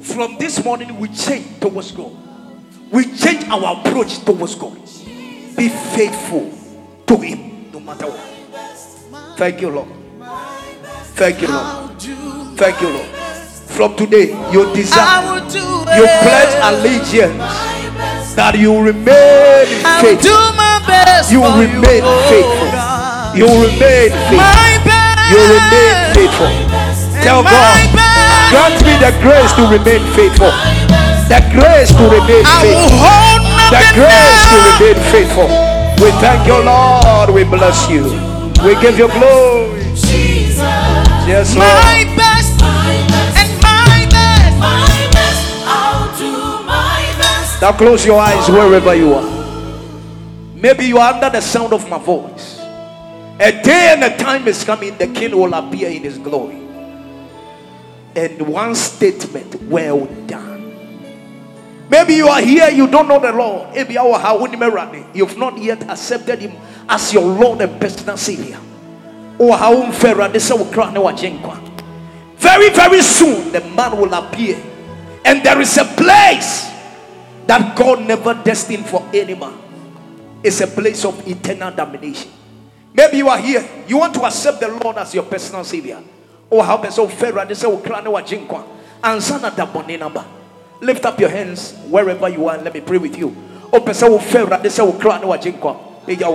from 0.00 0.38
this 0.38 0.64
morning, 0.64 0.98
we 0.98 1.08
change 1.08 1.60
towards 1.60 1.92
God 1.92 2.16
we 2.90 3.04
change 3.16 3.44
our 3.48 3.78
approach 3.78 4.18
towards 4.24 4.56
God. 4.56 4.74
Be 5.56 5.68
faithful 5.68 6.52
to 7.06 7.16
Him 7.16 7.70
no 7.72 7.80
matter 7.80 8.06
what. 8.06 9.38
Thank 9.38 9.60
you, 9.60 9.70
Lord. 9.70 9.88
Thank 11.14 11.40
you, 11.40 11.48
Lord. 11.48 12.00
Thank 12.58 12.80
you, 12.80 12.88
Lord. 12.88 13.19
From 13.70 13.96
today, 13.96 14.28
you 14.52 14.72
desire, 14.74 15.40
you 15.96 16.04
pledge 16.22 16.54
allegiance 16.62 17.38
that 18.36 18.54
you 18.58 18.76
remain 18.76 19.66
faithful. 20.02 20.30
You 21.30 21.44
remain 21.46 22.02
faithful. 22.28 22.70
You 23.38 23.46
remain 23.46 24.10
faithful. 24.28 24.70
You 25.30 25.40
remain 25.54 25.96
faithful. 26.12 26.50
Tell 27.22 27.42
God, 27.42 27.76
grant 28.50 28.76
me 28.84 28.94
the 28.98 29.12
grace 29.22 29.52
to 29.54 29.62
remain 29.70 30.02
faithful 30.14 30.50
the 31.30 31.38
grace 31.54 31.90
to 31.94 32.02
remain 32.10 32.42
faithful. 32.58 32.98
The 33.70 33.82
grace 33.94 34.42
to 34.50 34.56
remain 34.66 34.98
faithful. 35.14 35.46
We 36.02 36.10
thank 36.18 36.44
you, 36.44 36.58
Lord. 36.58 37.30
We 37.30 37.44
bless 37.44 37.88
you. 37.88 38.02
We 38.66 38.74
give 38.82 38.98
you 38.98 39.06
glory. 39.06 39.80
Yes, 41.30 41.54
Lord. 41.54 42.29
Now 47.60 47.72
close 47.72 48.06
your 48.06 48.18
eyes 48.18 48.48
wherever 48.48 48.94
you 48.94 49.12
are. 49.12 49.40
Maybe 50.54 50.86
you 50.86 50.96
are 50.96 51.12
under 51.12 51.28
the 51.28 51.42
sound 51.42 51.74
of 51.74 51.86
my 51.90 51.98
voice. 51.98 52.58
A 52.58 53.52
day 53.62 53.92
and 53.92 54.02
a 54.02 54.16
time 54.16 54.48
is 54.48 54.64
coming, 54.64 54.96
the 54.96 55.08
king 55.08 55.36
will 55.36 55.52
appear 55.52 55.90
in 55.90 56.02
his 56.02 56.16
glory. 56.16 56.56
And 58.16 58.40
one 58.42 58.74
statement, 58.74 59.62
well 59.64 60.06
done. 60.26 60.50
Maybe 61.90 62.14
you 62.14 62.28
are 62.28 62.40
here, 62.40 62.70
you 62.70 62.86
don't 62.86 63.08
know 63.08 63.18
the 63.18 63.32
Lord. 63.32 63.74
You've 65.14 65.36
not 65.36 65.58
yet 65.58 65.82
accepted 65.90 66.38
Him 66.38 66.52
as 66.88 67.12
your 67.12 67.24
Lord 67.24 67.60
and 67.60 67.80
personal 67.80 68.16
Savior. 68.16 68.58
Very, 72.36 72.70
very 72.70 73.02
soon, 73.02 73.52
the 73.52 73.60
man 73.76 73.96
will 73.98 74.14
appear, 74.14 74.62
and 75.24 75.42
there 75.42 75.60
is 75.60 75.76
a 75.78 75.84
place 75.84 76.69
that 77.50 77.74
God 77.74 78.06
never 78.06 78.32
destined 78.32 78.86
for 78.86 79.02
any 79.12 79.34
man 79.34 79.58
is 80.40 80.60
a 80.60 80.68
place 80.68 81.04
of 81.04 81.26
eternal 81.26 81.72
damnation. 81.72 82.30
Maybe 82.94 83.16
you 83.16 83.28
are 83.28 83.38
here, 83.38 83.68
you 83.88 83.98
want 83.98 84.14
to 84.14 84.22
accept 84.24 84.60
the 84.60 84.68
Lord 84.68 84.98
as 84.98 85.12
your 85.12 85.24
personal 85.24 85.64
savior. 85.64 86.00
Oh, 86.48 86.62
how 86.62 86.88
so 86.90 87.08
fair 87.08 87.32
they 87.44 87.54
say, 87.54 87.66
Oh, 87.66 87.82
oh 87.84 88.22
jinkwa. 88.22 88.64
And 89.02 89.20
sana 89.20 89.50
dabone 89.50 89.98
number. 89.98 90.24
Lift 90.80 91.04
up 91.04 91.18
your 91.18 91.28
hands 91.28 91.74
wherever 91.88 92.28
you 92.28 92.46
are 92.46 92.54
and 92.54 92.62
let 92.62 92.72
me 92.72 92.82
pray 92.82 92.98
with 92.98 93.18
you. 93.18 93.34
Oh, 93.72 93.80
person 93.80 94.12
will 94.12 94.20
fair 94.20 94.46
they 94.46 94.68
say, 94.68 94.84
Oh, 94.84 94.92
clan 94.92 95.24
oh, 95.24 95.28
wa 95.28 95.36
jinkwa. 95.36 96.06
Eja 96.06 96.26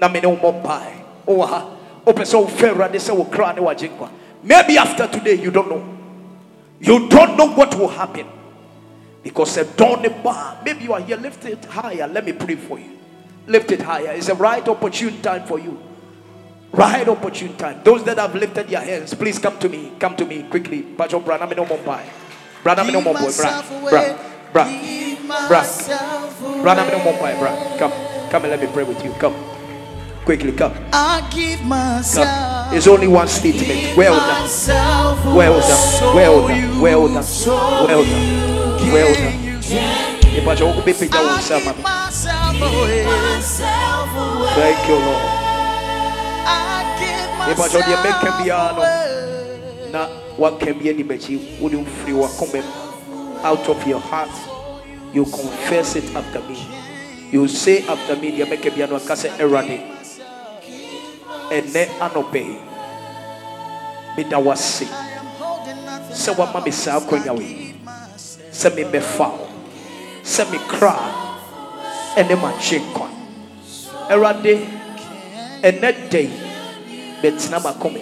mompai. 0.00 1.04
Oh, 1.26 1.44
ha. 1.44 1.76
Oh, 2.06 2.14
person 2.14 2.40
will 2.40 2.48
fair 2.48 2.88
they 2.88 2.98
say, 2.98 3.12
Oh. 3.12 3.28
oh 3.30 4.10
Maybe 4.42 4.78
after 4.78 5.06
today, 5.06 5.34
you 5.34 5.50
don't 5.50 5.68
know. 5.68 5.98
You 6.80 7.10
don't 7.10 7.36
know 7.36 7.52
what 7.52 7.78
will 7.78 7.88
happen. 7.88 8.37
Because 9.22 9.56
a 9.56 9.64
dawn 9.64 10.06
bar. 10.22 10.58
Maybe 10.64 10.84
you 10.84 10.92
are 10.92 11.00
here, 11.00 11.16
lift 11.16 11.44
it 11.44 11.64
higher. 11.64 12.06
Let 12.06 12.24
me 12.24 12.32
pray 12.32 12.56
for 12.56 12.78
you. 12.78 12.98
Lift 13.46 13.72
it 13.72 13.82
higher. 13.82 14.12
It's 14.12 14.28
a 14.28 14.34
right 14.34 14.66
opportune 14.68 15.20
time 15.22 15.44
for 15.46 15.58
you. 15.58 15.80
Right 16.72 17.08
opportune 17.08 17.56
time. 17.56 17.80
Those 17.82 18.04
that 18.04 18.18
have 18.18 18.34
lifted 18.34 18.70
your 18.70 18.80
hands, 18.80 19.14
please 19.14 19.38
come 19.38 19.58
to 19.58 19.68
me. 19.68 19.92
Come 19.98 20.16
to 20.16 20.24
me 20.26 20.42
quickly. 20.44 20.82
Bajo 20.82 21.24
Branham 21.24 21.50
no 21.56 21.64
more 21.64 21.78
buy. 21.78 22.04
Branham 22.62 22.92
no 22.92 23.00
more 23.00 23.14
boy. 23.14 23.32
Bra. 23.36 23.62
Bra. 23.90 24.14
Bra. 24.52 25.48
Bra. 25.48 25.64
Branham 26.62 26.88
no 26.88 27.04
more 27.04 27.18
buy. 27.18 27.34
Bra. 27.38 27.78
Come. 27.78 27.92
Come 28.30 28.44
and 28.44 28.50
let 28.52 28.60
me 28.60 28.66
pray 28.72 28.84
with 28.84 29.02
you. 29.02 29.12
Come. 29.12 29.34
Quickly 30.26 30.52
come. 30.52 30.74
I 30.92 31.26
give 31.32 31.64
myself. 31.64 32.26
Come. 32.68 32.76
It's 32.76 32.86
only 32.86 33.08
one 33.08 33.28
statement. 33.28 33.96
Well 33.96 34.14
done. 34.14 35.34
Well 35.34 35.60
done. 35.60 36.14
Well 36.14 36.48
done. 36.48 36.80
Well 36.82 37.08
done. 37.08 37.08
Well 37.08 37.08
done. 37.08 37.86
Well 37.86 38.04
done. 38.04 38.67
Ogun 40.64 40.82
bí 40.84 40.92
pèjà 40.92 41.20
wò 41.20 41.40
sá 41.40 41.56
Thank 44.56 44.88
you 44.88 44.96
Lord. 44.96 45.24
Nọ. 48.76 48.82
Na 49.92 50.00
wa 50.38 50.50
kẹ́ 50.60 50.72
bí 50.78 50.88
ẹni 50.90 51.02
bẹ̀kyi 51.04 51.34
wọ́n 51.60 51.70
ní 51.72 51.84
firi 51.96 52.12
wa 52.12 52.28
kọ́ 52.28 52.46
mẹ́m. 52.52 52.64
Out 53.44 53.68
of 53.68 53.86
your 53.86 54.00
heart, 54.00 54.30
you 55.14 55.24
confess 55.24 55.96
it 55.96 56.04
after 56.16 56.40
me. 56.48 56.56
You 57.32 57.46
say 57.48 57.84
after 57.88 58.16
me, 58.16 58.30
the 58.30 58.44
ẹ̀mẹ́ 58.44 58.58
kẹ́ 58.62 58.70
bíyà 58.74 58.86
nọ 58.90 58.96
akásẹ̀ 58.96 59.30
ẹ̀rọ̀dẹ̀. 59.38 59.80
Ẹ̀nẹ́ 61.56 61.86
anọ̀pẹ̀ 62.00 62.42
yìí. 62.48 62.58
Mi 64.16 64.24
da 64.24 64.38
wa 64.38 64.54
se. 64.56 64.86
Sẹ 66.14 66.32
wa 68.64 68.70
ma 68.70 68.74
mi 68.74 68.74
sá 68.74 68.74
akọ̀nyà 68.74 68.74
wẹ̀. 68.74 68.74
Sẹ 68.74 68.74
mi 68.74 68.84
bẹ 68.84 69.00
fa 69.00 69.24
o. 69.24 69.46
Sẹ 70.24 70.44
mi 70.50 70.58
kra. 70.68 70.94
Ẹnẹ 72.16 72.34
ma 72.42 72.52
kye 72.60 72.78
nkwa. 72.78 73.08
Ẹ̀rọ̀dẹ̀ 74.08 74.58
ɛnɛ 75.62 76.10
da 76.10 76.18
yi 76.18 76.30
bɛtena 77.22 77.58
m'akoma 77.62 78.00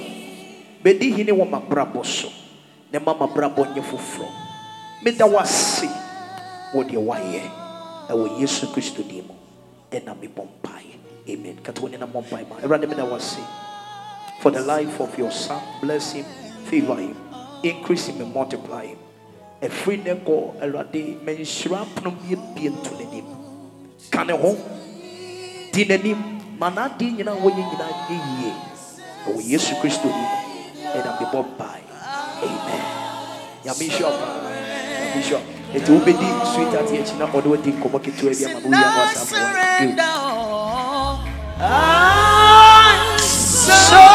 bɛdi 0.84 1.16
hene 1.16 1.32
wɔ 1.32 1.44
m'abrabɔ 1.50 2.04
so. 2.04 2.28
Na 2.92 2.98
ma 3.00 3.14
m'abrabɔ 3.14 3.74
nyɛ 3.74 3.82
foforɔ 3.82 4.28
meda 5.02 5.26
w'ase 5.26 5.88
wɔ 6.74 6.82
deɛ 6.88 6.98
wayɛ 6.98 7.42
ɛwɔ 8.08 8.40
yesu 8.40 8.66
kristo 8.72 9.02
din 9.02 9.24
mu 9.26 9.34
ɛna 9.90 10.14
mebɔ 10.14 10.42
mpaeɛ 10.46 10.94
amen. 11.28 11.58
Kata 11.62 11.80
wo 11.82 11.88
nenam 11.88 12.12
mpae 12.12 12.46
ma. 12.48 12.56
Awurade 12.62 12.88
meda 12.88 13.04
w'ase 13.04 13.40
for 14.40 14.50
the 14.52 14.60
life 14.60 15.00
of 15.00 15.18
your 15.18 15.30
son 15.30 15.60
bless 15.80 16.12
him 16.12 16.24
favor 16.66 16.96
him 16.96 17.16
increase 17.62 18.06
him 18.06 18.20
and 18.20 18.34
multiply 18.34 18.86
him 18.86 18.98
ɛfiri 19.62 19.96
ne 20.04 20.12
kɔ 20.26 20.34
awurade 20.62 21.02
manhyira 21.24 21.78
pono 21.94 22.10
biabie 22.20 22.68
nto 22.70 22.90
n'anim 22.98 23.26
ka 24.10 24.24
ne 24.24 24.32
ho 24.32 24.50
di 25.72 25.84
n'anim 25.84 26.18
ma 26.60 26.68
n'ade 26.70 27.04
nyinaa 27.16 27.36
wɔyɛ 27.42 27.62
nyinaa 27.70 27.92
nyɛ 28.08 28.16
yie 28.38 28.52
ɛwɔ 29.26 29.40
yesu 29.50 29.72
kristo 29.80 30.06
ni 30.08 30.22
mu 30.30 30.36
ɛna 30.96 31.10
mebɔ 31.20 31.38
mpae 31.50 31.82
amen. 32.44 32.82
Nyame 33.64 33.84
nhyira 33.88 34.08
wo 34.08 34.16
paa 34.20 34.36
nyame 34.44 35.18
nhyira 35.20 35.38
wo 35.40 35.78
nti 35.78 35.90
wobɛdi 35.92 36.28
sweet 36.52 36.72
ate 36.80 36.94
akyi 37.00 37.14
na 37.18 37.26
ɔde 37.26 37.48
wadi 37.50 37.70
nkɔmmɔ 37.72 37.98
ketewa 38.04 38.32
bi 38.38 38.44
ama 38.44 38.58
ma 38.60 38.68
woyɛ 38.68 38.88
no 38.94 39.00
asafo 43.66 44.05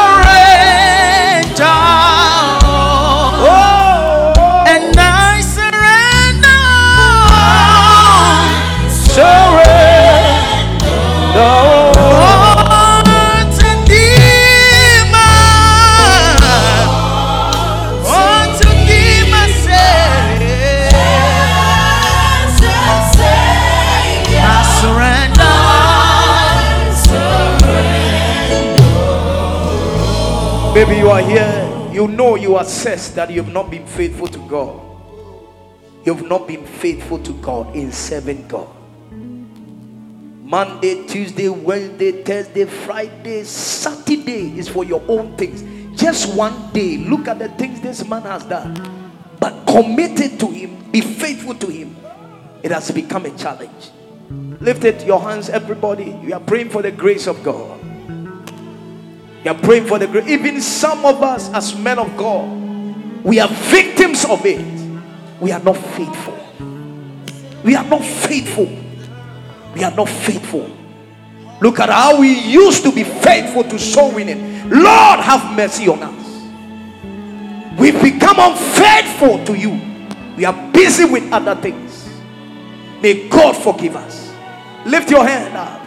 Maybe 30.82 30.96
you 30.96 31.10
are 31.10 31.22
here, 31.22 31.90
you 31.92 32.08
know 32.08 32.34
you 32.34 32.58
assess 32.58 33.10
that 33.12 33.30
you 33.30 33.40
have 33.40 33.52
not 33.52 33.70
been 33.70 33.86
faithful 33.86 34.26
to 34.26 34.38
God. 34.48 34.80
You've 36.04 36.26
not 36.26 36.48
been 36.48 36.66
faithful 36.66 37.20
to 37.20 37.32
God 37.34 37.76
in 37.76 37.92
serving 37.92 38.48
God. 38.48 38.68
Monday, 40.42 41.06
Tuesday, 41.06 41.48
Wednesday, 41.48 42.24
Thursday, 42.24 42.64
Friday, 42.64 43.44
Saturday 43.44 44.58
is 44.58 44.68
for 44.68 44.82
your 44.82 45.00
own 45.06 45.36
things. 45.36 45.62
Just 45.96 46.34
one 46.34 46.72
day, 46.72 46.96
look 46.96 47.28
at 47.28 47.38
the 47.38 47.48
things 47.50 47.80
this 47.80 48.04
man 48.08 48.22
has 48.22 48.42
done. 48.42 48.74
But 49.38 49.64
committed 49.66 50.40
to 50.40 50.48
Him, 50.48 50.90
be 50.90 51.00
faithful 51.00 51.54
to 51.54 51.68
Him. 51.68 51.94
It 52.64 52.72
has 52.72 52.90
become 52.90 53.26
a 53.26 53.30
challenge. 53.38 53.92
Lift 54.60 54.82
it 54.82 55.06
your 55.06 55.20
hands, 55.20 55.48
everybody. 55.48 56.18
You 56.24 56.34
are 56.34 56.40
praying 56.40 56.70
for 56.70 56.82
the 56.82 56.90
grace 56.90 57.28
of 57.28 57.40
God. 57.44 57.81
You 59.44 59.50
are 59.50 59.58
praying 59.58 59.86
for 59.86 59.98
the 59.98 60.06
grace. 60.06 60.28
Even 60.28 60.60
some 60.60 61.04
of 61.04 61.22
us, 61.22 61.52
as 61.52 61.76
men 61.76 61.98
of 61.98 62.16
God, 62.16 63.24
we 63.24 63.40
are 63.40 63.48
victims 63.48 64.24
of 64.24 64.44
it. 64.46 64.60
We 65.40 65.50
are 65.50 65.62
not 65.62 65.76
faithful. 65.76 66.38
We 67.64 67.74
are 67.74 67.84
not 67.84 68.04
faithful. 68.04 68.70
We 69.74 69.82
are 69.82 69.90
not 69.90 70.08
faithful. 70.08 70.70
Look 71.60 71.80
at 71.80 71.88
how 71.88 72.20
we 72.20 72.38
used 72.38 72.82
to 72.84 72.92
be 72.92 73.04
faithful 73.04 73.64
to 73.64 73.78
soul 73.78 74.12
winning. 74.12 74.68
Lord, 74.68 75.20
have 75.20 75.56
mercy 75.56 75.88
on 75.88 76.02
us. 76.02 77.78
We've 77.78 78.00
become 78.00 78.36
unfaithful 78.38 79.44
to 79.46 79.58
you. 79.58 79.80
We 80.36 80.44
are 80.44 80.72
busy 80.72 81.04
with 81.04 81.32
other 81.32 81.54
things. 81.56 82.08
May 83.00 83.28
God 83.28 83.56
forgive 83.56 83.96
us. 83.96 84.32
Lift 84.86 85.10
your 85.10 85.26
hand 85.26 85.56
up. 85.56 85.80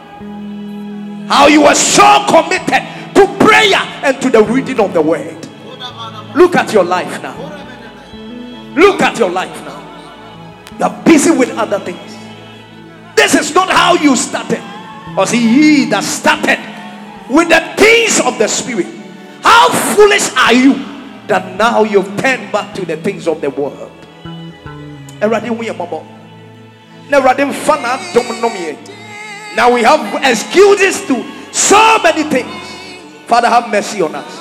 How 1.30 1.48
you 1.48 1.62
were 1.64 1.76
so 1.76 2.26
committed 2.30 2.95
to 3.16 3.28
prayer 3.40 3.82
and 4.04 4.22
to 4.22 4.30
the 4.30 4.44
reading 4.44 4.80
of 4.80 4.94
the 4.94 5.02
word. 5.02 5.48
Look 6.36 6.56
at 6.56 6.72
your 6.74 6.84
life 6.84 7.22
now. 7.22 7.36
Look 8.76 9.02
at 9.02 9.18
your 9.18 9.30
life 9.30 9.56
now. 9.66 9.82
You 10.78 10.86
are 10.86 11.04
busy 11.04 11.32
with 11.32 11.50
other 11.52 11.80
things. 11.80 12.16
This 13.16 13.34
is 13.36 13.54
not 13.56 13.70
how 13.70 13.96
you 13.96 14.16
started. 14.16 14.62
Or 15.18 15.26
see 15.26 15.86
that 15.90 16.04
started 16.04 16.60
with 17.30 17.48
the 17.50 17.62
things 17.78 18.20
of 18.20 18.38
the 18.38 18.48
spirit. 18.48 18.88
How 19.42 19.70
foolish 19.96 20.30
are 20.36 20.54
you 20.54 20.74
that 21.28 21.56
now 21.58 21.84
you've 21.84 22.18
turned 22.18 22.52
back 22.52 22.76
to 22.76 22.86
the 22.86 22.98
things 22.98 23.28
of 23.28 23.40
the 23.40 23.50
world? 23.50 23.92
Now 29.56 29.72
we 29.72 29.84
have 29.84 30.24
excuses 30.24 31.06
to 31.08 31.24
so 31.54 32.00
many 32.04 32.24
things. 32.24 32.65
Father, 33.28 33.50
have 33.50 33.70
mercy 33.70 34.02
on 34.02 34.16
us. 34.16 34.34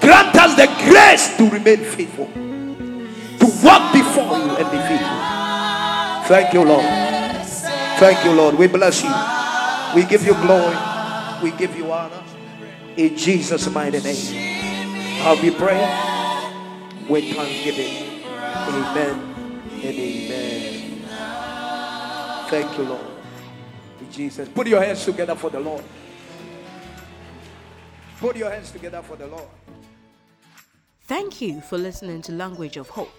Grant 0.00 0.34
us 0.34 0.54
the 0.56 0.66
grace 0.88 1.36
to 1.36 1.48
remain 1.50 1.84
faithful, 1.84 2.26
to 2.26 3.46
walk 3.64 3.92
before 3.92 4.38
you 4.38 4.56
and 4.56 4.70
be 4.70 4.78
faithful. 4.88 5.18
Thank 6.28 6.52
you, 6.54 6.64
Lord. 6.64 6.84
Thank 7.98 8.24
you, 8.24 8.32
Lord. 8.32 8.54
We 8.56 8.66
bless 8.66 9.02
you. 9.02 9.10
We 9.94 10.04
give 10.08 10.24
you 10.24 10.34
glory. 10.34 10.76
We 11.42 11.50
give 11.52 11.76
you 11.76 11.90
honor. 11.92 12.22
In 12.96 13.16
Jesus' 13.16 13.68
mighty 13.70 14.00
name. 14.00 15.22
I'll 15.22 15.40
be 15.40 15.50
praying 15.50 17.08
with 17.08 17.24
thanksgiving. 17.34 18.24
Amen 18.34 19.60
and 19.82 19.84
amen. 19.84 21.02
Thank 22.48 22.78
you, 22.78 22.84
Lord. 22.84 23.06
In 24.00 24.10
Jesus. 24.12 24.48
Put 24.48 24.66
your 24.66 24.82
hands 24.82 25.04
together 25.04 25.34
for 25.34 25.50
the 25.50 25.60
Lord. 25.60 25.84
Put 28.20 28.36
your 28.36 28.50
hands 28.50 28.72
together 28.72 29.00
for 29.00 29.16
the 29.16 29.28
Lord. 29.28 29.48
Thank 31.02 31.40
you 31.40 31.60
for 31.60 31.78
listening 31.78 32.20
to 32.22 32.32
Language 32.32 32.76
of 32.76 32.88
Hope. 32.88 33.12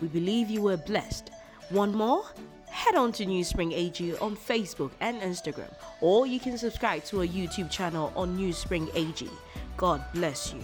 We 0.00 0.08
believe 0.08 0.48
you 0.48 0.62
were 0.62 0.78
blessed. 0.78 1.30
One 1.68 1.94
more? 1.94 2.24
Head 2.70 2.94
on 2.94 3.12
to 3.12 3.26
Newspring 3.26 3.72
AG 3.72 4.16
on 4.16 4.34
Facebook 4.36 4.92
and 5.00 5.20
Instagram, 5.20 5.72
or 6.00 6.26
you 6.26 6.40
can 6.40 6.56
subscribe 6.58 7.04
to 7.04 7.20
our 7.20 7.26
YouTube 7.26 7.70
channel 7.70 8.12
on 8.16 8.36
Newspring 8.36 8.88
AG. 8.94 9.28
God 9.76 10.02
bless 10.14 10.52
you. 10.52 10.60